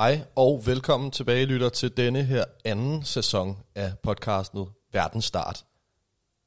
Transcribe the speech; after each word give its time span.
Hej 0.00 0.24
og 0.36 0.62
velkommen 0.66 1.10
tilbage, 1.10 1.46
lytter, 1.46 1.68
til 1.68 1.96
denne 1.96 2.24
her 2.24 2.44
anden 2.64 3.04
sæson 3.04 3.58
af 3.74 3.92
podcastet 4.02 4.66
Verdens 4.92 5.24
Start. 5.24 5.64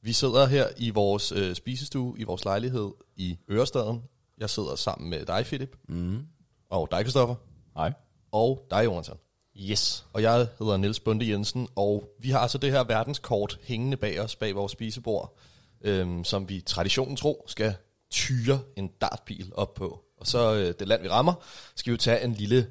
Vi 0.02 0.12
sidder 0.12 0.46
her 0.46 0.68
i 0.76 0.90
vores 0.90 1.32
øh, 1.32 1.54
spisestue, 1.54 2.18
i 2.18 2.24
vores 2.24 2.44
lejlighed 2.44 2.90
i 3.16 3.38
Ørestaden. 3.50 4.02
Jeg 4.38 4.50
sidder 4.50 4.74
sammen 4.76 5.10
med 5.10 5.26
dig, 5.26 5.44
Philip, 5.44 5.76
Mm. 5.88 6.22
og 6.70 6.88
dig, 6.90 7.04
Kristoffer, 7.04 7.34
Hej. 7.76 7.92
og 8.32 8.66
dig, 8.70 8.84
Jonathan. 8.84 9.16
Yes. 9.56 10.06
Og 10.12 10.22
jeg 10.22 10.48
hedder 10.58 10.76
Niels 10.76 11.00
Bunde 11.00 11.30
Jensen, 11.30 11.68
og 11.76 12.08
vi 12.20 12.30
har 12.30 12.38
altså 12.38 12.58
det 12.58 12.70
her 12.72 12.84
verdenskort 12.84 13.58
hængende 13.62 13.96
bag 13.96 14.20
os, 14.20 14.36
bag 14.36 14.54
vores 14.54 14.72
spisebord, 14.72 15.38
øhm, 15.80 16.24
som 16.24 16.48
vi 16.48 16.60
traditionen 16.60 17.16
tro 17.16 17.44
skal 17.48 17.74
tyre 18.10 18.60
en 18.76 18.88
dartpil 19.00 19.52
op 19.54 19.74
på. 19.74 20.00
Og 20.16 20.26
så 20.26 20.54
øh, 20.54 20.74
det 20.78 20.88
land, 20.88 21.02
vi 21.02 21.08
rammer, 21.08 21.34
skal 21.74 21.90
vi 21.90 21.94
jo 21.94 21.98
tage 21.98 22.24
en 22.24 22.32
lille 22.32 22.66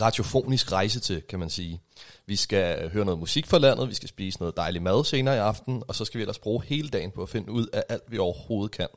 radiofonisk 0.00 0.72
rejse 0.72 1.00
til, 1.00 1.22
kan 1.22 1.38
man 1.38 1.50
sige. 1.50 1.80
Vi 2.26 2.36
skal 2.36 2.90
høre 2.90 3.04
noget 3.04 3.18
musik 3.18 3.46
fra 3.46 3.58
landet, 3.58 3.88
vi 3.88 3.94
skal 3.94 4.08
spise 4.08 4.38
noget 4.38 4.56
dejlig 4.56 4.82
mad 4.82 5.04
senere 5.04 5.34
i 5.36 5.38
aften, 5.38 5.82
og 5.88 5.94
så 5.94 6.04
skal 6.04 6.18
vi 6.18 6.22
ellers 6.22 6.38
bruge 6.38 6.62
hele 6.64 6.88
dagen 6.88 7.10
på 7.10 7.22
at 7.22 7.28
finde 7.28 7.50
ud 7.52 7.66
af 7.72 7.84
alt, 7.88 8.02
vi 8.08 8.18
overhovedet 8.18 8.70
kan. 8.76 8.88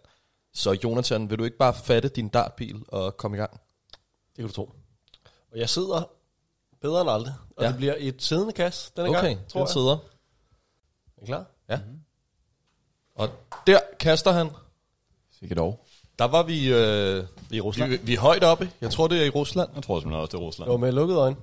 Så 0.53 0.77
Jonathan, 0.83 1.29
vil 1.29 1.39
du 1.39 1.43
ikke 1.43 1.57
bare 1.57 1.73
fatte 1.73 2.09
din 2.09 2.29
dartpil 2.29 2.83
og 2.87 3.17
komme 3.17 3.37
i 3.37 3.39
gang? 3.39 3.51
Det 3.51 4.35
kan 4.35 4.47
du 4.47 4.53
tro. 4.53 4.71
Og 5.51 5.59
jeg 5.59 5.69
sidder 5.69 6.03
bedre 6.81 7.01
end 7.01 7.09
aldrig. 7.09 7.33
Og 7.57 7.63
Ja. 7.63 7.69
det 7.69 7.77
bliver 7.77 7.95
et 7.97 8.23
siddende 8.23 8.53
kast 8.53 8.97
denne 8.97 9.09
Okay, 9.09 9.21
gang, 9.35 9.47
tror 9.47 9.59
den 9.59 9.67
jeg. 9.67 9.73
sidder. 9.73 9.97
Er 11.17 11.23
I 11.23 11.25
klar? 11.25 11.45
Ja. 11.69 11.79
Og 13.15 13.29
der 13.67 13.79
kaster 13.99 14.31
han. 14.31 14.49
Sikkert 15.39 15.57
dog. 15.57 15.85
Der 16.19 16.25
var 16.25 16.43
vi, 16.43 16.73
øh, 16.73 17.23
I 17.51 17.61
Rusland? 17.61 17.91
vi, 17.91 17.97
vi 18.03 18.13
er 18.13 18.19
højt 18.19 18.43
oppe. 18.43 18.71
Jeg 18.81 18.91
tror, 18.91 19.07
det 19.07 19.21
er 19.21 19.25
i 19.25 19.29
Rusland. 19.29 19.69
Jeg 19.75 19.83
tror 19.83 19.99
simpelthen 19.99 20.21
også, 20.21 20.37
det 20.37 20.43
er 20.43 20.47
Rusland. 20.47 20.65
Det 20.67 20.71
var 20.71 20.77
med 20.77 20.91
lukkede 20.91 21.19
øjne. 21.19 21.35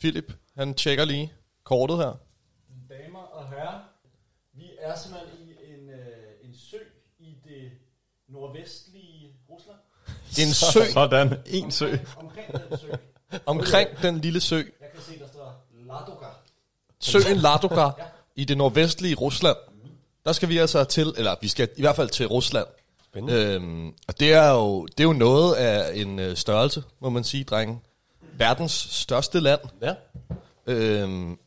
Philip, 0.00 0.32
han 0.56 0.74
tjekker 0.74 1.04
lige 1.04 1.32
kortet 1.64 1.96
her. 1.96 2.12
Damer 2.88 3.18
og 3.18 3.48
herrer, 3.48 3.78
vi 4.52 4.64
er 4.80 4.96
simpelthen 4.96 5.48
i 5.48 5.72
en, 5.74 5.90
øh, 5.90 6.48
en 6.48 6.54
sø 6.54 6.76
i 7.18 7.34
det 7.44 7.70
nordvestlige 8.28 9.32
Rusland. 9.50 9.78
En 10.38 10.54
sø 10.72 10.92
Sådan. 10.92 11.38
En 11.46 11.70
sø. 11.70 11.96
Omkring 12.16 12.52
den 12.52 12.78
sø. 12.78 12.86
omkring 13.46 13.88
den 14.02 14.20
lille 14.20 14.40
sø. 14.40 14.56
Jeg 14.56 14.90
kan 14.94 15.02
se, 15.02 15.18
der 15.18 15.28
står 15.28 15.66
Ladoga. 15.72 16.26
Søen 17.00 17.36
Ladoga 17.36 17.90
i 18.36 18.44
det 18.44 18.56
nordvestlige 18.58 19.14
Rusland. 19.14 19.56
Der 20.24 20.32
skal 20.32 20.48
vi 20.48 20.58
altså 20.58 20.84
til, 20.84 21.14
eller 21.16 21.36
vi 21.40 21.48
skal 21.48 21.68
i 21.76 21.80
hvert 21.80 21.96
fald 21.96 22.08
til 22.08 22.26
Rusland. 22.26 22.66
Spændende. 23.10 23.54
Øhm, 23.54 23.88
og 24.08 24.20
det 24.20 24.32
er, 24.32 24.50
jo, 24.50 24.86
det 24.86 25.00
er 25.00 25.04
jo 25.04 25.12
noget 25.12 25.54
af 25.54 25.96
en 26.00 26.18
øh, 26.18 26.36
størrelse, 26.36 26.82
må 27.00 27.10
man 27.10 27.24
sige, 27.24 27.44
drenge. 27.44 27.80
Verdens 28.32 28.72
største 28.72 29.40
land. 29.40 29.60
Ja. 29.82 29.94
Øhm, 30.66 31.38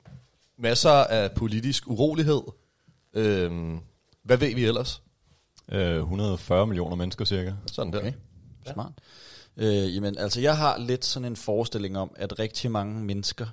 masser 0.57 0.89
af 0.89 1.31
politisk 1.31 1.87
urolighed. 1.87 2.41
Øhm, 3.13 3.79
hvad 4.23 4.37
ved 4.37 4.55
vi 4.55 4.65
ellers? 4.65 5.01
Øh, 5.71 5.97
140 5.97 6.67
millioner 6.67 6.95
mennesker 6.95 7.25
cirka. 7.25 7.53
Sådan 7.71 7.93
der. 7.93 7.99
Okay. 7.99 8.13
Smart. 8.73 8.91
Øh, 9.57 9.95
jamen, 9.95 10.17
altså, 10.17 10.41
jeg 10.41 10.57
har 10.57 10.77
lidt 10.77 11.05
sådan 11.05 11.25
en 11.25 11.35
forestilling 11.35 11.97
om, 11.97 12.11
at 12.15 12.39
rigtig 12.39 12.71
mange 12.71 13.03
mennesker, 13.03 13.47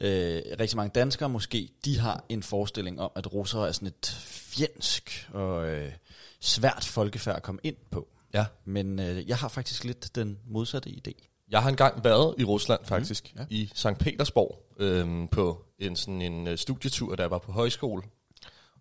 øh, 0.00 0.42
rigtig 0.60 0.76
mange 0.76 0.90
danskere 0.94 1.28
måske, 1.28 1.68
de 1.84 1.98
har 1.98 2.24
en 2.28 2.42
forestilling 2.42 3.00
om, 3.00 3.10
at 3.16 3.32
russere 3.32 3.68
er 3.68 3.72
sådan 3.72 3.88
et 3.88 4.06
fjendsk 4.24 5.28
og 5.32 5.68
øh, 5.68 5.92
svært 6.40 6.84
folkefærd 6.84 7.36
at 7.36 7.42
komme 7.42 7.60
ind 7.64 7.76
på. 7.90 8.08
Ja. 8.34 8.46
Men 8.64 9.00
øh, 9.00 9.28
jeg 9.28 9.36
har 9.36 9.48
faktisk 9.48 9.84
lidt 9.84 10.14
den 10.14 10.38
modsatte 10.46 10.90
idé. 10.90 11.28
Jeg 11.50 11.62
har 11.62 11.68
engang 11.68 12.04
været 12.04 12.34
i 12.38 12.44
Rusland 12.44 12.80
faktisk, 12.84 13.32
mm, 13.34 13.40
ja. 13.40 13.46
i 13.50 13.70
St. 13.74 13.98
Petersborg, 13.98 14.64
øhm, 14.78 15.28
på 15.28 15.64
en 15.78 15.96
sådan 15.96 16.22
en 16.22 16.46
øh, 16.46 16.58
studietur, 16.58 17.14
der 17.14 17.26
var 17.26 17.38
på 17.38 17.52
højskole. 17.52 18.02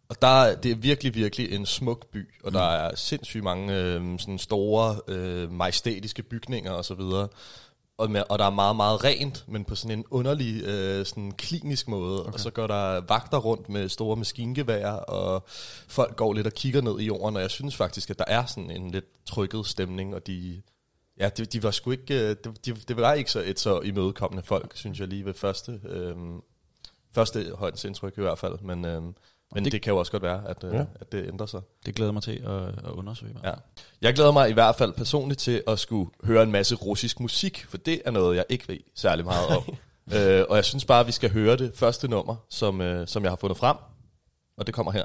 Og 0.09 0.21
der, 0.21 0.55
det 0.55 0.71
er 0.71 0.75
virkelig, 0.75 1.15
virkelig 1.15 1.53
en 1.53 1.65
smuk 1.65 2.08
by, 2.11 2.30
og 2.43 2.53
der 2.53 2.61
er 2.61 2.95
sindssygt 2.95 3.43
mange 3.43 3.75
øh, 3.75 4.19
sådan 4.19 4.37
store, 4.37 4.99
øh, 5.08 5.52
majestætiske 5.52 6.23
bygninger 6.23 6.71
og 6.71 6.86
så 6.86 6.93
videre. 6.93 7.27
Og, 7.97 8.11
med, 8.11 8.23
og 8.30 8.39
der 8.39 8.45
er 8.45 8.49
meget, 8.49 8.75
meget 8.75 9.03
rent, 9.03 9.45
men 9.47 9.65
på 9.65 9.75
sådan 9.75 9.99
en 9.99 10.05
underlig, 10.11 10.63
øh, 10.63 11.05
sådan 11.05 11.31
klinisk 11.31 11.87
måde. 11.87 12.21
Okay. 12.21 12.33
Og 12.33 12.39
så 12.39 12.52
går 12.52 12.67
der 12.67 13.02
vagter 13.02 13.37
rundt 13.37 13.69
med 13.69 13.89
store 13.89 14.15
maskingeværer, 14.15 14.93
og 14.93 15.43
folk 15.87 16.15
går 16.15 16.33
lidt 16.33 16.47
og 16.47 16.53
kigger 16.53 16.81
ned 16.81 16.99
i 16.99 17.05
jorden. 17.05 17.36
Og 17.36 17.41
jeg 17.41 17.52
synes 17.52 17.75
faktisk, 17.75 18.09
at 18.09 18.19
der 18.19 18.25
er 18.27 18.45
sådan 18.45 18.71
en 18.71 18.91
lidt 18.91 19.25
trykket 19.25 19.65
stemning, 19.65 20.15
og 20.15 20.27
de, 20.27 20.61
Ja, 21.19 21.30
de, 21.30 21.45
de 21.45 21.63
var 21.63 21.71
sgu 21.71 21.91
ikke, 21.91 22.13
øh, 22.13 22.36
de, 22.43 22.53
de, 22.65 22.73
det 22.73 22.97
var 22.97 23.13
ikke 23.13 23.31
så 23.31 23.41
et 23.45 23.59
så 23.59 23.80
imødekommende 23.80 24.43
folk, 24.43 24.75
synes 24.75 24.99
jeg 24.99 25.07
lige 25.07 25.25
ved 25.25 25.33
første, 25.33 25.81
øhm, 25.83 26.41
første 27.11 27.55
højdensindtryk 27.55 28.17
i 28.17 28.21
hvert 28.21 28.39
fald. 28.39 28.59
Men, 28.59 28.86
øhm, 28.86 29.15
men 29.53 29.63
det, 29.63 29.71
det- 29.71 29.81
kan 29.81 29.93
jo 29.93 29.99
også 29.99 30.11
godt 30.11 30.23
være, 30.23 30.41
at, 30.47 30.63
øh, 30.63 30.73
Ja. 30.73 30.85
at 30.99 31.11
det 31.11 31.27
ændrer 31.27 31.45
sig. 31.45 31.61
Det 31.85 31.95
glæder 31.95 32.11
mig 32.11 32.23
til 32.23 32.31
at, 32.31 32.61
at 32.67 32.91
undersøge. 32.91 33.35
Ja. 33.43 33.53
Jeg 34.02 34.13
glæder 34.13 34.31
mig 34.31 34.49
i 34.49 34.53
hvert 34.53 34.75
fald 34.75 34.93
personligt 34.93 35.39
til 35.39 35.63
at 35.67 35.80
skulle 35.80 36.09
høre 36.23 36.43
en 36.43 36.52
masse 36.52 36.75
russisk 36.75 37.19
musik, 37.19 37.65
for 37.69 37.77
det 37.77 38.02
er 38.05 38.11
noget, 38.11 38.36
jeg 38.37 38.45
ikke 38.49 38.67
ved 38.67 38.77
særlig 38.95 39.25
meget 39.25 39.47
om. 39.57 39.63
øh, 40.17 40.45
og 40.49 40.55
jeg 40.55 40.65
synes 40.65 40.86
bare, 40.86 40.99
at 40.99 41.07
vi 41.07 41.11
skal 41.11 41.31
høre 41.31 41.57
det 41.57 41.71
første 41.75 42.07
nummer, 42.07 42.36
som, 42.49 42.81
øh, 42.81 43.07
som 43.07 43.23
jeg 43.23 43.31
har 43.31 43.36
fundet 43.36 43.57
frem, 43.57 43.77
og 44.57 44.67
det 44.67 44.75
kommer 44.75 44.91
her. 44.91 45.03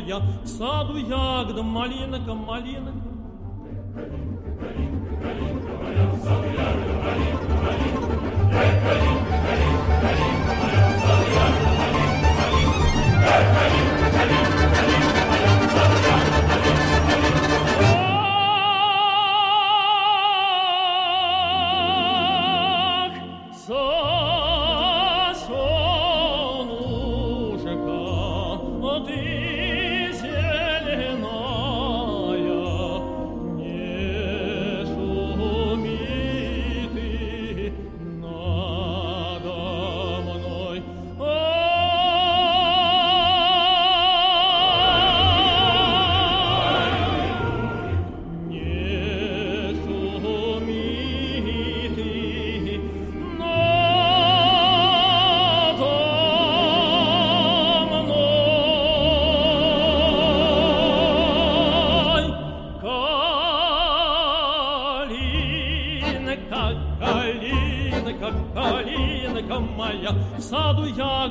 Моя, 0.00 0.20
в 0.44 0.46
саду 0.46 0.96
ягода, 0.96 1.62
малинка, 1.62 2.34
малинка. 2.34 2.95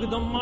the 0.05 0.34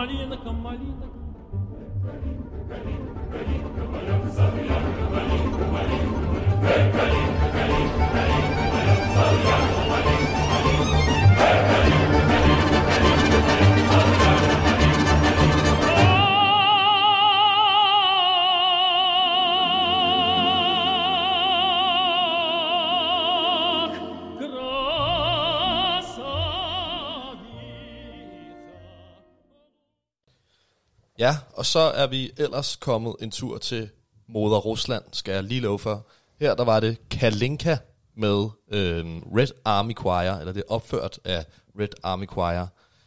og 31.63 31.67
så 31.67 31.79
er 31.79 32.07
vi 32.07 32.31
ellers 32.37 32.75
kommet 32.75 33.15
en 33.19 33.31
tur 33.31 33.57
til 33.57 33.89
moder 34.27 34.57
Rusland, 34.57 35.03
skal 35.11 35.33
jeg 35.33 35.43
lige 35.43 35.61
love 35.61 35.79
for. 35.79 36.07
Her 36.39 36.55
der 36.55 36.63
var 36.63 36.79
det 36.79 37.09
Kalinka 37.09 37.77
med 38.15 38.49
øh, 38.71 39.05
Red 39.35 39.47
Army 39.65 39.97
Choir, 39.97 40.31
eller 40.31 40.53
det 40.53 40.63
er 40.67 40.73
opført 40.73 41.19
af 41.25 41.45
Red 41.79 41.87
Army 42.03 42.27
Choir. 42.27 42.65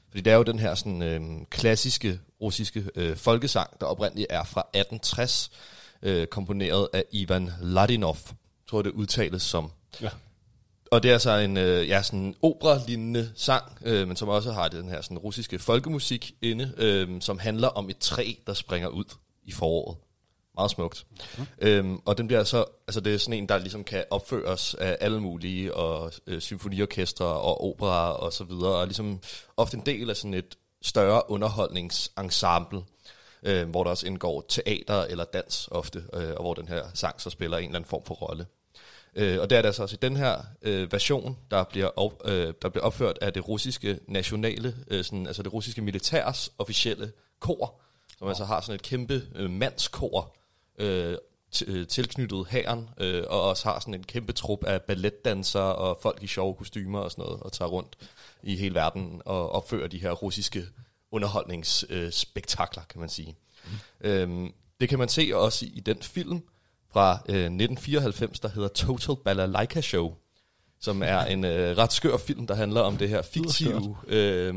Fordi 0.08 0.20
det 0.20 0.32
er 0.32 0.36
jo 0.36 0.42
den 0.42 0.58
her 0.58 0.74
sådan, 0.74 1.02
øh, 1.02 1.46
klassiske 1.50 2.20
russiske 2.40 2.84
øh, 2.94 3.16
folkesang, 3.16 3.80
der 3.80 3.86
oprindeligt 3.86 4.26
er 4.30 4.44
fra 4.44 4.60
1860, 4.60 5.50
øh, 6.02 6.26
komponeret 6.26 6.88
af 6.92 7.04
Ivan 7.12 7.50
Ladinov. 7.60 8.18
Jeg 8.26 8.36
tror, 8.70 8.82
det 8.82 8.90
udtales 8.90 9.42
som. 9.42 9.70
Ja. 10.00 10.10
Og 10.90 11.02
det 11.02 11.10
er 11.10 11.18
så 11.18 11.36
en 11.36 11.56
øh, 11.56 11.88
ja, 11.88 12.02
sådan 12.02 12.34
opera-lignende 12.42 13.32
sang, 13.34 13.78
øh, 13.84 14.08
men 14.08 14.16
som 14.16 14.28
også 14.28 14.52
har 14.52 14.68
den 14.68 14.88
her 14.88 15.00
sådan 15.00 15.18
russiske 15.18 15.58
folkemusik 15.58 16.32
inde, 16.42 16.74
øh, 16.76 17.20
som 17.20 17.38
handler 17.38 17.68
om 17.68 17.90
et 17.90 17.98
træ, 17.98 18.32
der 18.46 18.54
springer 18.54 18.88
ud 18.88 19.04
i 19.44 19.52
foråret. 19.52 19.96
Meget 20.54 20.70
smukt. 20.70 21.06
Mm. 21.38 21.46
Øhm, 21.58 22.00
og 22.04 22.18
den 22.18 22.26
bliver 22.26 22.44
så, 22.44 22.64
altså 22.88 23.00
det 23.00 23.14
er 23.14 23.18
sådan 23.18 23.38
en, 23.38 23.48
der 23.48 23.58
ligesom 23.58 23.84
kan 23.84 24.04
opføres 24.10 24.74
af 24.74 24.96
alle 25.00 25.20
mulige, 25.20 25.74
og 25.74 26.12
øh, 26.26 26.40
symfoniorkestre 26.40 27.26
og 27.26 27.64
opera 27.64 28.12
og 28.12 28.32
så 28.32 28.44
videre, 28.44 28.74
og 28.74 28.86
ligesom 28.86 29.20
ofte 29.56 29.76
en 29.76 29.82
del 29.86 30.10
af 30.10 30.16
sådan 30.16 30.34
et 30.34 30.58
større 30.82 31.30
underholdningsensemble, 31.30 32.82
øh, 33.42 33.68
hvor 33.68 33.84
der 33.84 33.90
også 33.90 34.06
indgår 34.06 34.44
teater 34.48 35.02
eller 35.02 35.24
dans 35.24 35.68
ofte, 35.70 36.04
øh, 36.14 36.30
og 36.36 36.42
hvor 36.42 36.54
den 36.54 36.68
her 36.68 36.82
sang 36.94 37.20
så 37.20 37.30
spiller 37.30 37.58
en 37.58 37.64
eller 37.64 37.78
anden 37.78 37.88
form 37.88 38.04
for 38.04 38.14
rolle. 38.14 38.46
Øh, 39.14 39.40
og 39.40 39.50
det 39.50 39.58
er 39.58 39.62
det 39.62 39.66
altså 39.66 39.82
også 39.82 39.94
i 39.94 40.02
den 40.02 40.16
her 40.16 40.42
øh, 40.62 40.92
version, 40.92 41.38
der 41.50 41.64
bliver, 41.64 41.86
op, 41.86 42.22
øh, 42.24 42.54
der 42.62 42.68
bliver 42.68 42.84
opført 42.84 43.18
af 43.20 43.32
det 43.32 43.48
russiske 43.48 43.98
nationale, 44.08 44.74
øh, 44.90 45.04
sådan, 45.04 45.26
altså 45.26 45.42
det 45.42 45.52
russiske 45.52 45.82
militærs 45.82 46.52
officielle 46.58 47.12
kor, 47.40 47.80
som 48.18 48.28
altså 48.28 48.44
har 48.44 48.60
sådan 48.60 48.74
et 48.74 48.82
kæmpe 48.82 49.22
øh, 49.34 49.50
mandskor 49.50 50.36
øh, 50.78 51.16
øh, 51.66 51.86
tilknyttet 51.86 52.46
hæren, 52.46 52.88
øh, 52.98 53.24
og 53.28 53.42
også 53.42 53.68
har 53.68 53.80
sådan 53.80 53.94
en 53.94 54.04
kæmpe 54.04 54.32
trup 54.32 54.64
af 54.64 54.82
balletdansere 54.82 55.74
og 55.74 55.98
folk 56.02 56.22
i 56.22 56.26
sjove 56.26 56.54
kostymer 56.54 56.98
og 56.98 57.10
sådan 57.10 57.24
noget, 57.24 57.40
og 57.40 57.52
tager 57.52 57.68
rundt 57.68 57.96
i 58.42 58.56
hele 58.56 58.74
verden 58.74 59.22
og 59.24 59.50
opfører 59.50 59.88
de 59.88 59.98
her 59.98 60.12
russiske 60.12 60.66
underholdningsspektakler, 61.10 62.82
kan 62.90 63.00
man 63.00 63.08
sige. 63.08 63.36
Mm. 63.64 63.70
Øhm, 64.00 64.54
det 64.80 64.88
kan 64.88 64.98
man 64.98 65.08
se 65.08 65.30
også 65.34 65.64
i, 65.64 65.68
i 65.68 65.80
den 65.80 66.02
film 66.02 66.42
fra 66.96 67.12
øh, 67.28 67.44
1994, 67.44 68.40
der 68.40 68.48
hedder 68.48 68.68
Total 68.68 69.16
Balalaika 69.24 69.80
Show, 69.80 70.14
som 70.80 71.02
er 71.02 71.20
en 71.20 71.44
øh, 71.44 71.78
ret 71.78 71.92
skør 71.92 72.16
film, 72.16 72.46
der 72.46 72.54
handler 72.54 72.80
om 72.80 72.96
det 72.96 73.08
her 73.08 73.22
fiktive 73.22 73.96
øh, 74.06 74.54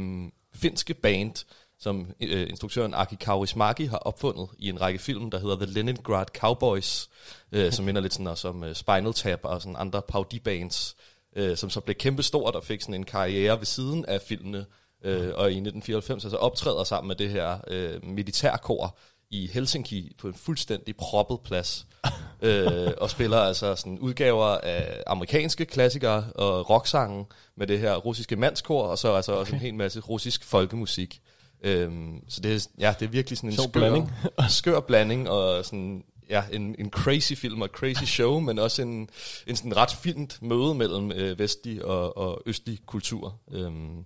finske 0.54 0.94
band, 0.94 1.46
som 1.80 2.08
øh, 2.22 2.50
instruktøren 2.50 2.94
Aki 2.94 3.16
Kaurismäki 3.24 3.90
har 3.90 3.98
opfundet 3.98 4.48
i 4.60 4.70
en 4.70 4.82
række 4.82 5.00
film, 5.00 5.32
der 5.32 5.40
hedder 5.40 5.56
The 5.56 5.66
Leningrad 5.66 6.26
Cowboys, 6.38 7.10
øh, 7.52 7.72
som 7.72 7.86
minder 7.86 8.02
lidt 8.02 8.14
sådan 8.14 8.28
også 8.28 8.48
om 8.48 8.64
øh, 8.64 8.76
Spinal 8.76 9.14
Tap 9.14 9.40
og 9.44 9.62
sådan 9.62 9.76
andre 9.80 10.02
parodibands, 10.02 10.96
øh, 11.36 11.58
som 11.58 11.70
så 11.70 11.80
blev 11.80 11.96
kæmpestort 11.96 12.56
og 12.56 12.64
fik 12.64 12.82
sådan 12.82 12.96
en 12.96 13.04
karriere 13.04 13.60
ved 13.60 13.66
siden 13.66 14.06
af 14.06 14.22
filmene. 14.22 14.66
Øh, 15.04 15.32
og 15.36 15.52
i 15.52 15.60
1994 15.60 16.26
altså 16.26 16.38
optræder 16.38 16.84
sammen 16.84 17.08
med 17.08 17.16
det 17.16 17.30
her 17.30 17.58
øh, 17.68 18.06
militærkor 18.06 18.98
i 19.32 19.48
Helsinki 19.48 20.16
på 20.18 20.28
en 20.28 20.34
fuldstændig 20.34 20.96
proppet 20.96 21.40
plads. 21.44 21.88
øh, 22.42 22.92
og 22.98 23.10
spiller 23.10 23.38
altså 23.38 23.76
sådan 23.76 24.00
udgaver 24.00 24.46
af 24.46 25.04
amerikanske 25.08 25.66
klassikere 25.66 26.26
og 26.36 26.70
rocksangen 26.70 27.26
med 27.56 27.68
det 27.68 27.80
her 27.80 27.96
russiske 27.96 28.36
mandskor, 28.36 28.84
og 28.84 28.98
så 28.98 29.14
altså 29.14 29.32
også 29.32 29.54
en 29.54 29.62
hel 29.62 29.74
masse 29.74 30.00
russisk 30.00 30.44
folkemusik. 30.44 31.22
Øhm, 31.62 32.24
så 32.28 32.42
det 32.42 32.56
er, 32.56 32.68
ja, 32.80 32.94
det 33.00 33.06
er 33.06 33.10
virkelig 33.10 33.38
sådan 33.38 33.50
en 33.50 33.56
Sjov 33.56 33.70
skør 33.70 33.80
blanding. 33.80 34.12
skør 34.60 34.80
blanding, 34.80 35.30
og 35.30 35.66
sådan, 35.66 36.04
ja, 36.30 36.44
en, 36.52 36.76
en 36.80 36.90
crazy 36.90 37.34
film 37.34 37.62
og 37.62 37.70
crazy 37.74 38.04
show, 38.04 38.40
men 38.40 38.60
også 38.60 38.82
en, 38.82 39.10
en 39.48 39.56
sådan 39.56 39.78
ret 39.78 39.92
fint 39.92 40.42
møde 40.42 40.76
mellem 40.76 41.12
øh, 41.12 41.40
vestlig 41.40 41.86
og, 41.86 42.18
og 42.18 42.42
østlig 42.46 42.80
kultur. 42.86 43.40
Øhm, 43.52 44.06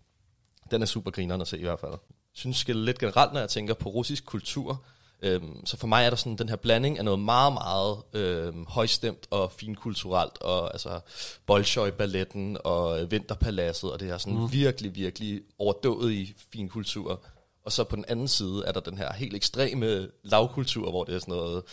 den 0.72 0.82
er 0.82 0.86
super 0.86 1.12
grineren 1.12 1.42
at 1.42 1.48
se 1.48 1.60
i 1.60 1.64
hvert 1.64 1.80
fald. 1.80 1.92
Jeg 1.92 2.00
synes 2.34 2.68
lidt 2.68 3.00
generelt, 3.00 3.34
når 3.34 3.40
jeg 3.40 3.50
tænker 3.50 3.74
på 3.74 3.90
russisk 3.90 4.26
kultur, 4.26 4.84
øhm, 5.24 5.66
så 5.66 5.78
for 5.78 5.88
mig 5.88 6.06
er 6.06 6.10
der 6.10 6.18
sådan 6.18 6.36
den 6.36 6.50
her 6.50 6.56
blanding 6.56 6.98
af 6.98 7.06
noget 7.06 7.20
meget, 7.20 7.54
meget 7.54 7.98
øhm, 8.14 8.66
højstemt 8.68 9.28
og 9.32 9.52
finkulturelt, 9.52 10.42
og 10.42 10.74
altså 10.74 11.00
Bolshoi-balletten 11.46 12.58
og 12.64 13.02
øh, 13.02 13.12
Vinterpaladset, 13.12 13.92
og 13.92 14.00
det 14.00 14.08
her 14.08 14.18
sådan 14.18 14.40
mm. 14.40 14.52
virkelig, 14.52 14.96
virkelig 14.96 15.42
overdået 15.60 16.12
i 16.12 16.36
fin 16.54 16.70
kultur. 16.70 17.22
Og 17.66 17.72
så 17.72 17.84
på 17.84 17.96
den 17.96 18.06
anden 18.08 18.28
side 18.28 18.64
er 18.66 18.72
der 18.72 18.80
den 18.80 18.98
her 18.98 19.14
helt 19.14 19.36
ekstreme 19.36 20.08
lavkultur, 20.24 20.90
hvor 20.90 21.04
det 21.04 21.16
er 21.16 21.20
sådan 21.20 21.34
noget 21.34 21.64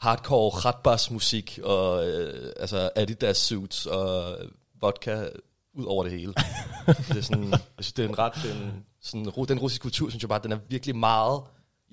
hardcore 0.00 0.50
ratbas 0.50 1.10
musik 1.10 1.58
og 1.62 2.08
øh, 2.08 2.52
altså 2.56 2.90
Adidas 2.96 3.36
suits 3.36 3.86
og 3.86 4.36
vodka 4.80 5.28
ud 5.74 5.84
over 5.84 6.04
det 6.04 6.12
hele. 6.12 6.34
det 7.08 7.16
er 7.16 7.20
sådan, 7.22 7.50
jeg 7.50 7.60
synes, 7.80 7.92
det 7.92 8.04
er 8.04 8.08
en 8.08 8.18
ret, 8.18 8.32
den, 8.44 8.84
sådan, 9.02 9.24
den 9.48 9.58
russiske 9.58 9.82
kultur, 9.82 10.08
synes 10.08 10.22
jeg 10.22 10.28
bare, 10.28 10.40
den 10.42 10.52
er 10.52 10.58
virkelig 10.68 10.96
meget 10.96 11.42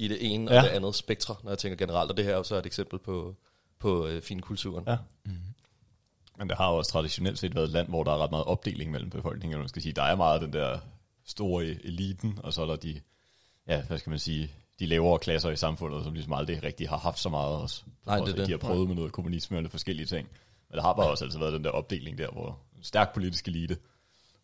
i 0.02 0.08
det 0.08 0.34
ene 0.34 0.52
ja. 0.52 0.58
og 0.58 0.64
det 0.64 0.70
andet 0.70 0.96
spektre, 0.96 1.36
når 1.44 1.52
jeg 1.52 1.58
tænker 1.58 1.78
generelt, 1.78 2.12
og 2.12 2.18
det 2.18 2.26
her 2.26 2.32
er 2.32 2.38
jo 2.38 2.44
så 2.44 2.56
et 2.56 2.66
eksempel 2.66 3.00
på, 3.00 3.36
på 3.80 4.08
øh, 4.08 4.22
finkulturen. 4.22 4.84
Ja. 4.88 4.98
Men 6.38 6.50
det 6.50 6.58
har 6.58 6.72
jo 6.72 6.78
også 6.78 6.92
traditionelt 6.92 7.40
set 7.40 7.56
været 7.56 7.66
et 7.66 7.72
land, 7.72 7.88
hvor 7.88 8.04
der 8.04 8.12
er 8.12 8.18
ret 8.18 8.32
meget 8.32 8.46
opdeling 8.46 8.92
mellem 8.92 9.10
befolkningen. 9.10 9.60
Man 9.60 9.68
skal 9.68 9.82
sige, 9.82 9.94
der 9.94 10.04
er 10.04 10.16
meget 10.16 10.42
den 10.42 10.54
der 10.54 10.80
store 11.26 11.66
eliten, 11.66 12.40
og 12.44 12.54
så 12.54 12.62
er 12.62 12.66
der 12.66 12.76
de, 12.76 13.02
ja, 13.68 13.82
hvad 13.82 13.98
skal 13.98 14.10
man 14.10 14.20
sige, 14.20 14.52
de 14.80 14.86
lavere 14.86 15.20
klasser 15.20 15.50
i 15.50 15.56
samfundet, 15.56 16.04
som 16.04 16.14
ligesom 16.14 16.34
aldrig 16.34 16.64
rigtig 16.64 16.90
har 16.90 16.98
haft 16.98 17.20
så 17.20 17.30
meget 17.30 17.56
også. 17.56 17.84
Nej, 18.06 18.20
det 18.20 18.30
er 18.30 18.36
det. 18.36 18.48
De 18.48 18.52
har 18.52 18.58
prøvet 18.58 18.88
med 18.88 18.96
noget 18.96 19.12
kommunisme 19.12 19.58
og 19.58 19.62
lidt 19.62 19.72
forskellige 19.72 20.06
ting. 20.06 20.30
Men 20.70 20.78
der 20.78 20.82
har 20.82 20.94
bare 20.94 21.10
også 21.10 21.26
altid 21.26 21.40
været 21.40 21.54
den 21.54 21.64
der 21.64 21.70
opdeling 21.70 22.18
der, 22.18 22.32
hvor 22.32 22.60
en 22.78 22.84
stærk 22.84 23.14
politisk 23.14 23.48
elite, 23.48 23.78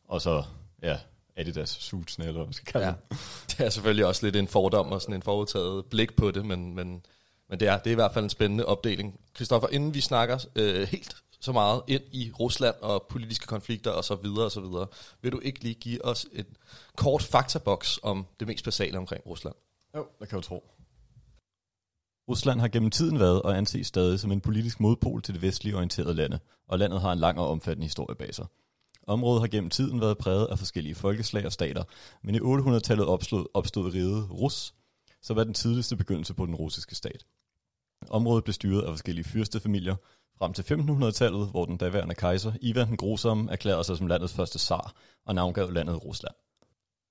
og 0.07 0.21
så, 0.21 0.43
ja, 0.83 0.97
Adidas 1.37 1.69
suitsene, 1.69 2.25
eller 2.25 2.39
hvad 2.39 2.47
man 2.47 2.53
skal 2.53 2.71
kalde 2.71 2.87
Ja. 2.87 2.93
Det 3.49 3.65
er 3.65 3.69
selvfølgelig 3.69 4.05
også 4.05 4.25
lidt 4.25 4.35
en 4.35 4.47
fordom 4.47 4.91
og 4.91 5.01
sådan 5.01 5.15
en 5.15 5.21
forudtaget 5.21 5.85
blik 5.85 6.15
på 6.15 6.31
det, 6.31 6.45
men, 6.45 6.75
men, 6.75 7.05
men 7.49 7.59
det, 7.59 7.67
er, 7.67 7.77
det 7.77 7.87
er 7.87 7.91
i 7.91 7.95
hvert 7.95 8.13
fald 8.13 8.23
en 8.23 8.29
spændende 8.29 8.65
opdeling. 8.65 9.19
Christoffer, 9.35 9.69
inden 9.69 9.93
vi 9.93 10.01
snakker 10.01 10.45
øh, 10.55 10.87
helt 10.87 11.15
så 11.39 11.51
meget 11.51 11.81
ind 11.87 12.03
i 12.11 12.31
Rusland 12.39 12.75
og 12.81 13.05
politiske 13.09 13.47
konflikter 13.47 13.91
og 13.91 14.03
så 14.03 14.15
videre 14.15 14.45
og 14.45 14.51
så 14.51 14.61
videre, 14.61 14.87
vil 15.21 15.31
du 15.31 15.39
ikke 15.39 15.63
lige 15.63 15.75
give 15.75 16.05
os 16.05 16.25
en 16.33 16.45
kort 16.95 17.23
faktaboks 17.23 17.99
om 18.03 18.25
det 18.39 18.47
mest 18.47 18.65
basale 18.65 18.97
omkring 18.97 19.25
Rusland? 19.25 19.55
Jo, 19.95 20.07
det 20.19 20.29
kan 20.29 20.37
jeg 20.37 20.43
jo 20.43 20.47
tro. 20.47 20.63
Rusland 22.29 22.59
har 22.59 22.67
gennem 22.67 22.91
tiden 22.91 23.19
været 23.19 23.41
og 23.41 23.57
anses 23.57 23.87
stadig 23.87 24.19
som 24.19 24.31
en 24.31 24.41
politisk 24.41 24.79
modpol 24.79 25.21
til 25.21 25.33
det 25.33 25.41
vestlige 25.41 25.75
orienterede 25.75 26.13
lande, 26.13 26.39
og 26.67 26.79
landet 26.79 27.01
har 27.01 27.11
en 27.11 27.19
lang 27.19 27.39
og 27.39 27.49
omfattende 27.49 27.85
historie 27.85 28.15
bag 28.15 28.35
sig. 28.35 28.45
Området 29.07 29.41
har 29.41 29.47
gennem 29.47 29.69
tiden 29.69 30.01
været 30.01 30.17
præget 30.17 30.45
af 30.45 30.59
forskellige 30.59 30.95
folkeslag 30.95 31.45
og 31.45 31.51
stater, 31.51 31.83
men 32.23 32.35
i 32.35 32.39
800-tallet 32.39 33.05
opstod, 33.05 33.45
opstod 33.53 33.93
riget 33.93 34.31
Rus, 34.31 34.73
som 35.21 35.35
var 35.35 35.43
den 35.43 35.53
tidligste 35.53 35.95
begyndelse 35.95 36.33
på 36.33 36.45
den 36.45 36.55
russiske 36.55 36.95
stat. 36.95 37.25
Området 38.09 38.43
blev 38.43 38.53
styret 38.53 38.81
af 38.81 38.89
forskellige 38.89 39.25
fyrstefamilier, 39.25 39.95
frem 40.37 40.53
til 40.53 40.63
1500-tallet, 40.63 41.49
hvor 41.49 41.65
den 41.65 41.77
daværende 41.77 42.15
kejser 42.15 42.51
Ivan 42.61 42.87
den 42.87 42.97
Grusomme 42.97 43.51
erklærede 43.51 43.83
sig 43.83 43.97
som 43.97 44.07
landets 44.07 44.33
første 44.33 44.59
zar 44.59 44.93
og 45.25 45.35
navngav 45.35 45.71
landet 45.71 46.05
Rusland. 46.05 46.35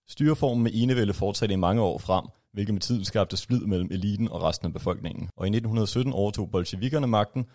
Styreformen 0.09 0.63
med 0.63 0.71
enevælde 0.75 1.15
fortsatte 1.15 1.53
i 1.53 1.57
mange 1.57 1.83
år 1.83 1.99
frem, 1.99 2.25
hvilket 2.53 2.75
med 2.75 2.81
tiden 2.81 3.05
skabte 3.05 3.37
splid 3.37 3.61
mellem 3.61 3.89
eliten 3.91 4.29
og 4.29 4.43
resten 4.43 4.67
af 4.67 4.73
befolkningen. 4.73 5.31
Og 5.37 5.47
i 5.47 5.51
1917 5.51 6.13
overtog 6.13 6.51
bolsjevikerne 6.51 7.07
magten 7.07 7.47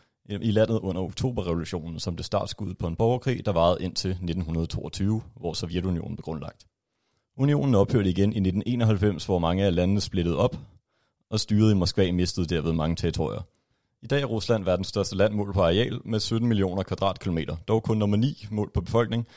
i 0.41 0.51
landet 0.51 0.79
under 0.79 1.01
oktoberrevolutionen 1.01 1.99
som 1.99 2.15
det 2.15 2.25
startskud 2.25 2.73
på 2.73 2.87
en 2.87 2.95
borgerkrig, 2.95 3.45
der 3.45 3.51
varede 3.51 3.83
indtil 3.83 4.09
1922, 4.09 5.21
hvor 5.35 5.53
Sovjetunionen 5.53 6.15
blev 6.15 6.23
grundlagt. 6.23 6.65
Unionen 7.37 7.75
ophørte 7.75 8.09
igen 8.09 8.33
i 8.33 8.39
1991, 8.39 9.25
hvor 9.25 9.39
mange 9.39 9.65
af 9.65 9.75
landene 9.75 10.01
splittede 10.01 10.37
op, 10.37 10.57
og 11.29 11.39
styret 11.39 11.71
i 11.71 11.75
Moskva 11.75 12.11
mistede 12.11 12.45
derved 12.45 12.73
mange 12.73 12.95
territorier. 12.95 13.41
I 14.01 14.07
dag 14.07 14.21
er 14.21 14.25
Rusland 14.25 14.63
verdens 14.63 14.87
største 14.87 15.15
land 15.15 15.33
målt 15.33 15.53
på 15.53 15.61
areal 15.61 15.99
med 16.05 16.19
17 16.19 16.47
millioner 16.47 16.83
kvadratkilometer, 16.83 17.55
dog 17.67 17.83
kun 17.83 17.97
nummer 17.97 18.17
9 18.17 18.47
målt 18.51 18.73
på 18.73 18.81
befolkning, 18.81 19.27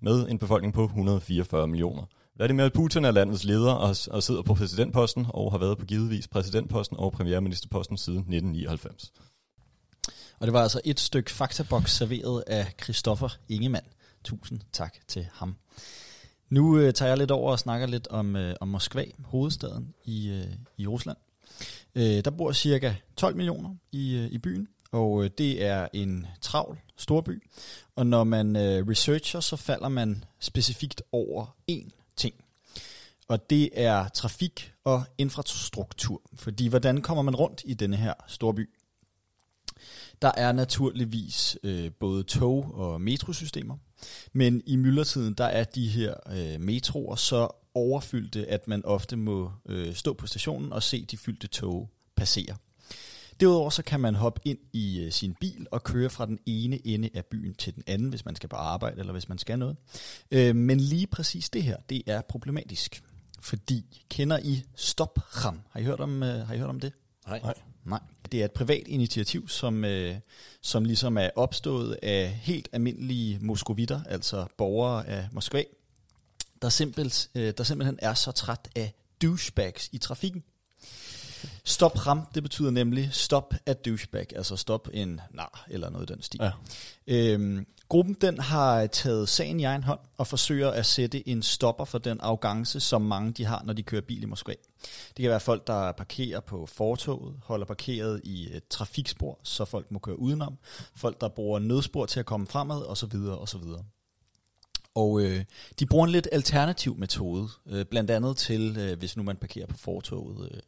med 0.00 0.28
en 0.28 0.38
befolkning 0.38 0.74
på 0.74 0.84
144 0.84 1.68
millioner. 1.68 2.02
Vladimir 2.36 2.68
Putin 2.68 3.04
er 3.04 3.10
landets 3.10 3.44
leder 3.44 3.72
og, 3.72 3.96
og 4.10 4.22
sidder 4.22 4.42
på 4.42 4.54
præsidentposten 4.54 5.26
og 5.28 5.50
har 5.50 5.58
været 5.58 5.78
på 5.78 5.84
givetvis 5.84 6.28
præsidentposten 6.28 6.96
og 6.96 7.12
premierministerposten 7.12 7.96
siden 7.96 8.18
1999. 8.18 9.12
Og 10.38 10.46
det 10.46 10.52
var 10.52 10.62
altså 10.62 10.80
et 10.84 11.00
stykke 11.00 11.30
faktaboks 11.30 11.92
serveret 11.92 12.44
af 12.46 12.74
Christoffer 12.82 13.28
Ingemann. 13.48 13.86
Tusind 14.24 14.60
tak 14.72 14.94
til 15.08 15.26
ham. 15.32 15.56
Nu 16.48 16.78
øh, 16.78 16.92
tager 16.92 17.08
jeg 17.08 17.18
lidt 17.18 17.30
over 17.30 17.52
og 17.52 17.58
snakker 17.58 17.86
lidt 17.86 18.08
om, 18.08 18.36
øh, 18.36 18.56
om 18.60 18.68
Moskva, 18.68 19.04
hovedstaden 19.24 19.94
i, 20.04 20.28
øh, 20.28 20.46
i 20.78 20.86
Rusland. 20.86 21.16
Øh, 21.94 22.24
der 22.24 22.30
bor 22.30 22.52
cirka 22.52 22.94
12 23.16 23.36
millioner 23.36 23.74
i, 23.92 24.14
øh, 24.14 24.26
i 24.26 24.38
byen, 24.38 24.68
og 24.92 25.24
øh, 25.24 25.30
det 25.38 25.64
er 25.64 25.88
en 25.92 26.26
travl 26.40 26.78
storby. 26.96 27.42
Og 27.96 28.06
når 28.06 28.24
man 28.24 28.56
øh, 28.56 28.88
researcher, 28.88 29.40
så 29.40 29.56
falder 29.56 29.88
man 29.88 30.24
specifikt 30.40 31.02
over 31.12 31.56
én 31.70 32.14
ting. 32.16 32.34
Og 33.28 33.50
det 33.50 33.70
er 33.72 34.08
trafik 34.08 34.72
og 34.84 35.04
infrastruktur. 35.18 36.22
Fordi 36.34 36.66
hvordan 36.66 37.02
kommer 37.02 37.22
man 37.22 37.36
rundt 37.36 37.62
i 37.64 37.74
denne 37.74 37.96
her 37.96 38.14
storby? 38.26 38.70
Der 40.22 40.32
er 40.36 40.52
naturligvis 40.52 41.58
øh, 41.62 41.90
både 42.00 42.22
tog- 42.22 42.74
og 42.74 43.00
metrosystemer, 43.00 43.76
men 44.32 44.62
i 44.66 44.76
myldretiden 44.76 45.34
der 45.34 45.44
er 45.44 45.64
de 45.64 45.88
her 45.88 46.14
øh, 46.30 46.60
metroer 46.60 47.16
så 47.16 47.48
overfyldte, 47.74 48.46
at 48.46 48.68
man 48.68 48.84
ofte 48.84 49.16
må 49.16 49.52
øh, 49.66 49.94
stå 49.94 50.12
på 50.12 50.26
stationen 50.26 50.72
og 50.72 50.82
se 50.82 51.04
de 51.04 51.16
fyldte 51.16 51.46
tog 51.46 51.90
passere. 52.16 52.56
Derudover 53.40 53.70
så 53.70 53.82
kan 53.82 54.00
man 54.00 54.14
hoppe 54.14 54.40
ind 54.44 54.58
i 54.72 55.00
øh, 55.00 55.12
sin 55.12 55.34
bil 55.40 55.66
og 55.70 55.82
køre 55.84 56.10
fra 56.10 56.26
den 56.26 56.38
ene 56.46 56.86
ende 56.86 57.10
af 57.14 57.24
byen 57.24 57.54
til 57.54 57.74
den 57.74 57.82
anden, 57.86 58.08
hvis 58.08 58.24
man 58.24 58.36
skal 58.36 58.48
på 58.48 58.56
arbejde 58.56 59.00
eller 59.00 59.12
hvis 59.12 59.28
man 59.28 59.38
skal 59.38 59.58
noget. 59.58 59.76
Øh, 60.30 60.56
men 60.56 60.80
lige 60.80 61.06
præcis 61.06 61.50
det 61.50 61.62
her, 61.62 61.76
det 61.88 62.02
er 62.06 62.20
problematisk. 62.20 63.02
Fordi, 63.40 64.04
kender 64.08 64.38
I 64.38 64.62
Stopram? 64.74 65.60
Har 65.70 65.80
I 65.80 65.84
hørt 65.84 66.00
om, 66.00 66.22
øh, 66.22 66.46
har 66.46 66.54
I 66.54 66.58
hørt 66.58 66.68
om 66.68 66.80
det? 66.80 66.92
Nej. 67.26 67.40
Nej. 67.40 67.54
Nej. 67.84 68.00
Det 68.32 68.40
er 68.40 68.44
et 68.44 68.52
privat 68.52 68.88
initiativ, 68.88 69.48
som, 69.48 69.84
øh, 69.84 70.16
som 70.60 70.84
ligesom 70.84 71.18
er 71.18 71.30
opstået 71.36 71.98
af 72.02 72.30
helt 72.30 72.68
almindelige 72.72 73.38
moskovitter, 73.40 74.00
altså 74.04 74.46
borgere 74.56 75.06
af 75.06 75.28
Moskva, 75.32 75.62
der, 76.62 76.68
simpelt, 76.68 77.30
øh, 77.34 77.54
der 77.58 77.64
simpelthen 77.64 77.98
er 78.02 78.14
så 78.14 78.32
træt 78.32 78.68
af 78.76 78.94
douchebags 79.22 79.88
i 79.92 79.98
trafikken. 79.98 80.44
Stop 81.64 82.06
ram, 82.06 82.26
det 82.34 82.42
betyder 82.42 82.70
nemlig 82.70 83.08
stop 83.12 83.54
at 83.66 83.84
douchebag, 83.84 84.26
altså 84.36 84.56
stop 84.56 84.88
en 84.92 85.20
nar 85.30 85.66
eller 85.70 85.90
noget 85.90 86.10
i 86.10 86.12
den 86.12 86.22
stil. 86.22 86.40
Ja. 86.42 86.50
Øhm, 87.06 87.66
gruppen 87.88 88.16
den 88.20 88.38
har 88.40 88.82
øh, 88.82 88.88
taget 88.88 89.28
sagen 89.28 89.60
i 89.60 89.64
egen 89.64 89.82
hånd 89.82 90.00
og 90.16 90.26
forsøger 90.26 90.70
at 90.70 90.86
sætte 90.86 91.28
en 91.28 91.42
stopper 91.42 91.84
for 91.84 91.98
den 91.98 92.20
arrogance, 92.20 92.80
som 92.80 93.02
mange 93.02 93.32
de 93.32 93.44
har, 93.44 93.62
når 93.64 93.72
de 93.72 93.82
kører 93.82 94.02
bil 94.02 94.22
i 94.22 94.26
Moskva. 94.26 94.54
Det 95.16 95.22
kan 95.22 95.30
være 95.30 95.40
folk, 95.40 95.66
der 95.66 95.92
parkerer 95.92 96.40
på 96.40 96.66
fortoget, 96.66 97.34
holder 97.42 97.66
parkeret 97.66 98.20
i 98.24 98.56
et 98.56 98.68
trafikspor, 98.68 99.38
så 99.42 99.64
folk 99.64 99.90
må 99.90 99.98
køre 99.98 100.18
udenom. 100.18 100.58
Folk, 100.96 101.20
der 101.20 101.28
bruger 101.28 101.58
nødspor 101.58 102.06
til 102.06 102.20
at 102.20 102.26
komme 102.26 102.46
fremad, 102.46 102.82
osv. 102.86 103.14
osv. 103.40 103.62
Og 104.94 105.22
øh, 105.22 105.44
de 105.78 105.86
bruger 105.86 106.04
en 106.06 106.12
lidt 106.12 106.28
alternativ 106.32 106.96
metode, 106.96 107.48
øh, 107.66 107.84
blandt 107.84 108.10
andet 108.10 108.36
til, 108.36 108.76
øh, 108.78 108.98
hvis 108.98 109.16
nu 109.16 109.22
man 109.22 109.36
parkerer 109.36 109.66
på 109.66 109.76
fortoget, 109.76 110.50
øh, 110.52 110.60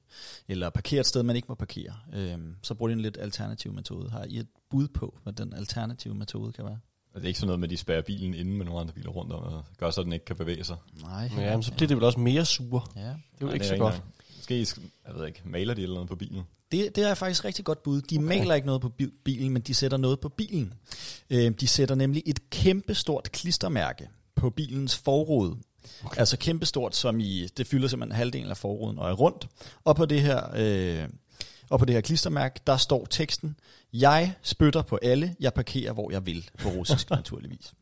eller 0.49 0.71
parkerer 0.71 1.01
et 1.01 1.07
sted, 1.07 1.23
man 1.23 1.37
ikke 1.37 1.47
må 1.49 1.55
parkere, 1.55 1.95
øh, 2.15 2.39
så 2.63 2.75
bruger 2.75 2.89
de 2.89 2.93
en 2.93 3.01
lidt 3.01 3.19
alternativ 3.21 3.73
metode. 3.73 4.11
Har 4.11 4.25
I 4.25 4.39
et 4.39 4.49
bud 4.71 4.89
på, 4.89 5.19
hvad 5.23 5.33
den 5.33 5.53
alternative 5.53 6.15
metode 6.15 6.53
kan 6.53 6.65
være? 6.65 6.79
Og 7.17 7.23
det 7.23 7.27
er 7.27 7.29
ikke 7.29 7.39
sådan 7.41 7.47
noget 7.47 7.61
med, 7.61 7.69
at 7.69 7.71
de 7.71 7.77
spærrer 7.77 8.03
bilen 8.03 8.35
inde 8.35 8.51
med 8.51 8.65
nogle 8.65 8.81
andre 8.81 8.93
biler 8.95 9.11
rundt 9.11 9.33
om, 9.33 9.43
og 9.43 9.65
gør 9.79 9.91
så, 9.91 10.01
at 10.01 10.05
den 10.05 10.13
ikke 10.13 10.25
kan 10.25 10.37
bevæge 10.37 10.65
sig. 10.65 10.77
Nej. 11.03 11.31
Ja, 11.39 11.57
men 11.57 11.63
så 11.63 11.73
bliver 11.73 11.89
det 11.89 11.97
vel 11.97 12.05
også 12.05 12.21
mere 12.21 12.45
sure. 12.45 12.83
Ja. 12.97 13.01
Det 13.01 13.07
er 13.09 13.13
jo 13.41 13.47
Nej, 13.47 13.55
ikke 13.55 13.63
det 13.63 13.69
så 13.71 13.77
godt. 13.77 14.03
Måske, 14.37 14.63
sk- 14.63 14.83
jeg 15.07 15.15
ved 15.15 15.27
ikke, 15.27 15.41
maler 15.45 15.75
de 15.75 15.83
eller 15.83 15.95
noget 15.95 16.09
på 16.09 16.17
bilen? 16.17 16.43
Det, 16.73 16.97
det 16.97 17.05
er 17.05 17.15
faktisk 17.15 17.45
rigtig 17.45 17.65
godt 17.65 17.83
bud. 17.83 18.01
De 18.03 18.17
okay. 18.19 18.27
maler 18.27 18.55
ikke 18.55 18.67
noget 18.67 18.83
på 18.83 18.89
bi- 18.89 19.13
bilen, 19.25 19.51
men 19.53 19.63
de 19.63 19.75
sætter 19.75 19.97
noget 19.97 20.21
på 20.21 20.29
bilen. 20.29 20.75
Øh, 21.31 21.51
de 21.61 21.69
sætter 21.69 21.95
nemlig 21.95 22.23
et 22.27 22.51
kæmpestort 22.51 23.33
klistermærke 23.33 24.09
på 24.35 24.51
bilens 24.51 24.97
forrude. 24.97 25.57
Okay. 26.05 26.19
Altså 26.19 26.37
kæmpestort, 26.37 26.97
som 26.97 27.21
i, 27.21 27.47
det 27.57 27.67
fylder 27.67 27.89
simpelthen 27.89 28.17
halvdelen 28.17 28.51
af 28.51 28.57
forruden 28.57 28.99
og 28.99 29.09
er 29.11 29.13
rundt. 29.15 29.49
Og 29.85 29.97
på 29.97 30.07
det 30.07 30.23
her, 30.23 30.41
øh, 30.57 31.09
og 31.71 31.79
på 31.79 31.85
det 31.85 31.95
her 31.95 32.01
klistermærke, 32.01 32.61
der 32.67 32.77
står 32.77 33.07
teksten, 33.11 33.57
jeg 33.93 34.35
spytter 34.43 34.83
på 34.83 34.99
alle, 35.03 35.37
jeg 35.41 35.55
parkerer, 35.55 35.93
hvor 35.93 36.11
jeg 36.11 36.27
vil, 36.27 36.51
på 36.59 36.69
russisk 36.69 37.11
naturligvis. 37.21 37.75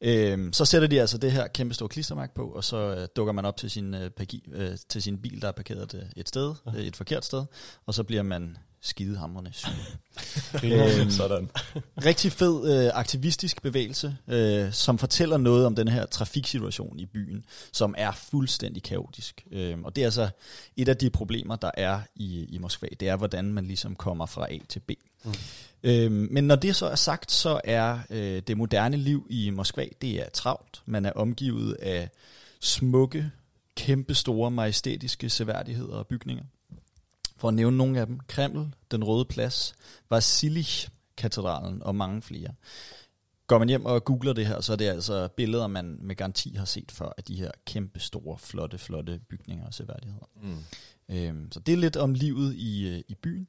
Øhm, 0.00 0.52
så 0.52 0.64
sætter 0.64 0.88
de 0.88 1.00
altså 1.00 1.18
det 1.18 1.32
her 1.32 1.48
kæmpe 1.48 1.74
store 1.74 1.88
klistermærke 1.88 2.34
på, 2.34 2.46
og 2.46 2.64
så 2.64 2.76
øh, 2.76 3.08
dukker 3.16 3.32
man 3.32 3.44
op 3.44 3.56
til 3.56 3.70
sin, 3.70 3.94
øh, 3.94 4.10
parki, 4.10 4.48
øh, 4.52 4.76
til 4.88 5.02
sin 5.02 5.18
bil, 5.18 5.42
der 5.42 5.48
er 5.48 5.52
parkeret 5.52 5.94
øh, 5.94 6.02
et 6.16 6.28
sted, 6.28 6.54
øh, 6.68 6.74
et 6.74 6.96
forkert 6.96 7.24
sted, 7.24 7.44
og 7.86 7.94
så 7.94 8.02
bliver 8.02 8.22
man 8.22 8.56
skidehamrende 8.82 9.50
sur. 9.52 9.70
øhm, 10.64 11.10
Sådan. 11.10 11.50
rigtig 12.04 12.32
fed 12.32 12.84
øh, 12.86 12.90
aktivistisk 12.94 13.62
bevægelse, 13.62 14.16
øh, 14.28 14.72
som 14.72 14.98
fortæller 14.98 15.36
noget 15.36 15.66
om 15.66 15.74
den 15.74 15.88
her 15.88 16.06
trafiksituation 16.06 16.98
i 16.98 17.06
byen, 17.06 17.44
som 17.72 17.94
er 17.98 18.12
fuldstændig 18.12 18.82
kaotisk. 18.82 19.46
Øh, 19.52 19.78
og 19.84 19.96
det 19.96 20.02
er 20.02 20.06
altså 20.06 20.28
et 20.76 20.88
af 20.88 20.96
de 20.96 21.10
problemer, 21.10 21.56
der 21.56 21.70
er 21.74 22.00
i, 22.14 22.44
i 22.44 22.58
Moskva. 22.58 22.88
Det 23.00 23.08
er, 23.08 23.16
hvordan 23.16 23.52
man 23.52 23.66
ligesom 23.66 23.96
kommer 23.96 24.26
fra 24.26 24.52
A 24.52 24.58
til 24.68 24.80
B. 24.80 24.90
Mm. 25.24 25.32
Øh, 25.82 26.12
men 26.12 26.44
når 26.44 26.56
det 26.56 26.76
så 26.76 26.86
er 26.86 26.94
sagt, 26.94 27.32
så 27.32 27.60
er 27.64 27.98
øh, 28.10 28.42
det 28.46 28.56
moderne 28.56 28.96
liv 28.96 29.26
i 29.30 29.50
Moskva, 29.50 29.86
det 30.02 30.10
er 30.20 30.28
travlt. 30.32 30.82
Man 30.86 31.04
er 31.04 31.12
omgivet 31.12 31.72
af 31.72 32.10
smukke, 32.60 33.30
kæmpe 33.76 34.14
store, 34.14 34.50
majestætiske 34.50 35.30
seværdigheder 35.30 35.94
og 35.94 36.06
bygninger. 36.06 36.44
For 37.40 37.48
at 37.48 37.54
nævne 37.54 37.76
nogle 37.76 38.00
af 38.00 38.06
dem. 38.06 38.20
Kreml, 38.28 38.74
Den 38.90 39.04
Røde 39.04 39.24
Plads, 39.24 39.74
Vasilij-katedralen 40.10 41.82
og 41.82 41.94
mange 41.94 42.22
flere. 42.22 42.54
Går 43.46 43.58
man 43.58 43.68
hjem 43.68 43.84
og 43.86 44.04
googler 44.04 44.32
det 44.32 44.46
her, 44.46 44.60
så 44.60 44.72
er 44.72 44.76
det 44.76 44.88
altså 44.88 45.28
billeder, 45.36 45.66
man 45.66 45.98
med 46.02 46.16
garanti 46.16 46.54
har 46.54 46.64
set 46.64 46.92
før 46.92 47.12
af 47.18 47.24
de 47.24 47.36
her 47.36 47.50
kæmpe 47.66 48.00
store, 48.00 48.38
flotte, 48.38 48.78
flotte 48.78 49.20
bygninger 49.28 49.66
og 49.66 49.74
seværdigheder. 49.74 50.26
Mm. 50.42 50.58
Øhm, 51.16 51.52
så 51.52 51.60
det 51.60 51.72
er 51.72 51.76
lidt 51.76 51.96
om 51.96 52.14
livet 52.14 52.54
i, 52.54 52.88
øh, 52.88 53.02
i 53.08 53.14
byen. 53.14 53.48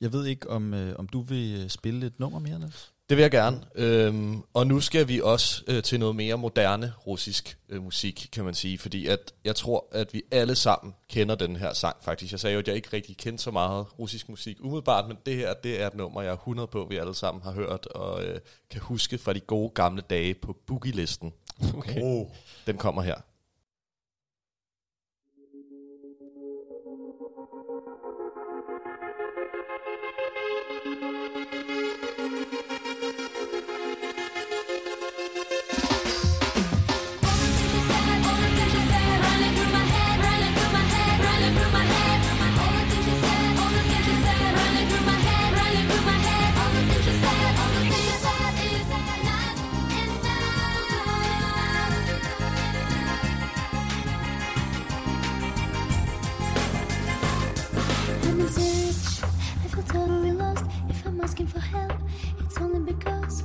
Jeg 0.00 0.12
ved 0.12 0.26
ikke, 0.26 0.50
om, 0.50 0.74
øh, 0.74 0.94
om 0.98 1.08
du 1.08 1.20
vil 1.20 1.60
øh, 1.60 1.68
spille 1.68 2.06
et 2.06 2.20
nummer 2.20 2.38
mere, 2.38 2.58
Niels? 2.58 2.92
Det 3.10 3.16
vil 3.16 3.22
jeg 3.22 3.30
gerne. 3.30 3.60
Øhm, 3.74 4.42
og 4.54 4.66
nu 4.66 4.80
skal 4.80 5.08
vi 5.08 5.20
også 5.20 5.62
øh, 5.66 5.82
til 5.82 6.00
noget 6.00 6.16
mere 6.16 6.38
moderne 6.38 6.92
russisk 7.06 7.58
øh, 7.68 7.82
musik, 7.82 8.28
kan 8.32 8.44
man 8.44 8.54
sige. 8.54 8.78
Fordi 8.78 9.06
at 9.06 9.34
jeg 9.44 9.56
tror, 9.56 9.86
at 9.92 10.14
vi 10.14 10.22
alle 10.30 10.54
sammen 10.54 10.94
kender 11.08 11.34
den 11.34 11.56
her 11.56 11.72
sang 11.72 11.96
faktisk. 12.02 12.32
Jeg 12.32 12.40
sagde 12.40 12.54
jo, 12.54 12.60
at 12.60 12.68
jeg 12.68 12.76
ikke 12.76 12.88
rigtig 12.92 13.16
kendte 13.16 13.42
så 13.42 13.50
meget 13.50 13.98
russisk 13.98 14.28
musik 14.28 14.56
umiddelbart, 14.60 15.08
men 15.08 15.16
det 15.26 15.36
her 15.36 15.54
det 15.54 15.82
er 15.82 15.86
et 15.86 15.94
nummer, 15.94 16.22
jeg 16.22 16.30
er 16.30 16.36
100 16.36 16.66
på, 16.66 16.86
vi 16.90 16.96
alle 16.96 17.14
sammen 17.14 17.42
har 17.42 17.52
hørt 17.52 17.86
og 17.86 18.24
øh, 18.24 18.40
kan 18.70 18.80
huske 18.80 19.18
fra 19.18 19.32
de 19.32 19.40
gode 19.40 19.70
gamle 19.70 20.02
dage 20.10 20.34
på 20.34 20.56
boogie-listen. 20.66 21.32
Okay. 21.76 22.00
Oh. 22.02 22.26
Den 22.66 22.76
kommer 22.76 23.02
her. 23.02 23.16
Totally 59.92 60.32
lost. 60.32 60.64
If 60.88 61.04
I'm 61.04 61.20
asking 61.20 61.48
for 61.48 61.58
help, 61.58 61.92
it's 62.38 62.58
only 62.58 62.92
because 62.92 63.44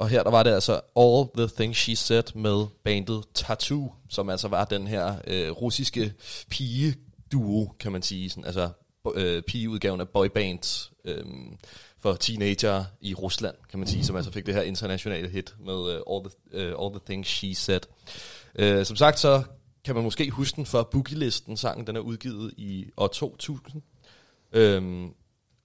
og 0.00 0.08
her 0.08 0.22
der 0.22 0.30
var 0.30 0.42
det 0.42 0.50
altså 0.50 0.80
All 0.96 1.28
the 1.36 1.56
Things 1.56 1.78
She 1.78 1.96
Said 1.96 2.34
med 2.34 2.66
bandet 2.84 3.24
Tattoo, 3.34 3.92
som 4.08 4.30
altså 4.30 4.48
var 4.48 4.64
den 4.64 4.86
her 4.86 5.14
øh, 5.26 5.50
russiske 5.50 6.12
pige-duo, 6.50 7.74
kan 7.80 7.92
man 7.92 8.02
sige. 8.02 8.30
Sådan, 8.30 8.44
altså 8.44 8.70
øh, 9.14 9.42
pigeudgaven 9.42 10.00
af 10.00 10.08
boyband 10.08 10.90
øh, 11.04 11.24
for 11.98 12.12
teenager 12.14 12.84
i 13.00 13.14
Rusland, 13.14 13.54
kan 13.70 13.78
man 13.78 13.88
sige, 13.88 14.04
som 14.04 14.16
altså 14.16 14.32
fik 14.32 14.46
det 14.46 14.54
her 14.54 14.62
internationale 14.62 15.28
hit 15.28 15.54
med 15.66 15.92
øh, 15.92 16.00
All, 16.10 16.24
the, 16.24 16.30
øh, 16.52 16.74
All 16.82 16.90
the 16.90 17.00
Things 17.06 17.28
She 17.28 17.54
Said. 17.54 17.80
Øh, 18.54 18.86
som 18.86 18.96
sagt, 18.96 19.18
så 19.18 19.42
kan 19.84 19.94
man 19.94 20.04
måske 20.04 20.30
huske 20.30 20.56
den 20.56 20.66
for 20.66 20.82
Boogie-listen. 20.82 21.56
Sangen 21.56 21.86
den 21.86 21.96
er 21.96 22.00
udgivet 22.00 22.54
i 22.56 22.86
år 22.96 23.06
2000. 23.06 23.82
Øhm, 24.52 25.14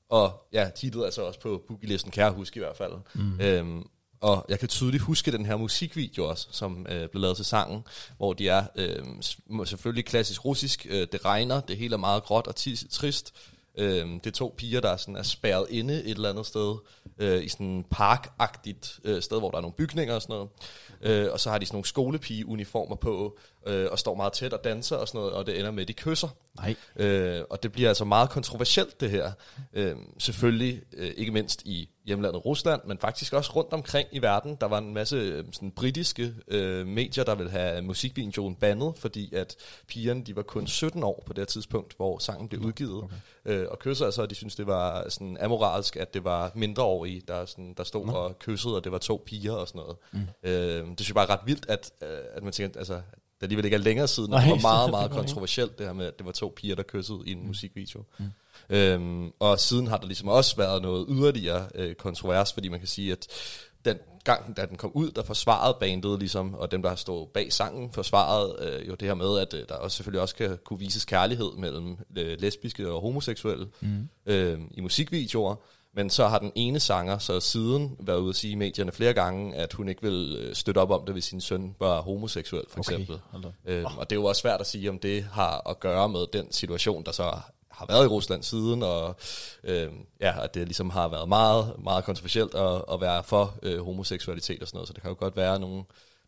og 0.10 0.48
ja, 0.54 0.70
titlet 0.76 1.08
er 1.08 1.12
så 1.12 1.22
også 1.22 1.40
på 1.40 1.64
boogie-listen, 1.68 2.12
kan 2.12 2.24
jeg 2.24 2.32
huske 2.32 2.58
i 2.58 2.60
hvert 2.60 2.78
fald. 2.78 2.94
Mm. 3.16 3.40
Øhm, 3.42 3.84
og 4.26 4.46
jeg 4.50 4.60
kan 4.60 4.68
tydeligt 4.68 5.04
huske 5.04 5.32
den 5.32 5.46
her 5.46 5.56
musikvideo 5.56 6.30
også, 6.30 6.48
som 6.52 6.86
øh, 6.90 7.10
blev 7.10 7.22
lavet 7.22 7.36
til 7.36 7.46
sangen, 7.46 7.84
hvor 8.18 8.34
de 8.34 8.50
er 8.50 8.66
øh, 8.76 9.66
selvfølgelig 9.66 10.06
klassisk 10.06 10.46
russisk. 10.46 10.88
Øh, 10.90 11.08
det 11.12 11.26
regner, 11.26 11.60
det 11.62 11.78
hele 11.78 11.94
er 11.94 11.98
meget 11.98 12.24
gråt 12.24 12.48
og 12.48 12.54
tis- 12.60 12.88
trist. 12.92 13.34
Øh, 13.78 14.08
det 14.08 14.28
er 14.28 14.32
to 14.32 14.56
piger, 14.58 14.82
der 14.82 14.98
sådan 14.98 15.16
er 15.16 15.24
spærret 15.24 15.66
inde 15.70 16.04
et 16.04 16.12
eller 16.12 16.30
andet 16.30 16.46
sted, 16.46 16.76
øh, 17.20 17.44
i 17.44 17.48
sådan 17.48 17.68
en 17.68 17.84
parkagtigt 17.84 19.00
øh, 19.04 19.22
sted, 19.22 19.40
hvor 19.40 19.52
der 19.52 19.58
er 19.58 19.62
nogle 19.62 19.76
bygninger 19.76 20.16
og 20.16 20.22
sådan 20.22 20.34
noget. 20.34 20.50
Øh, 21.02 21.32
og 21.32 21.40
så 21.40 21.50
har 21.50 21.58
de 21.58 21.66
sådan 21.66 21.76
nogle 21.76 21.86
skolepigeuniformer 21.86 22.96
på, 22.96 23.38
øh, 23.66 23.88
og 23.92 24.00
står 24.00 24.16
meget 24.16 24.34
tæt 24.34 24.54
og 24.54 24.64
danser 24.64 24.96
og 24.96 25.08
sådan 25.08 25.20
noget, 25.20 25.34
og 25.34 25.46
det 25.46 25.60
ender 25.60 25.72
med, 25.72 25.82
at 25.82 25.88
de 25.88 25.94
kysser. 25.94 26.28
Nej. 26.56 26.76
Øh, 26.96 27.44
og 27.50 27.64
det 27.64 27.72
bliver 27.72 27.90
altså 27.90 28.06
meget 28.06 28.30
kontroversielt, 28.30 29.02
det 29.02 29.10
her. 29.10 29.32
Øh, 29.74 29.96
selvfølgelig 30.18 30.82
øh, 30.94 31.12
ikke 31.18 31.32
mindst 31.32 31.62
i 31.62 31.90
hjemlandet 32.06 32.46
Rusland, 32.46 32.82
men 32.86 32.98
faktisk 32.98 33.34
også 33.34 33.52
rundt 33.56 33.74
omkring 33.74 34.08
i 34.12 34.22
verden. 34.22 34.58
Der 34.62 34.68
var 34.68 34.78
en 34.78 34.94
masse 34.94 35.16
øh, 35.16 35.46
sådan, 35.52 35.72
britiske 35.72 36.34
øh, 36.48 36.88
medier, 36.88 37.24
der 37.24 37.36
ville 37.36 37.52
have 37.52 37.82
musikvideoen 37.82 38.56
bandet, 38.56 38.94
fordi 38.98 39.36
at 39.36 39.56
pigerne 39.88 40.24
de 40.24 40.36
var 40.36 40.42
kun 40.42 40.68
17 40.68 41.04
år 41.04 41.24
på 41.26 41.34
det 41.34 41.48
tidspunkt, 41.48 41.94
hvor 41.98 42.18
sangen 42.18 42.50
blev 42.50 42.62
udgivet. 42.62 43.04
Okay. 43.04 43.16
Øh, 43.46 43.68
og 43.72 43.80
kysser 43.80 44.06
altså, 44.06 44.26
de 44.26 44.36
synes 44.36 44.56
det 44.56 44.68
var 44.68 45.10
sådan 45.10 45.38
amoralsk, 45.42 45.96
at 45.96 46.14
det 46.14 46.24
var 46.24 46.52
mindreårige, 46.56 47.22
der, 47.28 47.46
sådan, 47.46 47.74
der 47.78 47.84
stod 47.84 48.10
og 48.10 48.40
kyssede, 48.40 48.76
og 48.76 48.84
det 48.84 48.92
var 48.92 48.98
to 48.98 49.24
piger 49.26 49.54
og 49.54 49.68
sådan 49.68 49.82
noget. 49.82 49.98
Mm. 50.12 50.20
Øh, 50.44 50.88
det 50.88 51.00
synes 51.00 51.10
jeg 51.10 51.16
bare 51.16 51.26
er 51.26 51.30
ret 51.30 51.46
vildt, 51.46 51.66
at, 51.70 51.92
øh, 52.02 52.20
at 52.34 52.44
man 52.44 52.52
tænker, 52.52 52.80
altså, 52.80 53.02
det 53.40 53.44
alligevel 53.44 53.66
ikke 53.66 53.76
er 53.76 53.82
længere 53.82 54.08
siden, 54.08 54.34
og 54.34 54.42
det 54.42 54.50
var 54.50 54.62
meget, 54.62 54.92
meget 54.98 55.12
kontroversielt, 55.12 55.78
det 55.78 55.86
her 55.86 55.94
med, 55.94 56.06
at 56.06 56.18
det 56.18 56.26
var 56.26 56.32
to 56.32 56.54
piger, 56.56 56.76
der 56.76 56.84
kyssede 56.84 57.20
i 57.26 57.32
en 57.32 57.48
musikvideo. 57.48 58.04
Mm. 58.20 58.26
Øhm, 58.70 59.32
og 59.40 59.60
siden 59.60 59.88
har 59.88 59.98
der 59.98 60.08
ligesom 60.08 60.28
også 60.28 60.56
været 60.56 60.82
noget 60.82 61.06
yderligere 61.10 61.68
øh, 61.76 61.96
kontrovers, 61.96 62.54
fordi 62.54 62.68
man 62.70 62.80
kan 62.80 62.88
sige, 62.88 63.12
at 63.12 63.28
den 63.86 63.98
gang, 64.26 64.58
da 64.58 64.66
den 64.66 64.78
kom 64.78 64.92
ud, 64.94 65.12
der 65.12 65.24
forsvarede 65.24 65.78
bandet 65.80 66.20
ligesom, 66.20 66.54
og 66.54 66.72
dem, 66.72 66.82
der 66.82 66.90
har 66.90 66.96
stået 66.96 67.28
bag 67.34 67.54
sangen, 67.54 67.92
forsvarede 67.92 68.58
øh, 68.62 68.88
jo 68.88 68.96
det 68.96 69.08
her 69.08 69.16
med, 69.16 69.40
at 69.40 69.54
øh, 69.54 69.64
der 69.70 69.76
også 69.76 69.98
selvfølgelig 69.98 70.22
også 70.22 70.36
kan 70.36 70.58
kunne 70.66 70.80
vises 70.80 71.06
kærlighed 71.06 71.52
mellem 71.58 71.98
øh, 72.18 72.38
lesbiske 72.40 72.92
og 72.92 73.02
homoseksuelle 73.02 73.68
mm. 73.82 74.10
øh, 74.26 74.60
i 74.72 74.82
musikvideoer. 74.82 75.56
Men 75.96 76.10
så 76.10 76.28
har 76.28 76.40
den 76.40 76.52
ene 76.56 76.80
sanger 76.80 77.18
så 77.18 77.40
siden 77.40 77.98
været 78.00 78.18
ude 78.18 78.30
at 78.30 78.36
sige 78.36 78.52
i 78.52 78.56
medierne 78.56 78.92
flere 78.92 79.14
gange, 79.14 79.56
at 79.56 79.74
hun 79.74 79.90
ikke 79.90 80.02
vil 80.02 80.38
øh, 80.40 80.56
støtte 80.56 80.80
op 80.80 80.92
om 80.92 81.06
det, 81.06 81.16
hvis 81.16 81.26
sin 81.26 81.42
søn 81.42 81.76
var 81.80 82.02
homoseksuel, 82.02 82.64
for 82.70 82.80
Okay, 82.80 82.92
eksempel. 82.92 83.20
Øhm, 83.66 83.86
og 83.98 84.10
det 84.10 84.16
er 84.16 84.20
jo 84.20 84.26
også 84.26 84.42
svært 84.42 84.60
at 84.60 84.68
sige, 84.68 84.90
om 84.90 85.00
det 85.00 85.24
har 85.24 85.70
at 85.70 85.80
gøre 85.80 86.10
med 86.10 86.26
den 86.34 86.52
situation, 86.52 87.04
der 87.04 87.12
så 87.12 87.24
har 87.72 87.86
været 87.86 88.04
i 88.06 88.08
Rusland 88.08 88.44
siden, 88.44 88.84
og 88.84 89.16
øhm, 89.64 90.06
ja, 90.22 90.44
at 90.44 90.54
det 90.54 90.68
ligesom 90.68 90.90
har 90.90 91.08
været 91.08 91.30
meget, 91.30 91.74
meget 91.84 92.04
kontroversielt 92.04 92.56
at, 92.56 92.82
at 92.92 93.02
være 93.02 93.24
for 93.24 93.54
øh, 93.64 93.86
homoseksualitet 93.86 94.62
og 94.62 94.68
sådan 94.68 94.78
noget. 94.78 94.88
Så 94.88 94.94
det 94.94 95.02
kan 95.02 95.12
jo 95.12 95.18
godt 95.20 95.38
være 95.38 95.60
nogle, 95.60 95.84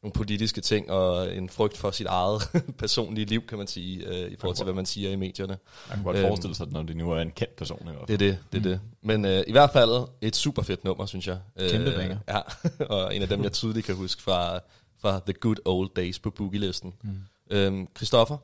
nogle 0.07 0.13
politiske 0.13 0.61
ting 0.61 0.91
og 0.91 1.35
en 1.35 1.49
frygt 1.49 1.77
for 1.77 1.91
sit 1.91 2.07
eget 2.07 2.41
personlige 2.79 3.25
liv, 3.25 3.41
kan 3.47 3.57
man 3.57 3.67
sige, 3.67 4.05
øh, 4.07 4.31
i 4.31 4.35
forhold 4.35 4.55
til, 4.55 4.63
hvad 4.63 4.73
man 4.73 4.85
siger 4.85 5.09
i 5.11 5.15
medierne. 5.15 5.57
Man 5.89 5.97
kan 5.97 6.03
godt 6.03 6.17
Øhm. 6.17 6.27
forestille 6.27 6.55
sig, 6.55 6.67
når 6.71 6.83
det 6.83 6.97
nu 6.97 7.11
er 7.11 7.19
en 7.21 7.31
kendt 7.31 7.55
person 7.55 7.79
i 7.81 7.91
hvert 7.91 8.07
Det 8.07 8.19
fald. 8.19 8.29
er 8.29 8.35
det, 8.35 8.37
det 8.51 8.57
er 8.57 8.61
mm. 8.61 8.69
det. 8.69 8.81
Men 9.01 9.25
øh, 9.25 9.43
i 9.47 9.51
hvert 9.51 9.69
fald 9.71 10.07
et 10.21 10.35
super 10.35 10.61
fedt 10.61 10.83
nummer, 10.83 11.05
synes 11.05 11.27
jeg. 11.27 11.39
Kæmpe 11.59 11.89
Øh, 11.89 11.95
banger. 11.95 12.17
Ja, 12.27 12.39
og 12.95 13.15
en 13.15 13.21
af 13.21 13.27
dem, 13.27 13.43
jeg 13.43 13.51
tydeligt 13.51 13.85
kan 13.85 13.95
huske 13.95 14.21
fra, 14.21 14.59
fra 15.01 15.19
The 15.25 15.33
Good 15.33 15.55
Old 15.65 15.89
Days 15.95 16.19
på 16.19 16.29
Boogie-listen. 16.29 16.93
Mm. 17.03 17.09
Øhm, 17.51 17.87
Christoffer, 17.97 18.37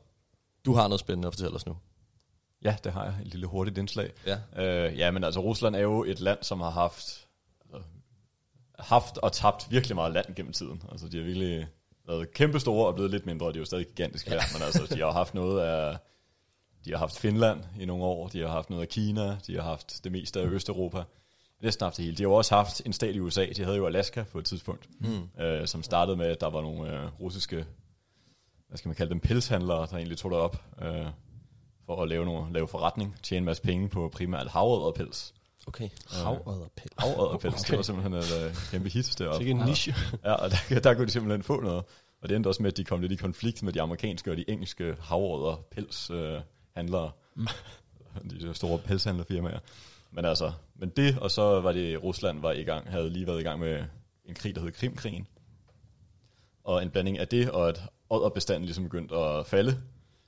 du 0.66 0.72
har 0.74 0.88
noget 0.88 1.00
spændende 1.00 1.28
at 1.28 1.34
fortælle 1.34 1.56
os 1.56 1.66
nu. 1.66 1.76
Ja, 2.64 2.76
det 2.84 2.92
har 2.92 3.04
jeg. 3.04 3.14
Et 3.22 3.26
lille 3.26 3.46
hurtigt 3.46 3.78
indslag. 3.78 4.10
Ja. 4.26 4.64
Øh, 4.86 4.98
ja, 4.98 5.10
men 5.10 5.24
altså 5.24 5.40
Rusland 5.40 5.76
er 5.76 5.80
jo 5.80 6.04
et 6.04 6.20
land, 6.20 6.38
som 6.42 6.60
har 6.60 6.70
haft, 6.70 7.23
haft 8.78 9.18
og 9.18 9.32
tabt 9.32 9.70
virkelig 9.70 9.94
meget 9.94 10.12
land 10.12 10.34
gennem 10.34 10.52
tiden. 10.52 10.82
Altså 10.92 11.08
de 11.08 11.16
har 11.16 11.24
virkelig 11.24 11.66
været 12.06 12.32
kæmpe 12.32 12.60
store 12.60 12.86
og 12.86 12.94
blevet 12.94 13.10
lidt 13.10 13.26
mindre, 13.26 13.46
de 13.46 13.54
er 13.54 13.58
jo 13.58 13.64
stadig 13.64 13.86
gigantiske 13.86 14.30
her, 14.30 14.40
men 14.52 14.62
altså 14.62 14.94
de 14.94 15.00
har 15.00 15.10
haft 15.10 15.34
noget 15.34 15.60
af, 15.60 15.96
de 16.84 16.90
har 16.90 16.98
haft 16.98 17.18
Finland 17.18 17.60
i 17.80 17.84
nogle 17.84 18.04
år, 18.04 18.28
de 18.28 18.40
har 18.40 18.48
haft 18.48 18.70
noget 18.70 18.82
af 18.82 18.88
Kina, 18.88 19.38
de 19.46 19.54
har 19.54 19.62
haft 19.62 20.04
det 20.04 20.12
meste 20.12 20.40
af 20.40 20.46
Østeuropa, 20.46 21.02
næsten 21.62 21.84
haft 21.84 21.96
det 21.96 22.04
hele. 22.04 22.16
De 22.16 22.22
har 22.22 22.30
jo 22.30 22.34
også 22.34 22.54
haft 22.54 22.82
en 22.86 22.92
stat 22.92 23.14
i 23.14 23.20
USA, 23.20 23.46
de 23.56 23.64
havde 23.64 23.76
jo 23.76 23.86
Alaska 23.86 24.22
på 24.22 24.38
et 24.38 24.44
tidspunkt, 24.44 24.88
mm. 25.00 25.42
øh, 25.42 25.66
som 25.66 25.82
startede 25.82 26.16
med, 26.16 26.26
at 26.26 26.40
der 26.40 26.50
var 26.50 26.60
nogle 26.60 26.92
øh, 26.92 27.20
russiske, 27.20 27.66
hvad 28.68 28.78
skal 28.78 28.88
man 28.88 28.96
kalde 28.96 29.10
dem, 29.10 29.20
pelshandlere, 29.20 29.86
der 29.86 29.96
egentlig 29.96 30.18
tog 30.18 30.30
derop 30.30 30.64
øh, 30.82 31.06
for 31.86 32.02
at 32.02 32.08
lave, 32.08 32.24
nogle, 32.24 32.52
lave 32.52 32.68
forretning, 32.68 33.16
tjene 33.22 33.38
en 33.38 33.44
masse 33.44 33.62
penge 33.62 33.88
på 33.88 34.08
primært 34.08 34.46
havredderpels. 34.48 35.34
Okay. 35.66 35.88
Havodderpæl. 36.10 36.88
Havredderpels, 36.98 37.54
okay. 37.54 37.70
det 37.70 37.76
var 37.76 37.82
simpelthen 37.82 38.14
et 38.14 38.46
øh, 38.46 38.54
kæmpe 38.70 38.88
hit 38.88 39.14
deroppe. 39.18 39.44
Det 39.44 39.50
er 39.50 39.54
en 39.54 39.66
niche. 39.66 39.94
Ja, 40.24 40.32
og 40.32 40.50
der, 40.50 40.80
der 40.80 40.94
kunne 40.94 41.06
de 41.06 41.10
simpelthen 41.10 41.42
få 41.42 41.60
noget. 41.60 41.84
Og 42.22 42.28
det 42.28 42.36
endte 42.36 42.48
også 42.48 42.62
med, 42.62 42.70
at 42.70 42.76
de 42.76 42.84
kom 42.84 43.00
lidt 43.00 43.12
i 43.12 43.16
konflikt 43.16 43.62
med 43.62 43.72
de 43.72 43.82
amerikanske 43.82 44.30
og 44.30 44.36
de 44.36 44.50
engelske 44.50 44.96
havrødder 45.00 45.56
pelshandlere. 45.70 46.34
Øh, 46.36 46.42
handlere. 46.76 47.10
de 48.30 48.46
der 48.46 48.52
store 48.52 48.78
pelshandlerfirmaer. 48.78 49.58
Men 50.10 50.24
altså, 50.24 50.52
men 50.74 50.88
det, 50.88 51.18
og 51.18 51.30
så 51.30 51.60
var 51.60 51.72
det, 51.72 52.02
Rusland 52.02 52.40
var 52.40 52.52
i 52.52 52.62
gang, 52.62 52.90
havde 52.90 53.10
lige 53.10 53.26
været 53.26 53.40
i 53.40 53.42
gang 53.42 53.60
med 53.60 53.84
en 54.24 54.34
krig, 54.34 54.54
der 54.54 54.60
hed 54.60 54.72
Krimkrigen. 54.72 55.26
Og 56.64 56.82
en 56.82 56.90
blanding 56.90 57.18
af 57.18 57.28
det, 57.28 57.50
og 57.50 57.68
at 57.68 57.82
odderbestanden 58.10 58.64
ligesom 58.64 58.84
begyndte 58.84 59.16
at 59.16 59.46
falde. 59.46 59.80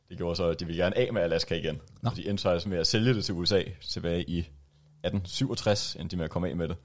Det 0.09 0.16
gjorde 0.16 0.37
så, 0.37 0.49
at 0.49 0.61
de 0.61 0.66
ville 0.66 0.83
gerne 0.83 0.99
af 0.99 1.12
med 1.12 1.22
Alaska 1.22 1.55
igen. 1.55 1.81
Nå. 2.03 2.11
Og 2.11 2.16
de 2.16 2.29
endte 2.29 2.42
så 2.42 2.49
altså 2.49 2.68
med 2.68 2.79
at 2.79 2.87
sælge 2.87 3.14
det 3.14 3.25
til 3.25 3.35
USA 3.35 3.62
tilbage 3.81 4.31
i 4.31 4.49
1867, 5.07 5.97
endte 6.01 6.11
de 6.11 6.16
med 6.16 6.25
at 6.25 6.31
komme 6.31 6.49
af 6.49 6.57
med 6.57 6.69
det. 6.69 6.77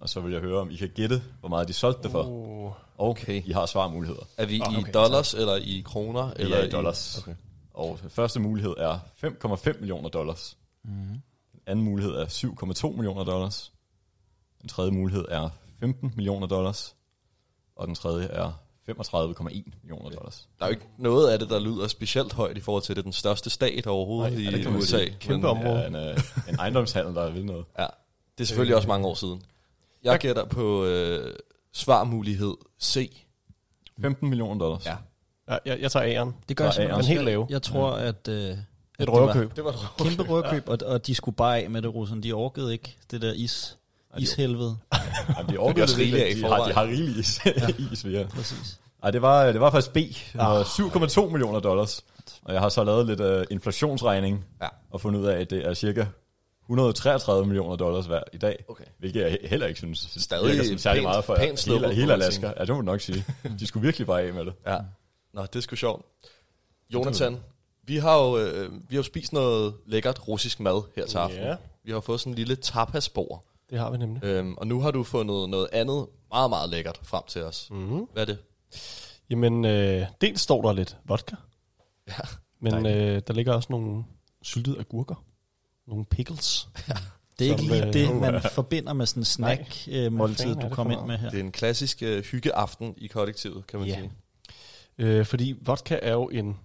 Og 0.00 0.08
så 0.08 0.20
vil 0.20 0.32
jeg 0.32 0.40
høre, 0.40 0.60
om 0.60 0.70
I 0.70 0.76
kan 0.76 0.88
gætte, 0.88 1.22
hvor 1.40 1.48
meget 1.48 1.68
de 1.68 1.72
solgte 1.72 2.02
det 2.02 2.10
for. 2.10 2.24
Oh. 2.28 2.72
Okay. 2.98 3.42
I 3.46 3.52
har 3.52 3.66
svarmuligheder. 3.66 4.22
Er 4.36 4.46
vi 4.46 4.56
i 4.56 4.60
okay, 4.60 4.92
dollars 4.94 5.34
eller 5.34 5.56
i 5.56 5.82
kroner? 5.84 6.22
Det 6.22 6.40
eller 6.40 6.56
er 6.56 6.64
i 6.64 6.70
dollars. 6.70 7.18
Okay. 7.18 7.34
Og 7.74 7.98
første 8.08 8.40
mulighed 8.40 8.74
er 8.78 8.98
5,5 9.24 9.80
millioner 9.80 10.08
dollars. 10.08 10.56
Mhm. 10.84 10.94
Mm. 10.94 11.20
Den 11.52 11.60
anden 11.66 11.84
mulighed 11.84 12.14
er 12.14 12.26
7,2 12.26 12.90
millioner 12.96 13.24
dollars. 13.24 13.72
Den 14.60 14.68
tredje 14.68 14.90
mulighed 14.90 15.24
er 15.28 15.50
15 15.80 16.12
millioner 16.16 16.46
dollars. 16.46 16.96
Og 17.76 17.86
den 17.86 17.94
tredje 17.94 18.26
er 18.26 18.52
35,1 18.90 19.62
millioner 19.82 20.10
dollars. 20.10 20.48
Der 20.58 20.64
er 20.64 20.68
jo 20.68 20.74
ikke 20.74 20.86
noget 20.98 21.30
af 21.30 21.38
det, 21.38 21.50
der 21.50 21.58
lyder 21.60 21.88
specielt 21.88 22.32
højt 22.32 22.56
i 22.56 22.60
forhold 22.60 22.82
til, 22.82 22.92
at 22.92 22.96
det 22.96 23.02
er 23.02 23.04
den 23.04 23.12
største 23.12 23.50
stat 23.50 23.86
overhovedet 23.86 24.32
Nej, 24.32 24.42
ja, 24.44 24.50
det 24.50 24.64
i 24.64 24.68
USA. 24.68 24.98
sige. 24.98 25.16
Kæmpe 25.20 25.46
Men, 25.46 25.56
område. 25.56 25.80
Ja, 25.80 25.86
en, 25.86 25.94
øh, 25.94 26.18
en 26.48 26.54
ejendomshandel, 26.54 27.14
der 27.14 27.30
vil 27.30 27.44
noget. 27.44 27.64
Ja. 27.78 27.86
Det 28.38 28.44
er 28.44 28.46
selvfølgelig 28.46 28.76
også 28.76 28.88
mange 28.88 29.06
år 29.06 29.14
siden. 29.14 29.42
Jeg 30.04 30.18
gætter 30.18 30.44
på 30.44 30.84
øh, 30.84 31.34
svarmulighed 31.72 32.54
C. 32.82 33.24
15 34.00 34.28
millioner 34.28 34.58
dollars. 34.58 34.86
Ja. 34.86 34.96
Ja, 35.48 35.56
jeg, 35.64 35.80
jeg 35.80 35.90
tager 35.90 36.24
A'eren. 36.24 36.32
Det 36.48 36.56
gør 36.56 36.64
jeg 36.64 36.68
er 36.68 36.72
simpelthen 36.74 37.00
Den 37.04 37.08
helt 37.08 37.24
lave. 37.24 37.46
Jeg 37.50 37.62
tror, 37.62 37.90
at... 37.90 38.28
Øh, 38.28 38.34
Et 38.34 38.58
det 38.98 39.08
røverkøb. 39.08 39.56
Det 39.56 39.64
var 39.64 39.70
det. 39.70 39.80
var 39.98 40.04
Kæmpe 40.04 40.22
røverkøb, 40.22 40.68
og, 40.68 40.78
og 40.86 41.06
de 41.06 41.14
skulle 41.14 41.36
bare 41.36 41.60
af 41.62 41.70
med 41.70 41.82
det, 41.82 41.94
Rusland. 41.94 42.22
De 42.22 42.32
orkede 42.32 42.72
ikke 42.72 42.96
det 43.10 43.22
der 43.22 43.32
is, 43.32 43.78
ishelvede. 44.18 44.76
Jamen, 45.28 45.46
de 45.46 45.46
Det 45.48 45.54
er 45.56 45.60
overgår 45.60 45.82
også 45.82 45.96
rigeligt 45.98 46.24
af 46.24 46.30
i 46.36 46.40
forvejen. 46.40 46.68
de 46.68 46.74
har 46.74 46.84
rigeligt 46.84 47.18
is, 47.18 47.40
is 47.92 48.04
ja. 48.04 48.26
Præcis. 48.34 48.80
Ej, 49.02 49.10
det 49.10 49.22
var, 49.22 49.44
det 49.52 49.60
var 49.60 49.70
faktisk 49.70 49.92
B. 49.92 49.96
Det 49.96 50.34
var 50.34 50.62
7,2 50.62 51.28
millioner 51.30 51.60
dollars. 51.60 52.04
Og 52.42 52.52
jeg 52.52 52.60
har 52.62 52.68
så 52.68 52.84
lavet 52.84 53.06
lidt 53.06 53.20
uh, 53.20 53.42
inflationsregning 53.50 54.44
Ja. 54.62 54.68
og 54.90 55.00
fundet 55.00 55.20
ud 55.20 55.26
af, 55.26 55.40
at 55.40 55.50
det 55.50 55.66
er 55.66 55.74
cirka 55.74 56.06
133 56.68 57.46
millioner 57.46 57.76
dollars 57.76 58.08
værd 58.08 58.22
i 58.32 58.38
dag. 58.38 58.64
Okay. 58.68 58.84
Hvilket 58.98 59.20
jeg 59.20 59.32
he- 59.32 59.48
heller 59.48 59.66
ikke 59.66 59.78
synes 59.78 60.08
Stadig 60.16 60.46
virker 60.50 60.64
som 60.68 60.78
særlig 60.78 61.00
pænt- 61.00 61.02
meget 61.08 61.24
for 61.24 61.36
pænt 61.36 61.64
hele, 61.64 61.94
hele 61.94 62.12
Alaska. 62.12 62.46
Ja, 62.56 62.60
det 62.60 62.68
må 62.68 62.74
man 62.76 62.84
nok 62.84 63.00
sige. 63.00 63.24
De 63.58 63.66
skulle 63.66 63.84
virkelig 63.86 64.06
bare 64.06 64.22
af 64.22 64.32
med 64.34 64.44
det. 64.44 64.52
Ja. 64.66 64.78
Nå, 65.34 65.42
det 65.42 65.56
er 65.56 65.60
sgu 65.60 65.76
sjovt. 65.76 66.06
Jonathan, 66.94 67.40
vi 67.86 67.96
har 67.96 68.18
jo, 68.18 68.38
øh, 68.38 68.72
vi 68.72 68.78
har 68.90 68.96
jo 68.96 69.02
spist 69.02 69.32
noget 69.32 69.74
lækkert 69.86 70.28
russisk 70.28 70.60
mad 70.60 70.82
her 70.96 71.06
til 71.06 71.18
aften. 71.18 71.40
Ja. 71.40 71.54
Vi 71.84 71.92
har 71.92 72.00
fået 72.00 72.20
sådan 72.20 72.32
en 72.32 72.36
lille 72.36 72.56
tapasbord. 72.56 73.44
Det 73.74 73.82
har 73.82 73.90
vi 73.90 73.98
nemlig. 73.98 74.24
Øhm, 74.24 74.54
og 74.54 74.66
nu 74.66 74.80
har 74.80 74.90
du 74.90 75.02
fundet 75.02 75.48
noget 75.50 75.68
andet 75.72 76.06
meget, 76.30 76.50
meget 76.50 76.70
lækkert 76.70 77.00
frem 77.02 77.22
til 77.28 77.42
os. 77.42 77.68
Mm-hmm. 77.70 78.06
Hvad 78.12 78.22
er 78.22 78.26
det? 78.26 78.38
Jamen, 79.30 79.64
øh, 79.64 80.06
dels 80.20 80.40
står 80.40 80.62
der 80.62 80.72
lidt 80.72 80.96
vodka. 81.04 81.36
Ja. 82.08 82.14
Men 82.60 82.86
øh, 82.86 83.22
der 83.26 83.32
ligger 83.32 83.52
også 83.52 83.66
nogle 83.70 84.04
syltede 84.42 84.78
agurker. 84.78 85.24
Nogle 85.86 86.04
pickles. 86.04 86.68
Det 87.38 87.46
er 87.46 87.50
ikke 87.50 87.62
lige 87.62 87.86
øh, 87.86 87.92
det, 87.92 88.08
uh, 88.08 88.20
man 88.20 88.34
ja. 88.34 88.38
forbinder 88.48 88.92
med 88.92 89.06
sådan 89.06 89.20
en 89.20 89.24
snack-måltid, 89.24 90.50
er 90.50 90.60
du 90.60 90.68
kom 90.68 90.90
ind 90.90 91.06
med 91.06 91.18
her. 91.18 91.30
Det 91.30 91.40
er 91.40 91.44
en 91.44 91.52
klassisk 91.52 92.02
øh, 92.02 92.24
hyggeaften 92.24 92.94
i 92.96 93.06
kollektivet, 93.06 93.66
kan 93.66 93.78
man 93.78 93.88
Ja. 93.88 93.94
sige. 93.94 94.12
Øh, 94.98 95.26
fordi 95.26 95.54
vodka 95.60 95.98
er 96.02 96.12
jo 96.12 96.28
en 96.28 96.56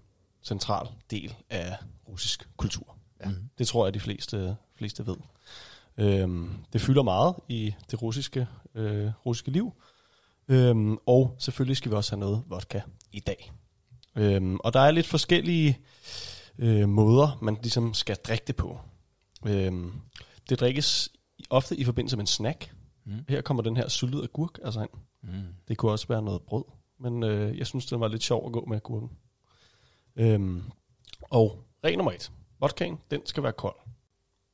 central 0.43 0.87
del 1.11 1.35
af 1.49 1.75
russisk 2.09 2.49
kultur. 2.57 2.95
Ja. 3.25 3.29
Det 3.57 3.67
tror 3.67 3.85
jeg, 3.85 3.93
de 3.93 3.99
fleste, 3.99 4.55
fleste 4.77 5.07
ved. 5.07 5.15
Øhm, 5.97 6.49
det 6.73 6.81
fylder 6.81 7.03
meget 7.03 7.35
i 7.47 7.73
det 7.91 8.01
russiske, 8.01 8.47
øh, 8.75 9.11
russiske 9.25 9.51
liv. 9.51 9.73
Øhm, 10.47 10.97
og 11.05 11.35
selvfølgelig 11.39 11.77
skal 11.77 11.91
vi 11.91 11.95
også 11.95 12.11
have 12.11 12.19
noget 12.19 12.43
vodka 12.47 12.81
i 13.11 13.19
dag. 13.19 13.51
Øhm, 14.15 14.57
og 14.63 14.73
der 14.73 14.79
er 14.79 14.91
lidt 14.91 15.07
forskellige 15.07 15.79
øh, 16.57 16.89
måder, 16.89 17.37
man 17.41 17.57
ligesom 17.61 17.93
skal 17.93 18.15
drikke 18.15 18.43
det 18.47 18.55
på. 18.55 18.79
Øhm, 19.47 19.91
det 20.49 20.59
drikkes 20.59 21.09
ofte 21.49 21.75
i 21.75 21.83
forbindelse 21.83 22.15
med 22.15 22.23
en 22.23 22.27
snack. 22.27 22.73
Mm. 23.05 23.25
Her 23.29 23.41
kommer 23.41 23.63
den 23.63 23.77
her 23.77 23.87
syltede 23.87 24.23
agurk 24.23 24.59
altså 24.63 24.81
ind. 24.81 24.89
Mm. 25.23 25.53
Det 25.67 25.77
kunne 25.77 25.91
også 25.91 26.07
være 26.07 26.21
noget 26.21 26.41
brød, 26.41 26.63
men 26.99 27.23
øh, 27.23 27.57
jeg 27.57 27.67
synes, 27.67 27.85
det 27.85 27.99
var 27.99 28.07
lidt 28.07 28.23
sjovt 28.23 28.45
at 28.45 28.51
gå 28.51 28.65
med 28.65 28.75
agurken. 28.75 29.09
Øhm, 30.15 30.63
og 31.21 31.63
regel 31.83 31.97
nummer 31.97 32.11
et. 32.11 32.31
Vodkaen, 32.59 32.97
den 33.11 33.25
skal 33.25 33.43
være 33.43 33.53
kold. 33.53 33.75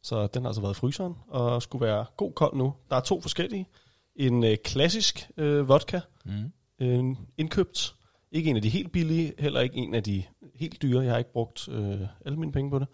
Så 0.06 0.28
den 0.28 0.42
har 0.42 0.50
altså 0.50 0.62
været 0.62 0.74
i 0.74 0.80
fryseren, 0.80 1.14
og 1.28 1.62
skulle 1.62 1.86
være 1.86 2.06
god 2.18 2.32
kold 2.34 2.56
nu. 2.58 2.74
Der 2.90 2.96
er 2.96 3.00
to 3.02 3.22
forskellige. 3.22 3.68
En 4.16 4.44
øh, 4.44 4.58
klassisk 4.58 5.30
øh, 5.38 5.70
vodka, 5.70 6.00
Mm. 6.26 6.52
en 6.80 7.18
indkøbt. 7.38 7.96
Ikke 8.32 8.50
en 8.50 8.56
af 8.56 8.62
de 8.62 8.70
helt 8.70 8.92
billige, 8.92 9.34
heller 9.40 9.60
ikke 9.62 9.76
en 9.76 9.94
af 9.96 10.04
de 10.04 10.24
helt 10.56 10.82
dyre. 10.82 11.02
Jeg 11.04 11.12
har 11.12 11.18
ikke 11.18 11.34
brugt 11.34 11.68
øh, 11.68 12.02
alle 12.26 12.40
mine 12.40 12.52
penge 12.52 12.72
på 12.72 12.80
det. 12.80 12.88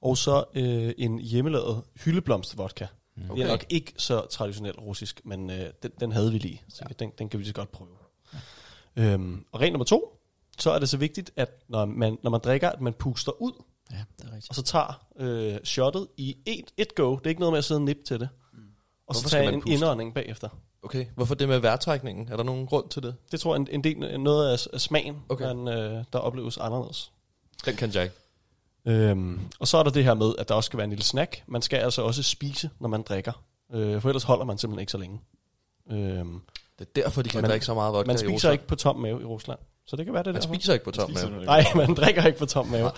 Og 0.00 0.16
så 0.16 0.44
øh, 0.54 0.92
en 0.98 1.18
hjemmelavet 1.18 1.82
hyldeblomstvodka. 2.04 2.86
Okay. 3.16 3.34
Det 3.36 3.44
er 3.44 3.48
nok 3.48 3.64
ikke 3.68 3.92
så 3.96 4.26
traditionelt 4.30 4.78
russisk, 4.78 5.20
men 5.24 5.50
øh, 5.50 5.70
den, 5.82 5.90
den 6.00 6.12
havde 6.12 6.32
vi 6.32 6.38
lige. 6.38 6.62
Så 6.68 6.84
ja. 6.88 6.94
den, 6.98 7.12
den 7.18 7.28
kan 7.28 7.38
vi 7.38 7.42
lige 7.42 7.48
så 7.48 7.54
godt 7.54 7.72
prøve. 7.72 7.90
Ja. 8.96 9.12
Øhm, 9.12 9.44
og 9.52 9.60
regel 9.60 9.72
nummer 9.72 9.84
to, 9.84 10.18
så 10.58 10.70
er 10.70 10.78
det 10.78 10.88
så 10.88 10.96
vigtigt, 10.96 11.30
at 11.36 11.64
når 11.68 11.84
man, 11.84 12.18
når 12.22 12.30
man 12.30 12.40
drikker, 12.44 12.70
at 12.70 12.80
man 12.80 12.92
puster 12.92 13.42
ud, 13.42 13.52
Ja, 13.92 13.96
det 14.18 14.24
er 14.24 14.32
rigtigt. 14.34 14.48
og 14.48 14.54
så 14.54 14.62
tager 14.62 15.06
øh, 15.18 15.58
shotet 15.64 16.08
i 16.16 16.36
et, 16.46 16.70
et 16.76 16.94
go. 16.94 17.16
Det 17.16 17.24
er 17.26 17.28
ikke 17.28 17.40
noget 17.40 17.52
med 17.52 17.58
at 17.58 17.64
sidde 17.64 17.78
og 17.78 17.82
nippe 17.84 18.02
til 18.02 18.20
det. 18.20 18.28
Og 19.06 19.14
så 19.14 19.20
Hvorfor 19.20 19.28
skal 19.28 19.30
tage 19.38 19.44
man 19.44 19.54
en 19.54 19.60
puste? 19.60 19.74
indånding 19.74 20.14
bagefter. 20.14 20.48
Okay, 20.82 21.06
hvorfor 21.14 21.34
det 21.34 21.48
med 21.48 21.58
vejrtrækningen? 21.58 22.28
Er 22.32 22.36
der 22.36 22.44
nogen 22.44 22.66
grund 22.66 22.88
til 22.88 23.02
det? 23.02 23.14
Det 23.32 23.40
tror 23.40 23.54
jeg 23.54 23.60
en, 23.60 23.68
en 23.70 23.84
del 23.84 24.20
noget 24.20 24.52
af, 24.52 24.66
af 24.72 24.80
smagen, 24.80 25.16
Okay. 25.28 25.44
man, 25.54 25.68
øh, 25.68 26.04
der 26.12 26.18
opleves 26.18 26.58
anderledes. 26.58 27.12
Den 27.64 27.76
kan 27.76 27.90
Jack. 27.90 28.12
Øhm, 28.86 29.40
og 29.60 29.68
så 29.68 29.78
er 29.78 29.82
der 29.82 29.90
det 29.90 30.04
her 30.04 30.14
med, 30.14 30.34
at 30.38 30.48
der 30.48 30.54
også 30.54 30.66
skal 30.66 30.76
være 30.76 30.84
en 30.84 30.90
lille 30.90 31.04
snack. 31.04 31.42
Man 31.46 31.62
skal 31.62 31.76
altså 31.76 32.02
også 32.02 32.22
spise, 32.22 32.70
når 32.80 32.88
man 32.88 33.02
drikker. 33.02 33.32
Øh, 33.72 34.00
for 34.00 34.08
ellers 34.08 34.22
holder 34.22 34.44
man 34.44 34.58
simpelthen 34.58 34.80
ikke 34.80 34.92
så 34.92 34.98
længe. 34.98 35.20
Øhm, 35.90 36.40
Det 36.78 36.86
er 36.86 37.02
derfor, 37.02 37.22
de 37.22 37.28
kan 37.28 37.40
Man- 37.42 37.50
drikke 37.50 37.66
så 37.66 37.74
meget 37.74 37.94
vodka 37.94 38.06
man 38.06 38.14
i 38.16 38.18
spiser 38.18 38.32
Rusland. 38.34 38.52
ikke 38.52 38.66
på 38.66 38.74
tom 38.76 38.96
mave 38.96 39.22
i 39.22 39.24
Rusland. 39.24 39.58
Så 39.86 39.96
det 39.96 40.04
kan 40.04 40.14
være 40.14 40.22
det 40.22 40.34
Man 40.34 40.42
derfor. 40.42 40.54
spiser 40.54 40.72
ikke 40.72 40.84
på 40.84 40.90
tom 40.90 41.10
mave. 41.10 41.44
Nej, 41.44 41.64
man 41.76 41.94
drikker 41.94 42.24
ikke 42.26 42.38
på 42.38 42.46
tom 42.46 42.66
mave. 42.66 42.90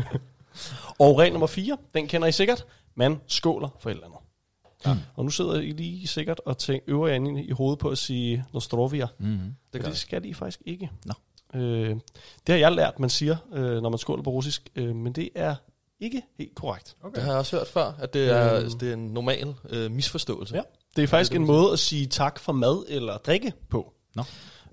og 0.98 1.18
regel 1.18 1.32
nummer 1.32 1.46
4, 1.46 1.76
den 1.94 2.06
kender 2.08 2.28
I 2.28 2.32
sikkert. 2.32 2.64
Man 2.94 3.20
skåler 3.26 3.68
for 3.80 3.90
et 3.90 3.94
eller 3.94 4.06
andet. 4.06 4.18
Ja. 4.86 4.96
Og 5.16 5.24
nu 5.24 5.30
sidder 5.30 5.54
I 5.60 5.70
lige 5.70 6.06
sikkert 6.06 6.40
og 6.46 6.58
tænker, 6.58 6.84
øver 6.86 7.08
jer 7.08 7.42
i 7.48 7.50
hovedet 7.50 7.78
på 7.78 7.88
at 7.88 7.98
sige 7.98 8.44
Nostrovia. 8.52 9.06
Mm-hmm. 9.18 9.38
Det 9.38 9.54
Det, 9.72 9.80
gør 9.80 9.88
det 9.88 9.98
skal 9.98 10.24
de 10.24 10.34
faktisk 10.34 10.62
ikke. 10.66 10.90
Nå. 11.04 11.12
Øh, 11.60 11.90
det 12.46 12.52
har 12.52 12.56
jeg 12.56 12.72
lært, 12.72 12.98
man 12.98 13.10
siger, 13.10 13.36
øh, 13.52 13.82
når 13.82 13.88
man 13.90 13.98
skåler 13.98 14.22
på 14.22 14.30
russisk, 14.30 14.68
øh, 14.76 14.96
men 14.96 15.12
det 15.12 15.28
er 15.34 15.54
ikke 16.00 16.22
helt 16.38 16.54
korrekt. 16.54 16.96
Det 17.14 17.22
har 17.22 17.30
jeg 17.30 17.38
også 17.38 17.56
hørt 17.56 17.68
før, 17.68 17.92
at 18.00 18.14
det 18.14 18.30
er, 18.30 18.54
Øhm. 18.60 18.78
det 18.78 18.88
er 18.88 18.92
en 18.92 19.06
normal 19.06 19.54
øh, 19.68 19.90
misforståelse. 19.90 20.54
Ja. 20.54 20.60
Det 20.96 21.02
er 21.04 21.06
faktisk 21.08 21.30
det, 21.32 21.36
en 21.36 21.42
man 21.46 21.56
måde 21.56 21.72
at 21.72 21.78
sige 21.78 22.06
tak 22.06 22.38
for 22.38 22.52
mad 22.52 22.84
eller 22.88 23.16
drikke 23.18 23.52
på. 23.70 23.92
Nå. 24.14 24.22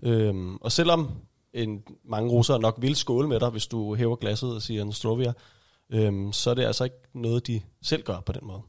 Øhm, 0.04 0.56
og 0.56 0.72
selvom 0.72 1.12
en, 1.54 1.84
mange 2.04 2.32
russere 2.32 2.60
nok 2.60 2.76
vil 2.82 2.96
skåle 2.96 3.28
med 3.28 3.39
dig, 3.39 3.50
hvis 3.50 3.68
du 3.68 3.96
hæver 3.96 4.16
glasset 4.16 4.56
og 4.56 4.62
siger 4.62 4.84
Nostrovia, 4.84 5.34
øhm, 5.89 6.34
så 6.34 6.50
er 6.50 6.54
det 6.54 6.66
altså 6.66 6.84
ikke 6.84 6.96
noget, 7.13 7.48
de 7.48 7.62
selv 7.82 8.04
gør 8.04 8.20
på 8.20 8.32
den 8.32 8.48
måde. 8.48 8.62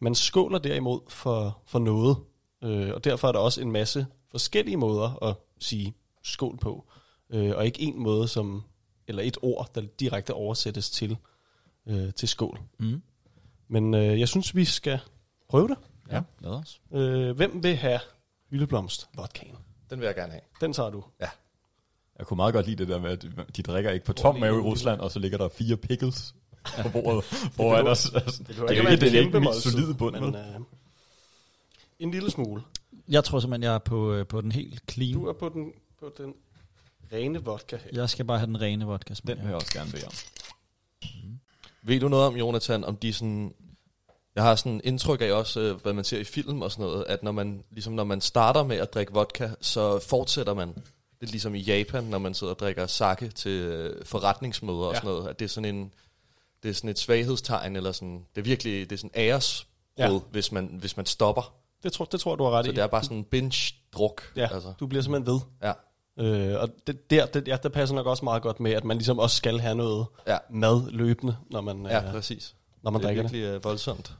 Man 0.00 0.14
skåler 0.14 0.58
derimod 0.58 1.00
for, 1.08 1.58
for 1.66 1.78
noget, 1.78 2.16
øh, 2.64 2.94
og 2.94 3.04
derfor 3.04 3.28
er 3.28 3.32
der 3.32 3.38
også 3.38 3.60
en 3.60 3.72
masse 3.72 4.06
forskellige 4.30 4.76
måder 4.76 5.22
at 5.24 5.36
sige 5.58 5.94
skål 6.22 6.58
på, 6.58 6.84
øh, 7.30 7.56
og 7.56 7.66
ikke 7.66 7.82
en 7.82 8.02
måde, 8.02 8.28
som 8.28 8.62
eller 9.08 9.22
et 9.22 9.38
ord, 9.42 9.70
der 9.74 9.80
direkte 9.80 10.34
oversættes 10.34 10.90
til, 10.90 11.16
øh, 11.86 12.12
til 12.12 12.28
skål. 12.28 12.60
Mm. 12.78 13.02
Men 13.68 13.94
øh, 13.94 14.20
jeg 14.20 14.28
synes, 14.28 14.56
vi 14.56 14.64
skal 14.64 14.98
prøve 15.48 15.68
det. 15.68 15.76
Ja, 16.10 16.22
lad 16.40 16.50
os. 16.50 16.80
Øh, 16.92 17.36
hvem 17.36 17.62
vil 17.62 17.76
have 17.76 18.00
hyldeblomst 18.50 19.08
vodkaen? 19.16 19.56
Den 19.90 20.00
vil 20.00 20.06
jeg 20.06 20.14
gerne 20.14 20.32
have. 20.32 20.42
Den 20.60 20.72
tager 20.72 20.90
du. 20.90 21.04
Jeg 22.18 22.26
kunne 22.26 22.36
meget 22.36 22.54
godt 22.54 22.66
lide 22.66 22.76
det 22.76 22.88
der 22.88 22.98
med, 23.00 23.10
at 23.10 23.56
de 23.56 23.62
drikker 23.62 23.90
ikke 23.90 24.06
på 24.06 24.12
tom 24.12 24.36
mave 24.36 24.56
i 24.58 24.60
Rusland, 24.60 25.00
og 25.00 25.10
så 25.10 25.18
ligger 25.18 25.38
der 25.38 25.48
fire 25.48 25.76
pickles 25.76 26.34
på 26.82 26.88
bordet 27.00 27.24
foran 27.52 27.86
os. 27.86 28.10
Altså, 28.14 28.38
det, 28.38 28.48
Det 28.48 28.58
er 28.58 28.82
jo 28.82 28.88
ikke, 28.88 29.00
det 29.00 29.14
er 29.14 29.20
ikke 29.20 29.60
solide 29.60 29.94
bund. 29.94 30.20
men 30.20 30.34
øh, 30.34 30.60
en 31.98 32.10
lille 32.10 32.30
smule. 32.30 32.62
Jeg 33.08 33.24
tror 33.24 33.40
simpelthen, 33.40 33.62
jeg 33.62 33.74
er 33.74 33.78
på, 33.78 34.12
øh, 34.12 34.26
på 34.26 34.40
den 34.40 34.52
helt 34.52 34.82
clean. 34.90 35.12
Du 35.12 35.26
er 35.26 35.32
på 35.32 35.48
den, 35.48 35.72
på 36.00 36.12
den 36.18 36.34
rene 37.12 37.44
vodka 37.44 37.76
her. 37.76 37.90
Jeg 37.92 38.10
skal 38.10 38.24
bare 38.24 38.38
have 38.38 38.46
den 38.46 38.60
rene 38.60 38.86
vodka. 38.86 39.14
Den 39.26 39.38
vil 39.38 39.46
jeg 39.46 39.54
også 39.54 39.72
gerne 39.72 39.90
bede 39.90 40.04
om. 40.06 40.12
Ved 41.82 42.00
du 42.00 42.08
noget 42.08 42.26
om, 42.26 42.36
Jonathan, 42.36 42.84
om 42.84 42.96
de 42.96 43.12
sådan... 43.12 43.54
Jeg 44.34 44.42
har 44.42 44.54
sådan 44.54 44.80
indtryk 44.84 45.20
af 45.20 45.32
også, 45.32 45.60
øh, 45.60 45.82
hvad 45.82 45.92
man 45.92 46.04
ser 46.04 46.18
i 46.18 46.24
film 46.24 46.62
og 46.62 46.72
sådan 46.72 46.84
noget, 46.84 47.04
at 47.08 47.22
når 47.22 47.32
man, 47.32 47.64
ligesom 47.70 47.92
når 47.92 48.04
man 48.04 48.20
starter 48.20 48.64
med 48.64 48.76
at 48.76 48.94
drikke 48.94 49.12
vodka, 49.12 49.48
så 49.60 49.98
fortsætter 50.08 50.54
man. 50.54 50.68
Det 51.20 51.26
er 51.26 51.30
ligesom 51.30 51.54
i 51.54 51.58
Japan, 51.60 52.04
når 52.04 52.18
man 52.18 52.34
sidder 52.34 52.52
og 52.52 52.58
drikker 52.58 52.86
sake 52.86 53.28
til 53.28 53.50
øh, 53.50 54.04
forretningsmøder 54.04 54.78
og 54.78 54.92
Ja. 54.92 54.98
sådan 55.00 55.10
noget. 55.10 55.28
At 55.28 55.38
det 55.38 55.44
er 55.44 55.48
sådan 55.48 55.74
en, 55.74 55.92
det 56.62 56.68
er 56.68 56.72
sådan 56.74 56.90
et 56.90 56.98
svaghedstegn, 56.98 57.76
eller 57.76 57.92
sådan, 57.92 58.24
det 58.34 58.40
er 58.40 58.44
virkelig, 58.44 58.90
det 58.90 58.96
er 58.96 58.98
sådan 59.00 59.10
æresbrud, 59.16 59.66
Ja. 59.98 60.18
hvis, 60.30 60.52
man, 60.52 60.76
hvis 60.80 60.96
man 60.96 61.06
stopper. 61.06 61.54
Det 61.82 61.92
tror, 61.92 62.04
det 62.04 62.20
tror 62.20 62.36
du 62.36 62.44
har 62.44 62.50
ret 62.50 62.64
Så 62.64 62.70
i. 62.70 62.74
det 62.74 62.82
er 62.82 62.86
bare 62.86 63.02
sådan 63.04 63.16
en 63.16 63.24
binge-druk. 63.24 64.22
ja, 64.36 64.48
Altså. 64.52 64.72
du 64.80 64.86
bliver 64.86 65.02
simpelthen 65.02 65.34
ved. 65.34 65.40
Ja. 65.62 65.72
Øh, 66.18 66.60
og 66.60 66.68
det, 66.86 67.10
der, 67.10 67.26
det, 67.26 67.48
ja, 67.48 67.56
der 67.62 67.68
passer 67.68 67.94
nok 67.96 68.06
også 68.06 68.24
meget 68.24 68.42
godt 68.42 68.60
med, 68.60 68.72
at 68.72 68.84
man 68.84 68.96
ligesom 68.96 69.18
også 69.18 69.36
skal 69.36 69.60
have 69.60 69.74
noget 69.74 70.06
Ja. 70.26 70.38
mad 70.50 70.90
løbende, 70.90 71.36
når 71.50 71.60
man, 71.60 71.86
Ja, 71.86 72.04
øh, 72.06 72.12
præcis. 72.12 72.54
Når 72.82 72.90
man 72.90 73.00
det 73.00 73.04
er 73.04 73.08
drikker 73.08 73.22
det. 73.22 73.32
virkelig 73.32 73.54
øh, 73.54 73.64
voldsomt. 73.64 74.12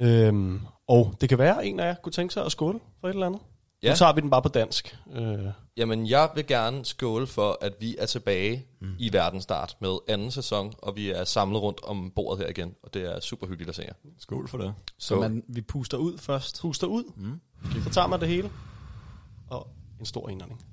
Øhm, 0.00 0.60
og 0.88 1.14
det 1.20 1.28
kan 1.28 1.38
være, 1.38 1.60
at 1.62 1.68
en 1.68 1.80
af 1.80 1.86
jer 1.86 1.94
kunne 1.94 2.12
tænke 2.12 2.34
sig 2.34 2.44
at 2.44 2.52
skåle 2.52 2.80
for 3.00 3.08
et 3.08 3.12
eller 3.12 3.26
andet. 3.26 3.40
Ja. 3.82 3.90
Nu 3.90 3.96
tager 3.96 4.12
vi 4.12 4.20
den 4.20 4.30
bare 4.30 4.42
på 4.42 4.48
dansk. 4.48 4.98
Øh, 5.14 5.38
Jamen, 5.76 6.06
jeg 6.06 6.30
vil 6.34 6.46
gerne 6.46 6.84
skåle 6.84 7.26
for, 7.26 7.58
at 7.60 7.72
vi 7.80 7.96
er 7.98 8.06
tilbage 8.06 8.66
mm. 8.80 8.94
i 8.98 9.12
verdensstart 9.12 9.76
med 9.80 9.98
anden 10.08 10.30
sæson, 10.30 10.72
og 10.78 10.96
vi 10.96 11.10
er 11.10 11.24
samlet 11.24 11.62
rundt 11.62 11.84
om 11.84 12.12
bordet 12.16 12.40
her 12.44 12.48
igen, 12.50 12.74
og 12.82 12.94
det 12.94 13.02
er 13.16 13.20
super 13.20 13.46
hyggeligt 13.46 13.68
at 13.68 13.74
se 13.74 13.82
jer. 13.82 13.92
Skål 14.18 14.48
for 14.48 14.58
det. 14.58 14.74
Så 14.98 15.20
man, 15.20 15.44
vi 15.48 15.60
puster 15.60 15.98
ud 15.98 16.18
først. 16.18 16.60
puster 16.60 16.86
ud, 16.86 17.04
Mm. 17.16 17.40
så 17.84 17.90
tager 17.90 18.06
man 18.06 18.20
det 18.20 18.28
hele, 18.28 18.50
og 19.50 19.68
en 20.00 20.06
stor 20.06 20.28
indånding. 20.28 20.64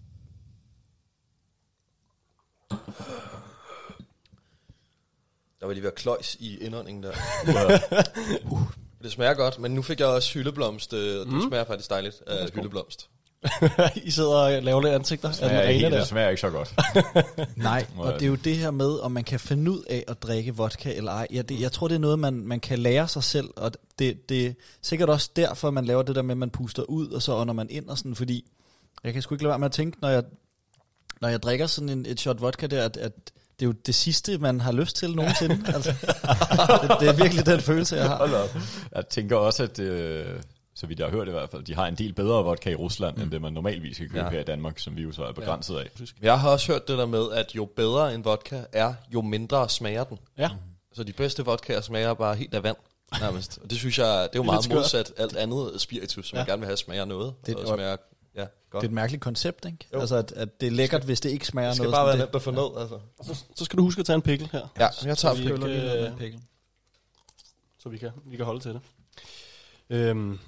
Der 5.62 5.68
var 5.68 5.74
lige 5.74 5.84
ved 5.84 5.90
at 5.92 5.96
kløjs 5.96 6.38
i 6.40 6.58
indåndingen 6.58 7.04
der. 7.04 7.12
Det 9.04 9.12
smager 9.12 9.34
godt, 9.34 9.60
men 9.60 9.72
nu 9.72 9.82
fik 9.82 10.00
jeg 10.00 10.08
også 10.08 10.34
hyldeblomst. 10.34 10.94
Øh, 10.94 11.00
det 11.20 11.28
Mm. 11.28 11.42
smager 11.48 11.64
faktisk 11.64 11.90
dejligt 11.90 12.22
af 12.28 12.50
hyldeblomst. 12.54 13.10
I 14.04 14.12
sidder 14.12 14.30
og 14.36 14.64
laver 14.64 14.82
lidt 14.82 14.94
ansigter 14.94 15.28
den 15.28 15.38
smager 15.38 15.62
ikke, 15.62 15.90
det 15.92 16.08
smager 16.08 16.30
ikke 16.30 16.42
så 16.42 16.50
godt. 16.50 16.74
Nej, 17.56 17.86
og 17.98 18.06
jeg- 18.12 18.14
det 18.20 18.22
er 18.26 18.28
jo 18.30 18.36
det 18.36 18.58
her 18.58 18.72
med, 18.72 19.00
om 19.00 19.12
man 19.12 19.24
kan 19.24 19.40
finde 19.40 19.72
ud 19.72 19.84
af 19.90 20.04
at 20.08 20.24
drikke 20.24 20.56
vodka 20.56 20.94
eller 20.96 21.12
ej. 21.12 21.28
Ja, 21.34 21.42
det, 21.42 21.60
jeg 21.62 21.72
tror, 21.72 21.88
det 21.88 21.96
er 21.96 22.00
noget, 22.00 22.20
man, 22.20 22.34
man 22.34 22.60
kan 22.60 22.80
lære 22.80 23.08
sig 23.08 23.24
selv, 23.24 23.50
og 23.56 23.72
det, 24.00 24.30
det 24.30 24.46
er 24.48 24.54
sikkert 24.82 25.10
også 25.10 25.30
derfor, 25.36 25.72
man 25.72 25.86
laver 25.86 26.02
det 26.04 26.16
der 26.16 26.22
med, 26.22 26.32
at 26.34 26.38
man 26.38 26.50
puster 26.50 26.84
ud, 26.84 27.10
og 27.10 27.22
så 27.22 27.34
ånder 27.36 27.54
man 27.54 27.68
ind 27.70 27.90
og 27.90 27.98
sådan, 27.98 28.16
fordi 28.16 28.52
jeg 29.04 29.14
kan 29.14 29.22
sgu 29.22 29.36
ikke 29.36 29.44
lade 29.44 29.50
være 29.52 29.60
med 29.60 29.66
at 29.66 29.72
tænke, 29.72 29.98
når 30.02 30.10
jeg, 30.10 30.24
når 31.22 31.30
jeg 31.30 31.44
drikker 31.44 31.68
sådan 31.68 31.90
en, 31.90 32.06
et 32.06 32.20
shot 32.20 32.42
vodka 32.42 32.68
der, 32.68 32.86
at, 32.86 32.98
at 32.98 33.12
det 33.62 33.68
er 33.68 33.70
jo 33.70 33.76
det 33.86 33.96
sidste, 33.96 34.38
man 34.38 34.62
har 34.62 34.72
lyst 34.72 34.96
til 34.96 35.16
nogensinde. 35.16 35.60
altså, 35.76 35.90
det, 36.82 36.92
det 37.00 37.10
er 37.10 37.14
virkelig 37.14 37.46
den 37.46 37.60
følelse, 37.60 37.96
jeg 37.96 38.08
har. 38.08 38.48
Jeg 38.96 39.08
tænker 39.08 39.36
også, 39.36 39.64
at 39.64 39.80
øh, 39.80 40.26
så 40.76 40.88
vidt 40.88 41.00
jeg 41.00 41.08
har 41.08 41.12
hørt 41.12 41.28
i 41.28 41.32
hvert 41.32 41.50
fald, 41.50 41.64
de 41.64 41.76
har 41.76 41.88
en 41.88 41.96
del 41.96 42.14
bedre 42.14 42.44
vodka 42.44 42.70
i 42.72 42.76
Rusland, 42.76 43.16
mm. 43.18 43.22
end 43.24 43.32
det 43.32 43.42
man 43.42 43.54
normalvis 43.54 43.98
kan 43.98 44.08
købe 44.08 44.18
Ja. 44.20 44.26
ja. 44.26 44.30
her 44.32 44.40
i 44.40 44.44
Danmark, 44.44 44.80
som 44.80 44.98
vi 44.98 45.02
jo 45.02 45.12
så 45.12 45.24
er 45.24 45.32
begrænset 45.32 45.76
af. 45.78 45.90
Jeg 46.22 46.40
har 46.40 46.50
også 46.50 46.72
hørt 46.72 46.88
det 46.88 46.98
der 46.98 47.06
med, 47.06 47.32
at 47.32 47.56
jo 47.56 47.66
bedre 47.76 48.16
en 48.16 48.26
vodka 48.26 48.62
er, 48.74 48.94
jo 49.14 49.22
mindre 49.22 49.70
smager 49.70 50.04
den. 50.04 50.18
Ja. 50.38 50.50
Så 50.94 51.04
de 51.04 51.14
bedste 51.14 51.46
vodkaer 51.46 51.82
smager 51.82 52.14
bare 52.14 52.36
helt 52.36 52.54
af 52.54 52.64
vand, 52.64 52.78
nærmest. 53.22 53.60
Og 53.64 53.70
det 53.70 53.78
synes 53.78 54.00
jeg, 54.00 54.06
det 54.08 54.14
er 54.14 54.22
jo 54.24 54.28
Det 54.32 54.38
er 54.40 54.44
meget 54.44 54.70
modsat 54.70 55.12
alt 55.18 55.36
andet 55.38 55.72
spiritus, 55.82 56.28
som 56.30 56.36
Ja. 56.36 56.40
ja. 56.40 56.44
jeg 56.44 56.48
gerne 56.48 56.60
vil 56.60 56.68
have 56.68 56.78
smager 56.78 57.06
noget. 57.06 57.34
Det, 57.46 57.56
og 57.56 57.68
smager, 57.68 57.96
ja, 58.36 58.46
godt. 58.70 58.82
Det 58.82 58.88
er 58.88 58.90
et 58.90 58.92
mærkeligt 58.92 59.24
koncept, 59.24 59.66
ikke? 59.66 59.78
Jo. 59.94 60.00
Altså, 60.00 60.16
at, 60.16 60.32
at 60.32 60.62
det 60.62 60.68
er 60.68 60.72
lækkert, 60.72 61.04
hvis 61.04 61.22
det 61.22 61.30
ikke 61.30 61.46
smager 61.48 61.68
det 61.70 61.76
skal 61.76 61.84
noget. 61.84 61.96
bare 61.98 62.08
være 62.08 62.18
nemt 62.18 62.36
at 62.36 62.42
få 62.42 62.52
ned, 62.52 62.82
altså. 62.82 63.00
Så, 63.24 63.44
så 63.56 63.66
skal 63.66 63.78
du 63.78 63.84
huske 63.84 64.00
at 64.00 64.06
tage 64.06 64.16
en 64.16 64.22
pikkel 64.22 64.50
her, 64.52 64.68
Ja, 64.80 64.88
jeg 65.04 65.18
tager 65.18 65.36
vi 65.36 65.44
det. 65.44 65.54
ikke, 65.54 66.02
øh, 66.06 66.12
en 66.12 66.18
pikkel. 66.18 66.42
så 67.80 67.90
vi 67.90 67.98
kan, 67.98 68.10
vi 68.26 68.36
kan 68.38 68.46
holde 68.46 68.60
til 68.60 68.72
det. 68.74 68.82
Øhm, 69.90 70.40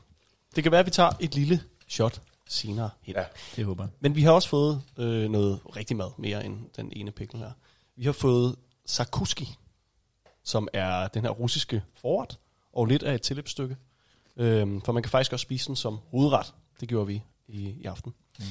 det 0.56 0.64
kan 0.64 0.72
være, 0.72 0.80
at 0.80 0.86
vi 0.86 0.92
tager 0.92 1.10
et 1.20 1.36
lille 1.36 1.62
shot 1.88 2.22
senere 2.50 2.90
hen. 3.02 3.16
Ja. 3.16 3.24
Det 3.56 3.66
håber 3.66 3.84
jeg. 3.84 3.92
Men 4.00 4.16
vi 4.16 4.22
har 4.24 4.32
også 4.32 4.50
fået 4.50 4.82
øh, 4.98 5.30
noget 5.30 5.60
rigtig 5.76 5.98
mad, 5.98 6.12
mere 6.18 6.46
end 6.46 6.60
den 6.76 6.94
ene 6.96 7.12
pikkel 7.12 7.40
her. 7.40 7.52
Vi 7.96 8.04
har 8.06 8.12
fået 8.12 8.56
sakuski, 8.86 9.56
som 10.44 10.68
er 10.74 11.08
den 11.08 11.22
her 11.22 11.30
russiske 11.30 11.84
forret, 11.96 12.40
og 12.74 12.86
lidt 12.86 13.04
af 13.04 13.16
et 13.16 13.22
tilløbsstykke. 13.22 13.78
Øhm, 14.38 14.82
for 14.82 14.92
man 14.92 15.04
kan 15.04 15.10
faktisk 15.10 15.34
også 15.34 15.44
spise 15.44 15.68
den 15.68 15.76
som 15.76 16.00
hovedret. 16.12 16.54
Det 16.80 16.90
gjorde 16.90 17.08
vi 17.08 17.24
i, 17.48 17.70
i 17.70 17.86
aften. 17.86 18.14
Mm. 18.40 18.46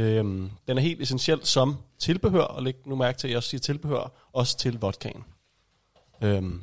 Øhm, 0.00 0.50
den 0.68 0.78
er 0.78 0.82
helt 0.82 1.02
essentiel 1.02 1.44
som 1.44 1.76
tilbehør, 1.98 2.42
og 2.42 2.62
læg 2.62 2.76
nu 2.86 2.96
mærke 2.96 3.18
til, 3.18 3.28
at 3.28 3.30
jeg 3.30 3.36
også 3.36 3.48
siger 3.48 3.60
tilbehør, 3.60 4.12
også 4.32 4.58
til 4.58 4.78
vodkaen. 4.78 5.24
Øhm, 6.22 6.62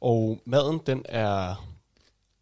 og 0.00 0.40
maden, 0.44 0.80
den 0.86 1.02
er 1.08 1.54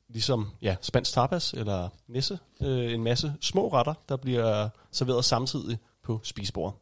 ligesom 0.09 0.51
ja, 0.63 0.77
spansk 0.81 1.13
tapas 1.13 1.53
eller 1.53 1.89
nisse, 2.09 2.39
øh, 2.63 2.93
en 2.93 3.03
masse 3.03 3.35
små 3.41 3.69
retter, 3.69 3.95
der 4.09 4.17
bliver 4.17 4.69
serveret 4.93 5.25
samtidig 5.25 5.79
på 6.03 6.21
spisebordet. 6.23 6.79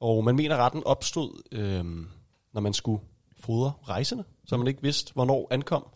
Og 0.00 0.24
man 0.24 0.36
mener, 0.36 0.54
at 0.54 0.60
retten 0.60 0.84
opstod, 0.84 1.42
øh, 1.52 1.84
når 2.52 2.60
man 2.60 2.72
skulle 2.72 3.02
fodre 3.40 3.72
rejsende, 3.88 4.24
så 4.46 4.56
man 4.56 4.66
ikke 4.66 4.82
vidste, 4.82 5.12
hvornår 5.12 5.48
ankom. 5.50 5.86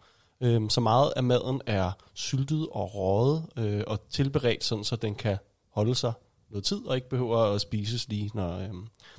Øh, 0.42 0.70
så 0.70 0.80
meget 0.80 1.12
af 1.16 1.22
maden 1.22 1.60
er 1.66 1.92
syltet 2.14 2.68
og 2.72 2.94
røget 2.94 3.46
øh, 3.56 3.84
og 3.86 4.08
tilberedt, 4.10 4.64
sådan, 4.64 4.84
så 4.84 4.96
den 4.96 5.14
kan 5.14 5.38
holde 5.70 5.94
sig 5.94 6.12
noget 6.50 6.64
tid 6.64 6.86
og 6.86 6.96
ikke 6.96 7.08
behøver 7.08 7.38
at 7.38 7.60
spises 7.60 8.08
lige, 8.08 8.30
når, 8.34 8.58
øh, 8.58 8.72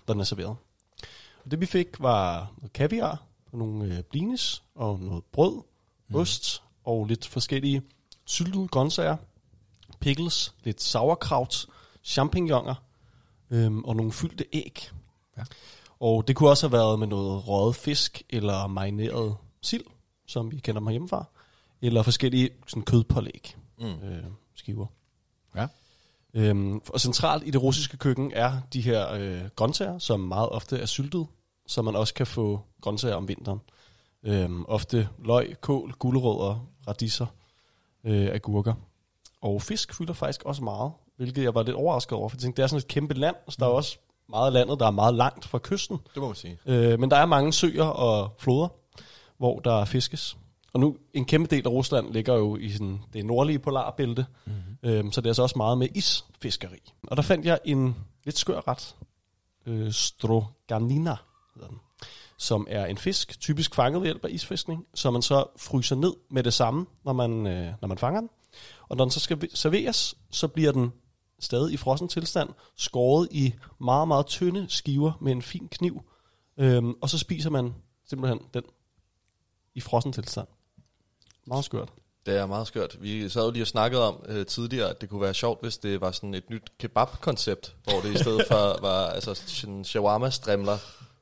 når 0.08 0.14
den 0.14 0.20
er 0.20 0.24
serveret. 0.24 0.56
Og 1.46 1.52
det 1.52 1.62
vi 1.62 1.66
fik 1.66 1.88
var 2.00 2.52
noget 2.58 2.74
kaviar, 2.74 3.24
og 3.52 3.58
nogle 3.58 3.86
øh, 3.86 4.04
blinis 4.04 4.64
og 4.76 5.00
noget 5.00 5.24
brød, 5.24 5.62
mm. 6.10 6.16
ost 6.16 6.64
og 6.84 7.06
lidt 7.06 7.28
forskellige 7.28 7.82
syltede 8.26 8.68
grøntsager, 8.68 9.18
pickles, 10.00 10.54
lidt 10.64 10.82
sauerkraut, 10.82 11.66
champignoner 12.04 12.76
øhm, 13.50 13.84
og 13.84 13.96
nogle 13.96 14.12
fyldte 14.12 14.46
æg. 14.54 14.90
Ja. 15.38 15.44
Og 16.00 16.28
det 16.28 16.36
kunne 16.36 16.50
også 16.50 16.68
have 16.68 16.78
været 16.78 17.00
med 17.00 17.08
noget 17.08 17.48
røget 17.48 17.76
fisk 17.76 18.24
eller 18.30 18.68
marineret 18.68 19.36
sild, 19.62 19.84
som 20.28 20.52
vi 20.52 20.60
kender 20.60 20.80
dem 20.82 20.90
hjemmefra, 20.90 21.26
eller 21.82 22.02
forskellige 22.04 22.50
sådan 22.68 22.84
kødpålæg 22.84 23.56
Mm. 23.80 23.86
øh, 23.86 24.24
skiver. 24.56 24.86
Ja. 25.56 25.68
Øhm, 26.34 26.82
og 26.94 27.02
centralt 27.02 27.48
i 27.48 27.52
det 27.52 27.64
russiske 27.64 27.98
køkken 27.98 28.32
er 28.36 28.54
de 28.74 28.82
her 28.82 29.12
øh, 29.12 29.42
grøntsager, 29.56 30.00
som 30.00 30.20
meget 30.20 30.50
ofte 30.50 30.78
er 30.78 30.86
syltet, 30.86 31.28
så 31.68 31.82
man 31.82 31.96
også 31.96 32.14
kan 32.14 32.28
få 32.28 32.62
grøntsager 32.82 33.16
om 33.16 33.28
vinteren. 33.28 33.60
Øhm, 34.24 34.66
ofte 34.68 35.10
løg, 35.26 35.56
kål, 35.62 35.92
gulerødder, 35.92 36.68
radiser, 36.88 37.26
øh, 38.04 38.30
agurker. 38.34 38.74
Og 39.42 39.62
fisk 39.62 39.94
fylder 39.94 40.14
faktisk 40.14 40.44
også 40.44 40.64
meget, 40.64 40.92
hvilket 41.18 41.44
jeg 41.44 41.56
var 41.56 41.64
lidt 41.64 41.76
overrasket 41.76 42.14
over, 42.18 42.30
for 42.30 42.36
jeg 42.38 42.42
tænkte, 42.42 42.58
det 42.58 42.64
er 42.64 42.68
sådan 42.68 42.78
et 42.80 42.88
kæmpe 42.88 43.14
land, 43.14 43.36
så 43.50 43.58
der 43.60 43.66
er 43.66 43.70
også 43.70 43.98
meget 44.30 44.48
af 44.48 44.54
landet, 44.54 44.80
der 44.80 44.86
er 44.88 44.92
meget 44.92 45.14
langt 45.16 45.46
fra 45.46 45.60
kysten. 45.64 45.98
Det 46.14 46.22
må 46.22 46.28
man 46.28 46.36
sige. 46.36 46.58
Øh, 46.66 47.00
men 47.00 47.12
der 47.12 47.18
er 47.18 47.26
mange 47.26 47.54
søer 47.54 47.84
og 47.86 48.36
floder, 48.40 48.68
hvor 49.44 49.60
der 49.60 49.86
fiskes. 49.86 50.38
Og 50.74 50.80
nu, 50.80 50.98
en 51.14 51.26
kæmpe 51.26 51.56
del 51.56 51.66
af 51.66 51.70
Rusland 51.70 52.14
ligger 52.14 52.36
jo 52.36 52.58
i 52.58 52.70
sådan, 52.70 53.00
det 53.14 53.26
nordlige 53.26 53.60
polarbælte, 53.60 54.26
mm-hmm. 54.46 54.90
øhm, 54.90 55.12
så 55.12 55.22
det 55.22 55.26
er 55.26 55.30
altså 55.30 55.42
også 55.42 55.58
meget 55.58 55.78
med 55.78 55.88
isfiskeri. 55.96 56.92
Og 57.08 57.18
der 57.18 57.24
fandt 57.24 57.46
jeg 57.46 57.60
en 57.66 57.96
lidt 58.26 58.38
skør 58.38 58.68
ret, 58.68 58.96
øh, 59.66 59.92
stroganina 59.92 61.16
hedder 61.56 61.68
den, 61.68 61.80
som 62.38 62.68
er 62.70 62.86
en 62.86 62.98
fisk, 62.98 63.40
typisk 63.40 63.76
fanget 63.76 64.02
ved 64.02 64.08
hjælp 64.08 64.26
af 64.26 64.30
isfiskning, 64.32 64.86
som 64.94 65.14
man 65.14 65.22
så 65.22 65.46
fryser 65.58 65.96
ned 65.96 66.14
med 66.30 66.44
det 66.44 66.54
samme, 66.54 66.86
når 67.06 67.14
man, 67.14 67.48
øh, 67.48 67.74
når 67.82 67.88
man 67.88 67.98
fanger 67.98 68.20
den. 68.20 68.30
Og 68.90 68.98
når 68.98 69.06
den 69.06 69.12
så 69.12 69.20
skal 69.20 69.50
serveres, 69.54 70.16
så 70.32 70.48
bliver 70.48 70.72
den 70.72 70.92
stadig 71.40 71.74
i 71.74 71.78
frossen 71.78 72.08
tilstand, 72.08 72.50
skåret 72.76 73.28
i 73.32 73.54
meget, 73.80 74.08
meget 74.08 74.26
tynde 74.26 74.66
skiver 74.70 75.12
med 75.22 75.32
en 75.32 75.42
fin 75.42 75.68
kniv, 75.72 76.04
øhm, 76.58 76.94
og 77.02 77.10
så 77.10 77.18
spiser 77.18 77.50
man 77.50 77.74
simpelthen 78.06 78.40
den 78.54 78.64
i 79.76 79.82
frossen 79.82 80.14
tilstand. 80.14 80.48
Meget 81.48 81.66
skørt. 81.66 81.90
Det 82.26 82.38
er 82.38 82.46
meget 82.46 82.68
skørt. 82.68 82.98
Vi 83.02 83.30
sad 83.30 83.46
jo 83.46 83.52
lige 83.52 83.64
og 83.64 83.68
snakkede 83.68 84.08
om 84.08 84.26
øh, 84.28 84.46
tidligere, 84.46 84.90
at 84.90 85.02
det 85.02 85.10
kunne 85.10 85.22
være 85.22 85.34
sjovt, 85.34 85.62
hvis 85.62 85.78
det 85.78 86.02
var 86.02 86.12
sådan 86.12 86.34
et 86.34 86.50
nyt 86.50 86.64
kebab-koncept, 86.80 87.76
hvor 87.84 88.00
det 88.02 88.16
i 88.16 88.18
stedet 88.18 88.46
for 88.48 88.78
var 88.88 89.08
altså, 89.08 89.34
sådan 89.34 89.84
shawarma-strimler, 89.86 90.78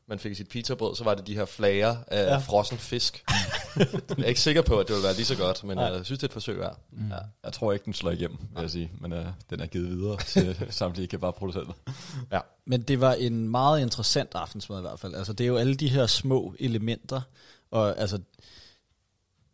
man 0.07 0.19
fik 0.19 0.31
i 0.31 0.35
sit 0.35 0.49
pizzabrød, 0.49 0.95
så 0.95 1.03
var 1.03 1.13
det 1.15 1.27
de 1.27 1.35
her 1.35 1.45
flager 1.45 1.95
af 2.07 2.23
Ja. 2.25 2.31
ja. 2.31 2.37
frossen 2.37 2.77
fisk. 2.77 3.23
jeg 3.75 3.87
er 4.19 4.23
ikke 4.23 4.41
sikker 4.41 4.61
på, 4.61 4.79
at 4.79 4.87
det 4.87 4.93
ville 4.95 5.05
være 5.05 5.15
lige 5.15 5.25
så 5.25 5.35
godt, 5.37 5.63
men 5.63 5.77
Nej. 5.77 5.85
jeg 5.85 6.05
synes, 6.05 6.19
det 6.19 6.23
er 6.23 6.27
et 6.27 6.33
forsøg 6.33 6.59
værd. 6.59 6.79
Mm. 6.91 7.09
Ja, 7.09 7.15
jeg 7.43 7.53
tror 7.53 7.73
ikke, 7.73 7.85
den 7.85 7.93
slår 7.93 8.11
igennem, 8.11 8.37
vil 8.53 8.61
jeg 8.61 8.71
sige. 8.71 8.91
Men 9.01 9.13
uh, 9.13 9.25
den 9.49 9.59
er 9.59 9.65
givet 9.65 9.89
videre 9.89 10.17
til 10.33 10.67
samtlige 10.69 11.07
kebabproducenter. 11.07 11.73
Men 12.65 12.81
det 12.81 13.01
var 13.01 13.13
en 13.13 13.49
meget 13.49 13.81
interessant 13.81 14.35
aftensmad 14.35 14.77
i 14.77 14.81
hvert 14.81 14.99
fald. 14.99 15.15
Altså, 15.15 15.33
det 15.33 15.43
er 15.43 15.47
jo 15.47 15.57
alle 15.57 15.75
de 15.75 15.89
her 15.89 16.07
små 16.07 16.55
elementer, 16.59 17.21
og 17.71 17.99
altså, 17.99 18.19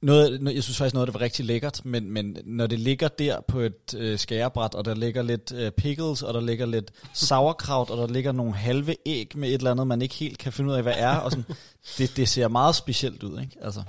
noget, 0.01 0.53
jeg 0.55 0.63
synes 0.63 0.77
faktisk 0.77 0.93
noget, 0.93 1.07
af 1.07 1.13
det 1.13 1.19
var 1.19 1.25
rigtig 1.25 1.45
lækkert, 1.45 1.85
men, 1.85 2.11
men 2.11 2.37
når 2.45 2.67
det 2.67 2.79
ligger 2.79 3.07
der 3.07 3.41
på 3.47 3.59
et 3.59 3.93
øh, 3.97 4.19
skærebræt, 4.19 4.75
og 4.75 4.85
der 4.85 4.95
ligger 4.95 5.21
lidt 5.21 5.51
øh, 5.51 5.71
pickles, 5.71 6.23
og 6.23 6.33
der 6.33 6.41
ligger 6.41 6.65
lidt 6.65 6.91
sauerkraut, 7.13 7.89
og 7.89 7.97
der 7.97 8.13
ligger 8.13 8.31
nogle 8.31 8.53
halve 8.53 8.95
æg 9.05 9.31
med 9.35 9.49
et 9.49 9.53
eller 9.53 9.71
andet, 9.71 9.87
man 9.87 10.01
ikke 10.01 10.15
helt 10.15 10.37
kan 10.37 10.53
finde 10.53 10.69
ud 10.69 10.75
af, 10.75 10.83
hvad 10.83 10.95
er, 10.97 11.15
og 11.15 11.31
sådan, 11.31 11.45
det, 11.97 12.17
det 12.17 12.29
ser 12.29 12.47
meget 12.47 12.75
specielt 12.75 13.23
ud, 13.23 13.41
ikke? 13.41 13.57
Altså, 13.61 13.83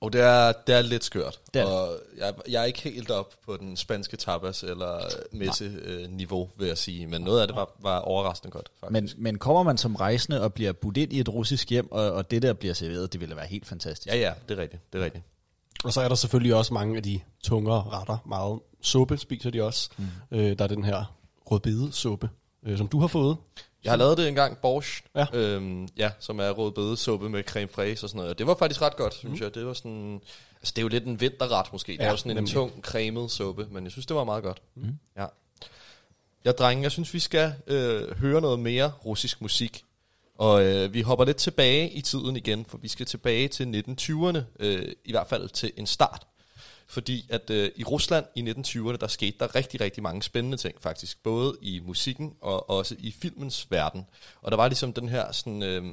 og 0.00 0.12
det 0.12 0.20
er, 0.20 0.52
det 0.66 0.74
er 0.74 0.82
lidt 0.82 1.04
skørt. 1.04 1.40
Det 1.54 1.62
er 1.62 1.66
det. 1.66 1.74
og 1.74 2.00
jeg, 2.18 2.34
jeg 2.48 2.60
er 2.60 2.64
ikke 2.64 2.80
helt 2.80 3.10
op 3.10 3.34
på 3.46 3.56
den 3.56 3.76
spanske 3.76 4.16
tapas 4.16 4.62
eller 4.62 5.00
messe-niveau, 5.32 6.50
vil 6.56 6.68
jeg 6.68 6.78
sige. 6.78 7.06
Men 7.06 7.20
noget 7.20 7.40
af 7.40 7.46
det 7.46 7.56
var, 7.56 7.70
var 7.78 7.98
overraskende 7.98 8.52
godt, 8.52 8.68
faktisk. 8.80 9.16
men, 9.16 9.22
men 9.22 9.38
kommer 9.38 9.62
man 9.62 9.78
som 9.78 9.96
rejsende 9.96 10.42
og 10.42 10.54
bliver 10.54 10.72
budt 10.72 10.96
ind 10.96 11.12
i 11.12 11.20
et 11.20 11.28
russisk 11.28 11.70
hjem, 11.70 11.92
og, 11.92 12.12
og 12.12 12.30
det 12.30 12.42
der 12.42 12.52
bliver 12.52 12.74
serveret, 12.74 13.12
det 13.12 13.20
ville 13.20 13.36
være 13.36 13.46
helt 13.46 13.66
fantastisk. 13.66 14.06
Ja, 14.06 14.16
ja, 14.16 14.32
det 14.48 14.58
er 14.58 14.62
rigtigt. 14.62 14.92
Det 14.92 15.00
er 15.00 15.04
rigtigt. 15.04 15.24
Og 15.84 15.92
så 15.92 16.00
er 16.00 16.08
der 16.08 16.14
selvfølgelig 16.14 16.54
også 16.54 16.74
mange 16.74 16.96
af 16.96 17.02
de 17.02 17.20
tungere 17.42 17.84
retter. 17.92 18.18
Meget 18.26 18.60
suppe 18.80 19.18
spiser 19.18 19.50
de 19.50 19.62
også. 19.62 19.90
Mm. 19.96 20.04
Øh, 20.30 20.58
der 20.58 20.64
er 20.64 20.68
den 20.68 20.84
her 20.84 21.14
rødbedesuppe, 21.50 22.30
øh, 22.62 22.78
som 22.78 22.88
du 22.88 23.00
har 23.00 23.06
fået. 23.06 23.36
Jeg 23.84 23.92
har 23.92 23.96
lavet 23.96 24.18
det 24.18 24.28
engang, 24.28 24.58
Borsch, 24.58 25.02
Ja. 25.16 25.26
Øhm, 25.32 25.88
ja, 25.96 26.10
som 26.18 26.38
er 26.40 26.50
rødbedesuppe 26.50 27.28
med 27.28 27.42
creme 27.42 27.68
fraise 27.68 28.06
og 28.06 28.08
sådan 28.08 28.16
noget. 28.16 28.30
Og 28.30 28.38
det 28.38 28.46
var 28.46 28.54
faktisk 28.54 28.82
ret 28.82 28.96
godt, 28.96 29.14
synes 29.14 29.40
mm. 29.40 29.44
jeg. 29.44 29.54
Det 29.54 29.66
var 29.66 29.72
sådan, 29.72 30.20
altså 30.56 30.72
det 30.76 30.78
er 30.78 30.82
jo 30.82 30.88
lidt 30.88 31.04
en 31.04 31.20
vinterret 31.20 31.66
måske. 31.72 31.92
Det 31.92 32.00
er 32.00 32.10
jo 32.10 32.16
sådan 32.16 32.30
en 32.30 32.36
nemlig. 32.36 32.54
tung, 32.54 32.72
cremet 32.82 33.30
suppe, 33.30 33.66
men 33.70 33.84
jeg 33.84 33.92
synes, 33.92 34.06
det 34.06 34.16
var 34.16 34.24
meget 34.24 34.42
godt. 34.42 34.62
Mm. 34.74 34.98
Ja. 35.16 35.26
Ja, 36.44 36.52
drenge, 36.52 36.82
jeg 36.82 36.92
synes, 36.92 37.14
vi 37.14 37.18
skal 37.18 37.52
øh, 37.66 38.16
høre 38.18 38.40
noget 38.40 38.58
mere 38.58 38.92
russisk 39.04 39.40
musik. 39.40 39.84
Og 40.38 40.64
øh, 40.64 40.94
vi 40.94 41.00
hopper 41.00 41.24
lidt 41.24 41.36
tilbage 41.36 41.90
i 41.90 42.00
tiden 42.00 42.36
igen, 42.36 42.64
for 42.64 42.78
vi 42.78 42.88
skal 42.88 43.06
tilbage 43.06 43.48
til 43.48 43.64
1920'erne, 43.64 44.38
øh, 44.60 44.92
i 45.04 45.10
hvert 45.10 45.26
fald 45.26 45.48
til 45.48 45.72
en 45.76 45.86
start. 45.86 46.26
Fordi 46.88 47.26
at 47.30 47.50
øh, 47.50 47.70
i 47.76 47.84
Rusland 47.84 48.26
i 48.34 48.50
1920'erne, 48.50 48.96
der 48.96 49.06
skete 49.06 49.36
der 49.40 49.54
rigtig, 49.54 49.80
rigtig 49.80 50.02
mange 50.02 50.22
spændende 50.22 50.56
ting 50.56 50.82
faktisk. 50.82 51.22
Både 51.22 51.56
i 51.62 51.80
musikken 51.80 52.34
og 52.40 52.70
også 52.70 52.96
i 52.98 53.10
filmens 53.10 53.66
verden. 53.70 54.06
Og 54.42 54.50
der 54.50 54.56
var 54.56 54.68
ligesom 54.68 54.92
den 54.92 55.08
her 55.08 55.32
sådan, 55.32 55.62
øh, 55.62 55.84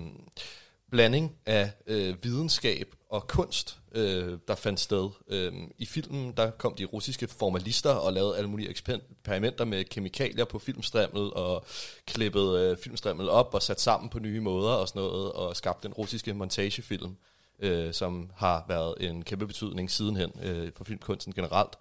blanding 0.91 1.35
af 1.45 1.71
øh, 1.87 2.15
videnskab 2.23 2.95
og 3.09 3.27
kunst, 3.27 3.77
øh, 3.91 4.37
der 4.47 4.55
fandt 4.55 4.79
sted. 4.79 5.09
Øh, 5.27 5.53
I 5.77 5.85
filmen, 5.85 6.31
der 6.37 6.51
kom 6.51 6.75
de 6.75 6.85
russiske 6.85 7.27
formalister 7.27 7.89
og 7.89 8.13
lavede 8.13 8.37
alle 8.37 8.49
mulige 8.49 8.69
eksperimenter 8.69 9.65
med 9.65 9.83
kemikalier 9.83 10.45
på 10.45 10.59
filmstrimmet, 10.59 11.33
og 11.33 11.65
klippede 12.05 12.61
øh, 12.61 12.77
filmstrimmet 12.77 13.29
op 13.29 13.53
og 13.53 13.61
sat 13.61 13.81
sammen 13.81 14.09
på 14.09 14.19
nye 14.19 14.41
måder 14.41 14.71
og 14.71 14.87
sådan 14.87 15.01
noget, 15.01 15.31
og 15.31 15.55
skabte 15.55 15.87
den 15.87 15.93
russiske 15.93 16.33
montagefilm, 16.33 17.15
øh, 17.59 17.93
som 17.93 18.29
har 18.35 18.65
været 18.67 18.95
en 18.99 19.23
kæmpe 19.23 19.47
betydning 19.47 19.91
sidenhen 19.91 20.31
øh, 20.43 20.71
for 20.75 20.83
filmkunsten 20.83 21.33
generelt. 21.33 21.75